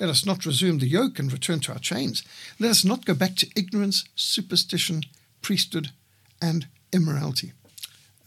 Let 0.00 0.10
us 0.10 0.26
not 0.26 0.44
resume 0.44 0.80
the 0.80 0.88
yoke 0.88 1.20
and 1.20 1.32
return 1.32 1.60
to 1.60 1.72
our 1.72 1.78
chains. 1.78 2.24
Let 2.58 2.72
us 2.72 2.84
not 2.84 3.04
go 3.04 3.14
back 3.14 3.36
to 3.36 3.50
ignorance, 3.54 4.08
superstition, 4.16 5.04
priesthood, 5.40 5.92
and 6.40 6.66
immorality. 6.92 7.52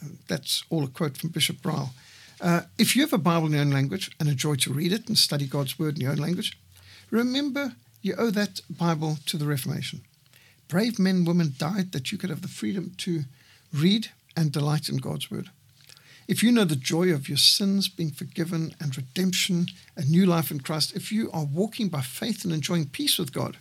Uh, 0.01 0.09
that's 0.27 0.63
all 0.69 0.83
a 0.83 0.87
quote 0.87 1.17
from 1.17 1.29
Bishop 1.29 1.65
Ryle. 1.65 1.93
Uh, 2.41 2.61
if 2.77 2.95
you 2.95 3.01
have 3.01 3.13
a 3.13 3.17
Bible 3.17 3.47
in 3.47 3.53
your 3.53 3.61
own 3.61 3.71
language 3.71 4.11
and 4.19 4.27
enjoy 4.27 4.55
to 4.55 4.73
read 4.73 4.91
it 4.91 5.07
and 5.07 5.17
study 5.17 5.47
God's 5.47 5.79
Word 5.79 5.95
in 5.95 6.01
your 6.01 6.11
own 6.11 6.17
language, 6.17 6.57
remember 7.09 7.75
you 8.01 8.15
owe 8.17 8.31
that 8.31 8.61
Bible 8.69 9.17
to 9.27 9.37
the 9.37 9.45
Reformation. 9.45 10.01
Brave 10.67 10.99
men 10.99 11.17
and 11.17 11.27
women 11.27 11.53
died 11.57 11.91
that 11.91 12.11
you 12.11 12.17
could 12.17 12.29
have 12.29 12.41
the 12.41 12.47
freedom 12.47 12.93
to 12.97 13.23
read 13.73 14.09
and 14.35 14.51
delight 14.51 14.89
in 14.89 14.97
God's 14.97 15.31
Word. 15.31 15.49
If 16.27 16.41
you 16.41 16.51
know 16.51 16.63
the 16.63 16.75
joy 16.75 17.11
of 17.11 17.27
your 17.27 17.37
sins 17.37 17.89
being 17.89 18.11
forgiven 18.11 18.73
and 18.79 18.95
redemption, 18.95 19.67
a 19.95 20.03
new 20.03 20.25
life 20.25 20.51
in 20.51 20.61
Christ, 20.61 20.95
if 20.95 21.11
you 21.11 21.29
are 21.31 21.45
walking 21.45 21.89
by 21.89 22.01
faith 22.01 22.43
and 22.43 22.53
enjoying 22.53 22.87
peace 22.87 23.17
with 23.17 23.33
God, 23.33 23.57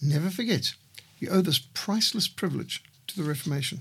never 0.00 0.28
forget 0.28 0.74
you 1.18 1.28
owe 1.30 1.40
this 1.40 1.60
priceless 1.72 2.26
privilege 2.26 2.82
to 3.12 3.22
the 3.22 3.28
Reformation. 3.28 3.80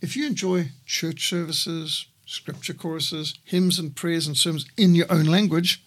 If 0.00 0.16
you 0.16 0.26
enjoy 0.26 0.70
church 0.86 1.28
services, 1.28 2.06
scripture 2.26 2.74
choruses, 2.74 3.34
hymns 3.44 3.78
and 3.78 3.94
prayers 3.94 4.26
and 4.26 4.36
sermons 4.36 4.66
in 4.76 4.94
your 4.94 5.10
own 5.10 5.24
language, 5.24 5.82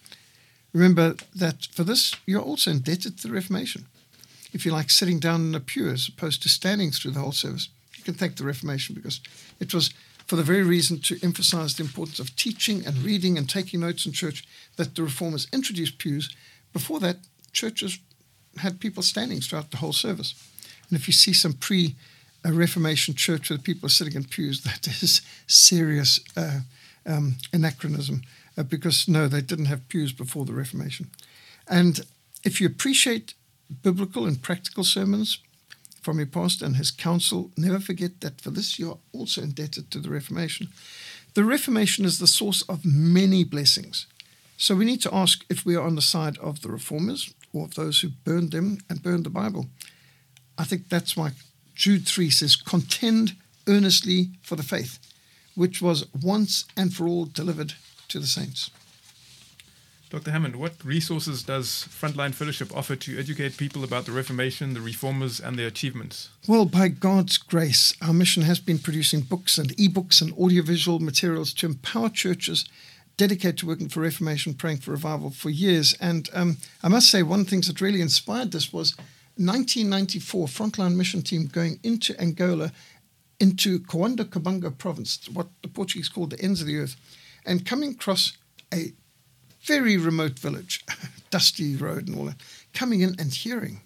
remember 0.72 1.14
that 1.34 1.68
for 1.72 1.84
this 1.84 2.14
you're 2.26 2.42
also 2.42 2.70
indebted 2.70 3.18
to 3.18 3.28
the 3.28 3.34
Reformation. 3.34 3.86
If 4.52 4.64
you 4.64 4.72
like 4.72 4.90
sitting 4.90 5.18
down 5.18 5.46
in 5.46 5.54
a 5.54 5.60
pew 5.60 5.88
as 5.88 6.08
opposed 6.08 6.42
to 6.42 6.48
standing 6.48 6.90
through 6.90 7.12
the 7.12 7.20
whole 7.20 7.32
service, 7.32 7.68
you 7.96 8.04
can 8.04 8.14
thank 8.14 8.36
the 8.36 8.44
Reformation 8.44 8.94
because 8.94 9.20
it 9.60 9.72
was 9.72 9.92
for 10.26 10.36
the 10.36 10.42
very 10.42 10.62
reason 10.62 11.00
to 11.00 11.18
emphasize 11.22 11.74
the 11.74 11.82
importance 11.82 12.18
of 12.18 12.36
teaching 12.36 12.84
and 12.86 12.98
reading 12.98 13.38
and 13.38 13.48
taking 13.48 13.80
notes 13.80 14.04
in 14.04 14.12
church 14.12 14.44
that 14.76 14.94
the 14.94 15.02
reformers 15.02 15.48
introduced 15.52 15.98
pews. 15.98 16.34
Before 16.74 17.00
that, 17.00 17.16
churches 17.52 17.98
had 18.58 18.78
people 18.78 19.02
standing 19.02 19.40
throughout 19.40 19.70
the 19.70 19.78
whole 19.78 19.94
service. 19.94 20.34
And 20.90 20.98
if 20.98 21.06
you 21.06 21.12
see 21.12 21.32
some 21.32 21.54
pre 21.54 21.96
Reformation 22.44 23.14
church 23.14 23.50
where 23.50 23.58
people 23.58 23.88
sitting 23.88 24.14
in 24.14 24.24
pews, 24.24 24.62
that 24.64 24.86
is 24.86 25.22
serious 25.46 26.20
uh, 26.36 26.60
um, 27.06 27.36
anachronism 27.52 28.22
uh, 28.56 28.62
because 28.62 29.08
no, 29.08 29.28
they 29.28 29.40
didn't 29.40 29.66
have 29.66 29.88
pews 29.88 30.12
before 30.12 30.44
the 30.44 30.52
Reformation. 30.52 31.10
And 31.68 32.00
if 32.44 32.60
you 32.60 32.66
appreciate 32.66 33.34
biblical 33.82 34.26
and 34.26 34.40
practical 34.40 34.84
sermons, 34.84 35.38
from 36.08 36.16
your 36.16 36.26
pastor 36.26 36.64
and 36.64 36.76
his 36.76 36.90
counsel. 36.90 37.50
Never 37.56 37.80
forget 37.80 38.22
that 38.22 38.40
for 38.40 38.50
this 38.50 38.78
you 38.78 38.92
are 38.92 38.98
also 39.12 39.42
indebted 39.42 39.90
to 39.90 39.98
the 39.98 40.08
Reformation. 40.08 40.68
The 41.34 41.44
Reformation 41.44 42.06
is 42.06 42.18
the 42.18 42.26
source 42.26 42.62
of 42.62 42.84
many 42.84 43.44
blessings. 43.44 44.06
So 44.56 44.74
we 44.74 44.86
need 44.86 45.02
to 45.02 45.14
ask 45.14 45.44
if 45.50 45.66
we 45.66 45.76
are 45.76 45.86
on 45.86 45.96
the 45.96 46.00
side 46.02 46.38
of 46.38 46.62
the 46.62 46.70
reformers 46.70 47.34
or 47.52 47.64
of 47.64 47.74
those 47.74 48.00
who 48.00 48.08
burned 48.08 48.52
them 48.52 48.78
and 48.88 49.02
burned 49.02 49.24
the 49.24 49.30
Bible. 49.30 49.66
I 50.56 50.64
think 50.64 50.88
that's 50.88 51.16
why 51.16 51.32
Jude 51.78 52.08
3 52.08 52.28
says, 52.28 52.56
Contend 52.56 53.36
earnestly 53.68 54.30
for 54.42 54.56
the 54.56 54.64
faith, 54.64 54.98
which 55.54 55.80
was 55.80 56.06
once 56.12 56.64
and 56.76 56.92
for 56.92 57.06
all 57.06 57.24
delivered 57.24 57.74
to 58.08 58.18
the 58.18 58.26
saints. 58.26 58.70
Dr. 60.10 60.32
Hammond, 60.32 60.56
what 60.56 60.84
resources 60.84 61.44
does 61.44 61.86
Frontline 61.88 62.34
Fellowship 62.34 62.74
offer 62.74 62.96
to 62.96 63.18
educate 63.18 63.56
people 63.56 63.84
about 63.84 64.06
the 64.06 64.12
Reformation, 64.12 64.74
the 64.74 64.80
Reformers, 64.80 65.38
and 65.38 65.56
their 65.56 65.68
achievements? 65.68 66.30
Well, 66.48 66.64
by 66.64 66.88
God's 66.88 67.36
grace, 67.36 67.94
our 68.02 68.14
mission 68.14 68.42
has 68.42 68.58
been 68.58 68.78
producing 68.78 69.20
books 69.20 69.56
and 69.56 69.76
ebooks 69.76 70.20
and 70.20 70.32
audiovisual 70.32 70.98
materials 70.98 71.52
to 71.54 71.66
empower 71.66 72.08
churches 72.08 72.64
dedicated 73.16 73.58
to 73.58 73.66
working 73.66 73.88
for 73.88 74.00
Reformation, 74.00 74.54
praying 74.54 74.78
for 74.78 74.90
revival 74.90 75.30
for 75.30 75.50
years. 75.50 75.94
And 76.00 76.28
um, 76.32 76.56
I 76.82 76.88
must 76.88 77.10
say, 77.10 77.22
one 77.22 77.40
of 77.40 77.46
the 77.46 77.50
things 77.50 77.68
that 77.68 77.80
really 77.80 78.00
inspired 78.00 78.50
this 78.50 78.72
was 78.72 78.96
1994 79.38 80.46
Frontline 80.48 80.96
Mission 80.96 81.22
Team 81.22 81.46
going 81.46 81.78
into 81.84 82.20
Angola, 82.20 82.72
into 83.38 83.78
Cuando 83.78 84.24
Cubango 84.24 84.76
province, 84.76 85.28
what 85.32 85.46
the 85.62 85.68
Portuguese 85.68 86.08
called 86.08 86.30
the 86.30 86.40
ends 86.40 86.60
of 86.60 86.66
the 86.66 86.76
earth, 86.76 86.96
and 87.46 87.64
coming 87.64 87.92
across 87.92 88.36
a 88.74 88.92
very 89.62 89.96
remote 89.96 90.38
village, 90.38 90.84
dusty 91.30 91.76
road 91.76 92.08
and 92.08 92.18
all 92.18 92.24
that, 92.24 92.42
coming 92.74 93.00
in 93.00 93.14
and 93.18 93.32
hearing 93.32 93.82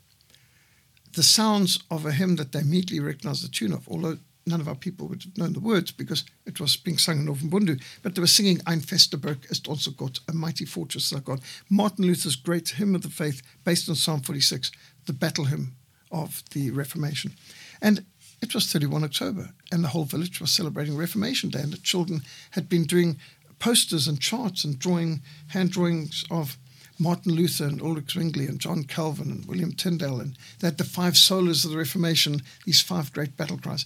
the 1.15 1.23
sounds 1.23 1.79
of 1.91 2.07
a 2.07 2.13
hymn 2.13 2.37
that 2.37 2.53
they 2.53 2.61
immediately 2.61 3.01
recognized 3.01 3.45
the 3.45 3.49
tune 3.49 3.73
of, 3.73 3.87
although 3.89 4.19
none 4.47 4.61
of 4.61 4.69
our 4.69 4.75
people 4.75 5.09
would 5.09 5.23
have 5.23 5.39
known 5.39 5.53
the 5.53 5.61
words 5.61 5.93
because 5.93 6.25
it 6.47 6.61
was 6.61 6.77
being 6.77 6.99
sung 6.99 7.21
in 7.21 7.27
Ovimbundu. 7.27 7.81
But 8.03 8.15
they 8.15 8.21
were 8.21 8.27
singing 8.27 8.61
Ein 8.67 8.81
feste 8.81 9.17
Burg 9.21 9.47
ist 9.51 9.69
unser 9.69 9.93
Gott, 9.93 10.21
a 10.29 10.33
mighty 10.33 10.65
fortress 10.65 11.13
our 11.13 11.21
God. 11.21 11.41
Martin 11.71 12.07
Luther's 12.07 12.37
great 12.37 12.71
hymn 12.71 12.95
of 12.95 13.03
the 13.03 13.11
faith, 13.11 13.43
based 13.65 13.89
on 13.89 13.95
Psalm 13.95 14.21
46, 14.21 14.73
the 15.07 15.13
battle 15.13 15.47
hymn 15.47 15.77
of 16.11 16.43
the 16.51 16.71
Reformation. 16.71 17.35
And 17.81 18.05
it 18.41 18.55
was 18.55 18.71
31 18.71 19.05
October, 19.05 19.51
and 19.71 19.85
the 19.85 19.89
whole 19.89 20.05
village 20.05 20.41
was 20.41 20.51
celebrating 20.51 20.97
Reformation 20.97 21.49
Day, 21.49 21.61
and 21.61 21.73
the 21.73 21.79
children 21.79 22.23
had 22.51 22.69
been 22.69 22.85
doing 22.85 23.19
posters 23.61 24.09
and 24.09 24.21
charts 24.21 24.65
and 24.65 24.79
drawing 24.79 25.23
hand 25.49 25.71
drawings 25.71 26.25
of 26.31 26.59
Martin 26.99 27.33
Luther 27.33 27.65
and 27.65 27.81
Ulrich 27.81 28.13
Zwingli 28.13 28.47
and 28.47 28.61
John 28.61 28.85
Calvin 28.85 29.31
and 29.31 29.47
William 29.47 29.73
Tyndale, 29.73 30.21
and 30.21 30.37
they 30.59 30.67
had 30.67 30.79
the 30.79 30.85
five 30.85 31.15
solas 31.15 31.65
of 31.65 31.71
the 31.71 31.79
Reformation, 31.79 32.43
these 32.67 32.81
five 32.81 33.13
great 33.13 33.37
battle 33.37 33.59
cries. 33.59 33.85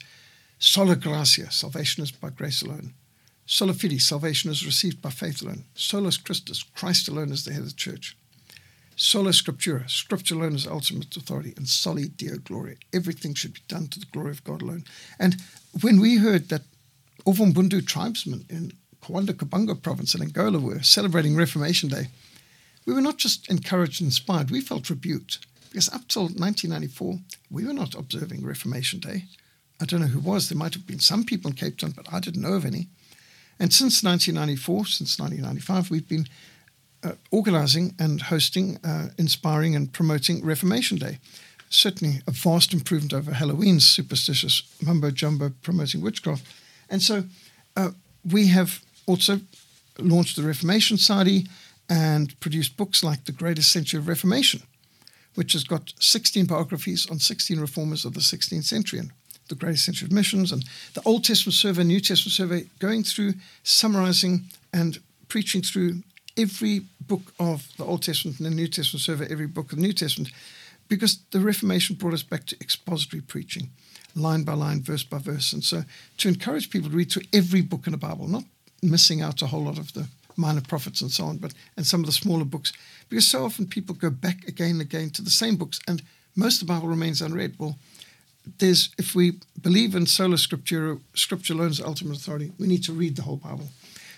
Sola 0.59 0.97
gratia, 0.97 1.51
salvation 1.51 2.03
is 2.03 2.11
by 2.11 2.31
grace 2.31 2.63
alone. 2.63 2.95
Sola 3.45 3.75
fide, 3.75 4.01
salvation 4.01 4.51
is 4.51 4.65
received 4.65 5.03
by 5.03 5.11
faith 5.11 5.43
alone. 5.43 5.65
Solus 5.75 6.17
Christus, 6.17 6.63
Christ 6.63 7.09
alone 7.09 7.31
is 7.31 7.45
the 7.45 7.53
head 7.53 7.63
of 7.63 7.69
the 7.69 7.75
church. 7.75 8.17
Sola 8.97 9.31
scriptura, 9.31 9.89
scripture 9.91 10.35
alone 10.35 10.55
is 10.55 10.67
ultimate 10.67 11.15
authority. 11.17 11.53
And 11.57 11.69
soli 11.69 12.09
deo 12.09 12.39
gloria, 12.39 12.77
everything 12.95 13.35
should 13.35 13.53
be 13.53 13.61
done 13.69 13.89
to 13.89 14.01
the 14.01 14.07
glory 14.07 14.31
of 14.31 14.43
God 14.43 14.63
alone. 14.63 14.85
And 15.19 15.37
when 15.83 16.01
we 16.01 16.17
heard 16.17 16.49
that 16.49 16.63
Ovimbundu 17.27 17.87
tribesmen 17.87 18.47
in 18.49 18.73
Cuando 19.01 19.35
Cubango 19.35 19.81
province 19.81 20.15
in 20.15 20.23
Angola 20.23 20.59
were 20.59 20.83
celebrating 20.83 21.37
Reformation 21.37 21.91
Day, 21.91 22.09
we 22.87 22.95
were 22.95 23.03
not 23.03 23.19
just 23.19 23.49
encouraged 23.51 24.01
and 24.01 24.09
inspired, 24.09 24.51
we 24.51 24.61
felt 24.63 24.89
rebuked. 24.89 25.39
Because 25.69 25.89
up 25.91 26.09
till 26.09 26.23
1994, 26.23 27.19
we 27.51 27.67
were 27.67 27.75
not 27.75 27.95
observing 27.95 28.45
Reformation 28.45 28.99
Day. 29.01 29.25
I 29.81 29.85
don't 29.85 30.01
know 30.01 30.07
who 30.07 30.20
was. 30.20 30.49
There 30.49 30.59
might 30.59 30.74
have 30.74 30.87
been 30.87 31.01
some 31.01 31.24
people 31.24 31.51
in 31.51 31.57
Cape 31.57 31.79
Town, 31.79 31.93
but 31.95 32.12
I 32.12 32.20
didn't 32.20 32.43
know 32.43 32.55
of 32.55 32.64
any. 32.64 32.89
And 33.59 33.72
since 33.72 34.03
1994, 34.03 34.87
since 34.87 35.18
1995, 35.18 35.91
we've 35.91 36.09
been 36.09 36.27
uh, 37.03 37.12
organizing 37.31 37.95
and 37.99 38.22
hosting, 38.22 38.79
uh, 38.85 39.09
inspiring, 39.18 39.74
and 39.77 39.93
promoting 39.93 40.45
Reformation 40.45 40.99
Day. 40.99 41.18
Certainly 41.68 42.20
a 42.27 42.31
vast 42.31 42.72
improvement 42.72 43.12
over 43.12 43.33
Halloween's 43.33 43.87
superstitious 43.87 44.62
mumbo 44.83 45.11
jumbo 45.11 45.53
promoting 45.62 46.01
witchcraft. 46.01 46.47
And 46.89 47.03
so 47.03 47.24
uh, 47.77 47.91
we 48.31 48.49
have 48.49 48.83
also 49.07 49.41
launched 49.99 50.37
the 50.37 50.43
Reformation 50.43 50.97
Society 50.97 51.47
and 51.89 52.39
produced 52.41 52.77
books 52.77 53.05
like 53.05 53.24
The 53.24 53.33
Greatest 53.33 53.72
Century 53.72 53.99
of 53.99 54.09
Reformation, 54.09 54.62
which 55.35 55.53
has 55.53 55.64
got 55.64 55.93
16 56.01 56.47
biographies 56.47 57.09
on 57.11 57.18
16 57.18 57.61
reformers 57.61 58.05
of 58.05 58.14
the 58.14 58.20
16th 58.20 58.64
century 58.64 58.99
and 58.99 59.12
the 59.49 59.55
Greatest 59.55 59.85
Century 59.85 60.07
of 60.07 60.13
Missions 60.13 60.53
and 60.53 60.65
the 60.95 61.03
Old 61.05 61.25
Testament 61.25 61.55
survey, 61.55 61.85
New 61.85 62.01
Testament 62.01 62.33
survey, 62.33 62.65
going 62.79 63.03
through, 63.03 63.35
summarizing, 63.63 64.45
and 64.73 64.99
preaching 65.29 65.63
through 65.63 66.03
every 66.37 66.83
book 67.01 67.33
of 67.39 67.69
the 67.79 67.85
Old 67.85 68.03
Testament 68.03 68.39
and 68.39 68.47
the 68.47 68.55
New 68.55 68.69
Testament 68.69 69.03
survey, 69.03 69.27
every 69.31 69.47
book 69.47 69.73
of 69.73 69.79
the 69.79 69.83
New 69.83 69.93
Testament, 69.93 70.33
because 70.89 71.19
the 71.31 71.41
Reformation 71.41 71.97
brought 71.97 72.15
us 72.15 72.23
back 72.23 72.47
to 72.47 72.57
expository 72.61 73.23
preaching, 73.23 73.71
line 74.15 74.45
by 74.45 74.55
line, 74.55 74.83
verse 74.83 75.03
by 75.03 75.19
verse. 75.19 75.53
And 75.53 75.65
so 75.65 75.83
to 76.19 76.29
encourage 76.29 76.71
people 76.71 76.91
to 76.91 76.97
read 76.97 77.11
through 77.11 77.25
every 77.33 77.63
book 77.63 77.87
in 77.87 77.93
the 77.93 77.99
Bible, 77.99 78.29
not 78.29 78.45
missing 78.83 79.23
out 79.23 79.43
a 79.43 79.47
whole 79.47 79.65
lot 79.65 79.79
of 79.79 79.93
the 79.95 80.07
minor 80.37 80.61
prophets 80.61 81.01
and 81.01 81.11
so 81.11 81.25
on, 81.25 81.39
but 81.39 81.55
and 81.77 81.87
some 81.87 82.01
of 82.01 82.07
the 82.07 82.13
smaller 82.13 82.45
books, 82.45 82.73
because 83.09 83.27
so 83.27 83.45
often 83.45 83.67
people 83.67 83.95
go 83.95 84.11
back 84.11 84.47
again 84.47 84.73
and 84.73 84.81
again 84.83 85.11
to 85.11 85.23
the 85.23 85.31
same 85.31 85.57
books, 85.57 85.81
and 85.89 86.03
most 86.35 86.61
of 86.61 86.69
the 86.69 86.73
Bible 86.73 86.89
remains 86.89 87.23
unread. 87.23 87.55
Well, 87.59 87.79
there's 88.59 88.91
if 88.99 89.15
we 89.15 89.39
believe 89.61 89.95
in 89.95 90.07
sola 90.07 90.37
scriptura, 90.37 91.01
scripture 91.15 91.55
alone 91.55 91.71
is 91.71 91.81
ultimate 91.81 92.17
authority. 92.17 92.53
We 92.59 92.67
need 92.67 92.85
to 92.85 92.93
read 92.93 93.17
the 93.17 93.23
whole 93.23 93.37
Bible. 93.37 93.69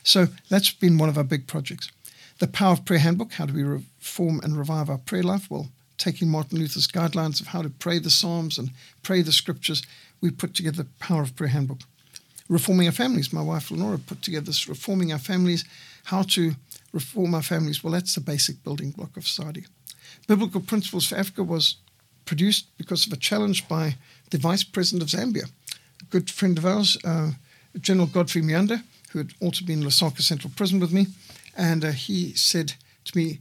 So 0.03 0.29
that's 0.49 0.70
been 0.72 0.99
one 0.99 1.09
of 1.09 1.18
our 1.18 1.24
big 1.24 1.47
projects. 1.47 1.91
The 2.39 2.47
Power 2.47 2.72
of 2.72 2.85
Prayer 2.85 3.01
Handbook: 3.01 3.33
How 3.33 3.47
do 3.47 3.55
we 3.55 3.62
reform 3.62 4.41
and 4.43 4.57
revive 4.57 4.91
our 4.91 4.99
prayer 4.99 5.22
life? 5.22 5.51
Well, 5.51 5.68
taking 5.97 6.29
Martin 6.29 6.59
Luther's 6.59 6.87
guidelines 6.87 7.41
of 7.41 7.49
how 7.49 7.62
to 7.62 7.70
pray 7.70 7.99
the 7.99 8.11
Psalms 8.11 8.59
and 8.59 8.70
pray 9.03 9.22
the 9.22 9.33
Scriptures, 9.33 9.83
we 10.20 10.31
put 10.31 10.55
together 10.55 10.83
the 10.83 10.89
Power 11.01 11.22
of 11.22 11.35
Prayer 11.35 11.51
Handbook 11.51 11.81
reforming 12.49 12.87
our 12.87 12.93
families. 12.93 13.33
My 13.33 13.43
wife 13.43 13.70
Lenora 13.70 13.99
put 13.99 14.22
together 14.22 14.47
this 14.47 14.68
reforming 14.68 15.12
our 15.12 15.18
families, 15.18 15.64
how 16.05 16.22
to 16.22 16.53
reform 16.93 17.35
our 17.35 17.43
families. 17.43 17.85
Well, 17.85 17.93
that's 17.93 18.14
the 18.14 18.20
basic 18.20 18.64
building 18.64 18.91
block 18.91 19.16
of 19.16 19.26
society. 19.26 19.66
Biblical 20.26 20.61
Principles 20.61 21.07
for 21.07 21.16
Africa 21.16 21.43
was 21.43 21.76
produced 22.24 22.66
because 22.76 23.07
of 23.07 23.12
a 23.12 23.16
challenge 23.16 23.68
by 23.68 23.97
the 24.31 24.39
Vice 24.39 24.64
President 24.64 25.03
of 25.03 25.09
Zambia, 25.09 25.45
a 26.01 26.05
good 26.11 26.31
friend 26.31 26.59
of 26.59 26.66
ours, 26.66 26.97
uh, 27.05 27.33
General 27.81 28.07
Godfrey 28.07 28.43
Miyanda, 28.43 28.83
who 29.11 29.18
had 29.18 29.33
also 29.41 29.64
been 29.64 29.81
in 29.81 29.89
Lusaka 29.89 30.22
Central 30.22 30.53
Prison 30.55 30.81
with 30.81 30.93
me. 30.93 31.07
And 31.57 31.85
uh, 31.85 31.91
he 31.91 32.35
said 32.35 32.74
to 33.05 33.16
me, 33.16 33.41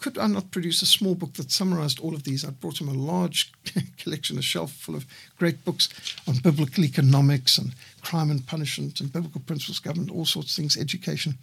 could 0.00 0.16
I 0.16 0.26
not 0.28 0.50
produce 0.50 0.80
a 0.80 0.86
small 0.86 1.14
book 1.14 1.34
that 1.34 1.50
summarized 1.50 2.00
all 2.00 2.14
of 2.14 2.24
these? 2.24 2.42
I 2.42 2.50
brought 2.50 2.80
him 2.80 2.88
a 2.88 2.94
large 2.94 3.52
collection, 3.98 4.38
a 4.38 4.42
shelf 4.42 4.72
full 4.72 4.96
of 4.96 5.06
great 5.38 5.62
books 5.62 5.90
on 6.26 6.38
biblical 6.38 6.84
economics 6.84 7.58
and 7.58 7.74
crime 8.00 8.30
and 8.30 8.46
punishment 8.46 9.00
and 9.00 9.12
biblical 9.12 9.42
principles 9.42 9.78
government, 9.78 10.10
all 10.10 10.24
sorts 10.24 10.52
of 10.52 10.56
things, 10.56 10.78
education. 10.78 11.36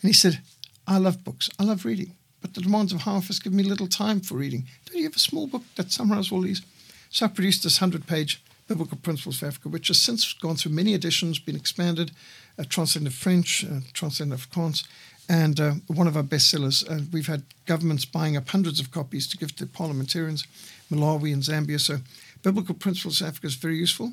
And 0.00 0.08
he 0.08 0.14
said, 0.14 0.40
I 0.86 0.96
love 0.96 1.24
books. 1.24 1.50
I 1.58 1.64
love 1.64 1.84
reading. 1.84 2.14
But 2.40 2.54
the 2.54 2.62
demands 2.62 2.94
of 2.94 3.02
high 3.02 3.12
office 3.12 3.38
give 3.38 3.52
me 3.52 3.64
little 3.64 3.86
time 3.86 4.20
for 4.20 4.36
reading. 4.36 4.66
Don't 4.86 4.96
you 4.96 5.04
have 5.04 5.16
a 5.16 5.18
small 5.18 5.46
book 5.46 5.62
that 5.76 5.92
summarizes 5.92 6.32
all 6.32 6.40
these? 6.40 6.62
So 7.10 7.26
I 7.26 7.28
produced 7.28 7.64
this 7.64 7.80
100 7.80 8.06
page 8.06 8.42
Biblical 8.68 8.96
Principles 8.96 9.40
for 9.40 9.46
Africa, 9.46 9.68
which 9.68 9.88
has 9.88 10.00
since 10.00 10.32
gone 10.32 10.54
through 10.54 10.70
many 10.70 10.94
editions, 10.94 11.40
been 11.40 11.56
expanded, 11.56 12.12
uh, 12.56 12.62
translated 12.68 13.08
into 13.08 13.18
French, 13.18 13.64
uh, 13.64 13.80
translated 13.92 14.32
into 14.32 14.48
France, 14.48 14.84
and 15.28 15.58
uh, 15.58 15.72
one 15.88 16.06
of 16.06 16.16
our 16.16 16.22
bestsellers. 16.22 16.88
Uh, 16.88 17.04
we've 17.12 17.26
had 17.26 17.42
governments 17.66 18.04
buying 18.04 18.36
up 18.36 18.48
hundreds 18.48 18.78
of 18.78 18.92
copies 18.92 19.26
to 19.26 19.36
give 19.36 19.56
to 19.56 19.66
parliamentarians, 19.66 20.46
Malawi 20.88 21.32
and 21.32 21.42
Zambia. 21.42 21.80
So, 21.80 21.98
Biblical 22.42 22.76
Principles 22.76 23.18
for 23.18 23.24
Africa 23.24 23.48
is 23.48 23.56
very 23.56 23.76
useful. 23.76 24.12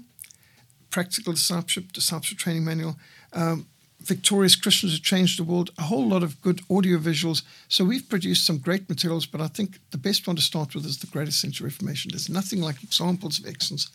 Practical 0.89 1.33
Discipleship, 1.33 1.93
Discipleship 1.93 2.39
Training 2.39 2.65
Manual, 2.65 2.95
um, 3.33 3.67
Victorious 4.01 4.55
Christians 4.55 4.93
Who 4.93 4.99
Changed 4.99 5.39
the 5.39 5.43
World, 5.43 5.71
a 5.77 5.83
whole 5.83 6.07
lot 6.07 6.23
of 6.23 6.41
good 6.41 6.61
audio 6.69 6.97
visuals. 6.97 7.41
So, 7.67 7.83
we've 7.83 8.07
produced 8.07 8.45
some 8.45 8.59
great 8.59 8.87
materials, 8.87 9.25
but 9.25 9.41
I 9.41 9.47
think 9.47 9.79
the 9.91 9.97
best 9.97 10.27
one 10.27 10.35
to 10.35 10.41
start 10.41 10.75
with 10.75 10.85
is 10.85 10.99
the 10.99 11.07
Greatest 11.07 11.41
Century 11.41 11.65
Reformation. 11.65 12.11
There's 12.11 12.29
nothing 12.29 12.61
like 12.61 12.83
examples 12.83 13.39
of 13.39 13.47
excellence 13.47 13.89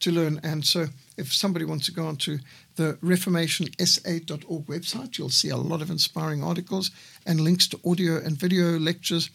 to 0.00 0.12
learn. 0.12 0.40
And 0.42 0.64
so, 0.64 0.86
if 1.16 1.32
somebody 1.34 1.64
wants 1.64 1.86
to 1.86 1.92
go 1.92 2.06
onto 2.06 2.38
the 2.76 2.94
reformationsa.org 3.02 4.66
website, 4.66 5.18
you'll 5.18 5.30
see 5.30 5.50
a 5.50 5.56
lot 5.56 5.82
of 5.82 5.90
inspiring 5.90 6.42
articles 6.42 6.90
and 7.26 7.40
links 7.40 7.66
to 7.68 7.80
audio 7.84 8.16
and 8.16 8.36
video 8.36 8.78
lectures. 8.78 9.30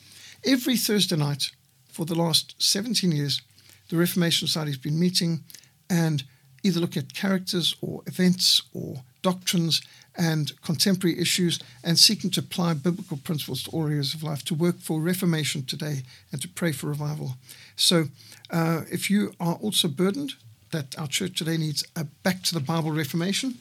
Every 0.46 0.78
Thursday 0.78 1.18
night 1.18 1.52
for 1.90 2.06
the 2.06 2.16
last 2.16 2.56
17 2.58 3.12
years, 3.12 3.42
the 3.90 3.98
Reformation 3.98 4.48
Society 4.48 4.72
has 4.72 4.78
been 4.78 5.00
meeting 5.00 5.44
and 5.90 6.24
either 6.64 6.80
looking 6.80 7.04
at 7.04 7.14
characters 7.14 7.76
or 7.82 8.02
events 8.08 8.62
or 8.74 9.04
doctrines 9.24 9.82
and 10.16 10.52
contemporary 10.62 11.20
issues 11.20 11.60
and 11.84 11.98
seeking 11.98 12.30
to 12.30 12.40
apply 12.40 12.76
biblical 12.76 13.18
principles 13.18 13.64
to 13.64 13.72
all 13.72 13.88
areas 13.88 14.14
of 14.14 14.22
life 14.22 14.46
to 14.46 14.54
work 14.54 14.80
for 14.80 15.02
reformation 15.02 15.64
today 15.64 16.04
and 16.32 16.40
to 16.42 16.48
pray 16.48 16.72
for 16.72 16.88
revival. 16.88 17.36
So, 17.76 18.06
uh, 18.52 18.82
if 18.92 19.10
you 19.10 19.34
are 19.40 19.56
also 19.56 19.88
burdened 19.88 20.34
that 20.70 20.98
our 21.00 21.08
church 21.08 21.38
today 21.38 21.58
needs 21.58 21.84
a 21.96 22.04
back 22.04 22.44
to 22.44 22.54
the 22.54 22.60
Bible 22.60 22.92
Reformation, 22.92 23.56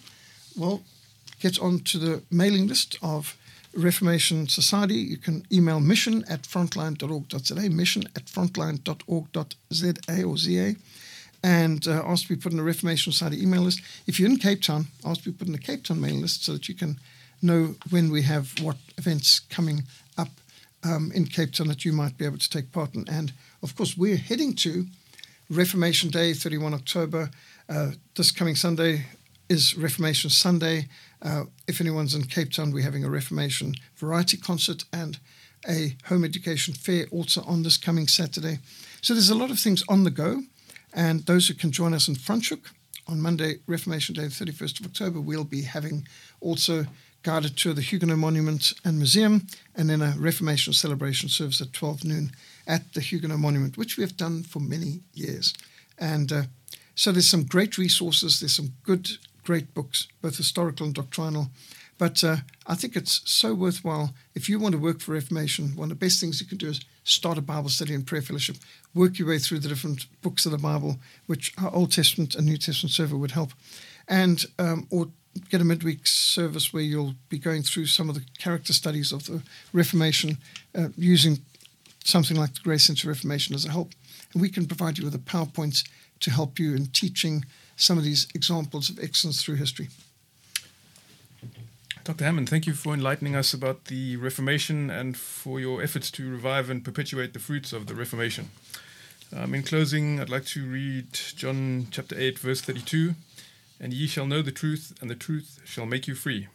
well, 0.56 0.82
get 1.40 1.58
onto 1.58 1.98
the 1.98 2.22
mailing 2.30 2.66
list 2.66 2.98
of 3.02 3.36
Reformation 3.74 4.48
Society. 4.48 4.96
You 4.96 5.16
can 5.16 5.46
email 5.50 5.80
mission 5.80 6.24
at 6.28 6.42
frontline.org.za, 6.42 7.70
mission 7.70 8.04
at 8.16 8.26
frontline.org.za 8.26 10.22
or 10.24 10.36
ZA, 10.36 10.74
and 11.43 11.86
uh, 11.88 12.03
ask 12.07 12.24
to 12.24 12.34
be 12.34 12.40
put 12.40 12.53
in 12.53 12.59
the 12.59 12.64
Reformation 12.64 13.12
Society 13.12 13.43
email 13.43 13.62
list. 13.62 13.80
If 14.07 14.20
you're 14.20 14.30
in 14.30 14.36
Cape 14.36 14.62
Town, 14.62 14.86
ask 15.05 15.22
to 15.22 15.30
be 15.30 15.36
put 15.36 15.49
in 15.49 15.53
the 15.53 15.59
Cape 15.59 15.84
Town 15.84 16.01
mailing 16.01 16.20
list 16.20 16.45
so 16.45 16.53
that 16.53 16.68
you 16.68 16.74
can 16.74 16.99
know 17.40 17.74
when 17.90 18.11
we 18.11 18.22
have 18.22 18.55
what 18.61 18.76
events 18.97 19.40
coming 19.40 19.82
up 20.16 20.28
um, 20.84 21.11
in 21.14 21.26
Cape 21.26 21.53
Town 21.53 21.68
that 21.68 21.84
you 21.84 21.93
might 21.93 22.16
be 22.16 22.24
able 22.24 22.38
to 22.38 22.51
take 22.51 22.72
part 22.72 22.95
in. 22.95 23.09
And 23.09 23.32
of 23.62 23.76
course, 23.76 23.97
we're 23.97 24.16
heading 24.16 24.55
to 24.57 24.86
Reformation 25.51 26.11
Day, 26.11 26.32
31 26.32 26.74
October. 26.74 27.30
Uh, 27.68 27.93
this 28.16 28.30
coming 28.30 28.55
Sunday 28.55 29.07
is 29.49 29.76
Reformation 29.76 30.30
Sunday. 30.30 30.88
Uh, 31.20 31.45
if 31.66 31.80
anyone's 31.80 32.14
in 32.14 32.24
Cape 32.24 32.53
Town, 32.53 32.72
we're 32.72 32.82
having 32.82 33.05
a 33.05 33.11
Reformation 33.11 33.74
variety 33.97 34.36
concert 34.36 34.84
and 34.93 35.18
a 35.68 35.97
home 36.07 36.24
education 36.24 36.74
fair 36.74 37.07
also 37.11 37.43
on 37.43 37.62
this 37.62 37.76
coming 37.76 38.09
Saturday. 38.09 38.59
So 39.01 39.14
there's 39.14 39.30
a 39.30 39.34
lot 39.34 39.51
of 39.51 39.59
things 39.59 39.84
on 39.88 40.05
the 40.05 40.11
go. 40.11 40.43
And 40.93 41.24
those 41.26 41.49
who 41.49 41.55
can 41.55 41.72
join 41.72 41.95
us 41.95 42.09
in 42.09 42.14
Franschhoek 42.14 42.66
on 43.07 43.20
Monday, 43.20 43.57
Reformation 43.66 44.14
Day, 44.14 44.22
the 44.22 44.28
31st 44.28 44.80
of 44.80 44.86
October, 44.86 45.20
we'll 45.20 45.45
be 45.45 45.62
having 45.62 46.07
also 46.40 46.86
guided 47.22 47.57
tour 47.57 47.70
of 47.70 47.76
the 47.76 47.82
Huguenot 47.82 48.18
Monument 48.18 48.72
and 48.84 48.99
Museum, 48.99 49.47
and 49.74 49.88
then 49.88 50.03
a 50.03 50.14
Reformation 50.18 50.72
celebration 50.72 51.28
service 51.28 51.61
at 51.61 51.72
12 51.72 52.05
noon 52.05 52.32
at 52.66 52.95
the 52.95 53.01
Huguenot 53.01 53.38
Monument, 53.38 53.76
which 53.76 53.97
we 53.97 54.03
have 54.03 54.16
done 54.16 54.43
for 54.43 54.61
many 54.61 55.01
years. 55.14 55.55
And 55.99 56.32
uh, 56.32 56.43
so 56.95 57.12
there's 57.12 57.28
some 57.28 57.45
great 57.45 57.78
resources, 57.78 58.40
there's 58.40 58.57
some 58.57 58.72
good, 58.82 59.09
great 59.45 59.72
books, 59.72 60.09
both 60.20 60.36
historical 60.36 60.86
and 60.86 60.95
doctrinal. 60.95 61.51
But 62.03 62.24
uh, 62.24 62.38
I 62.66 62.74
think 62.74 62.96
it's 62.96 63.20
so 63.24 63.55
worthwhile. 63.55 64.12
If 64.34 64.48
you 64.48 64.59
want 64.59 64.72
to 64.72 64.80
work 64.80 64.98
for 64.98 65.12
Reformation, 65.12 65.76
one 65.76 65.84
of 65.84 66.00
the 66.00 66.05
best 66.05 66.18
things 66.18 66.40
you 66.40 66.48
can 66.48 66.59
do 66.59 66.70
is 66.70 66.80
start 67.05 67.38
a 67.38 67.40
Bible 67.40 67.68
study 67.68 67.94
and 67.94 68.05
prayer 68.05 68.22
fellowship. 68.22 68.57
Work 68.92 69.20
your 69.20 69.28
way 69.28 69.38
through 69.38 69.61
the 69.61 69.68
different 69.68 70.07
books 70.20 70.44
of 70.44 70.50
the 70.50 70.59
Bible, 70.59 70.96
which 71.28 71.55
our 71.62 71.72
Old 71.72 71.92
Testament 71.92 72.34
and 72.34 72.44
New 72.44 72.57
Testament 72.57 72.90
server 72.90 73.16
would 73.16 73.30
help. 73.30 73.53
And 74.09 74.44
um, 74.59 74.88
or 74.90 75.11
get 75.48 75.61
a 75.61 75.64
midweek 75.64 76.05
service 76.09 76.72
where 76.72 76.82
you'll 76.82 77.14
be 77.28 77.38
going 77.38 77.62
through 77.62 77.86
some 77.86 78.09
of 78.09 78.16
the 78.16 78.24
character 78.36 78.72
studies 78.72 79.12
of 79.12 79.26
the 79.26 79.40
Reformation 79.72 80.38
uh, 80.74 80.88
using 80.96 81.38
something 82.03 82.36
like 82.36 82.55
the 82.55 82.62
Grace 82.64 82.82
Century 82.82 83.11
Reformation 83.11 83.55
as 83.55 83.64
a 83.64 83.70
help. 83.70 83.92
And 84.32 84.42
we 84.42 84.48
can 84.48 84.66
provide 84.66 84.98
you 84.98 85.05
with 85.05 85.14
a 85.14 85.18
PowerPoint 85.18 85.88
to 86.18 86.32
help 86.32 86.59
you 86.59 86.74
in 86.74 86.86
teaching 86.86 87.44
some 87.76 87.96
of 87.96 88.03
these 88.03 88.26
examples 88.34 88.90
of 88.90 88.98
excellence 88.98 89.40
through 89.40 89.55
history. 89.55 89.88
Dr. 92.05 92.24
Hammond, 92.24 92.48
thank 92.48 92.66
you 92.66 92.74
for 92.74 92.94
enlightening 92.94 93.36
us 93.36 93.55
about 93.55 93.84
the 93.84 94.16
Reformation 94.16 94.90
and 94.90 95.16
for 95.16 95.61
your 95.61 95.80
efforts 95.80 96.11
to 96.12 96.28
revive 96.28 96.68
and 96.68 96.84
perpetuate 96.84 97.32
the 97.32 97.38
fruits 97.38 97.72
of 97.72 97.86
the 97.86 97.94
Reformation. 97.94 98.50
Um, 99.32 99.55
in 99.55 99.62
closing, 99.62 100.18
I'd 100.18 100.28
like 100.28 100.44
to 100.46 100.66
read 100.66 101.12
John 101.12 101.86
chapter 101.92 102.18
8, 102.18 102.40
verse 102.40 102.61
32 102.61 103.14
And 103.78 103.92
ye 103.92 104.09
shall 104.09 104.26
know 104.26 104.42
the 104.42 104.50
truth, 104.50 104.98
and 105.00 105.09
the 105.09 105.14
truth 105.14 105.61
shall 105.64 105.86
make 105.86 106.09
you 106.09 106.16
free. 106.16 106.48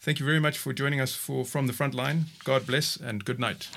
Thank 0.00 0.20
you 0.20 0.26
very 0.26 0.38
much 0.38 0.58
for 0.58 0.74
joining 0.74 1.00
us 1.00 1.14
for 1.14 1.46
From 1.46 1.66
the 1.66 1.72
Front 1.72 1.94
Line. 1.94 2.26
God 2.44 2.66
bless 2.66 2.96
and 2.96 3.24
good 3.24 3.40
night. 3.40 3.68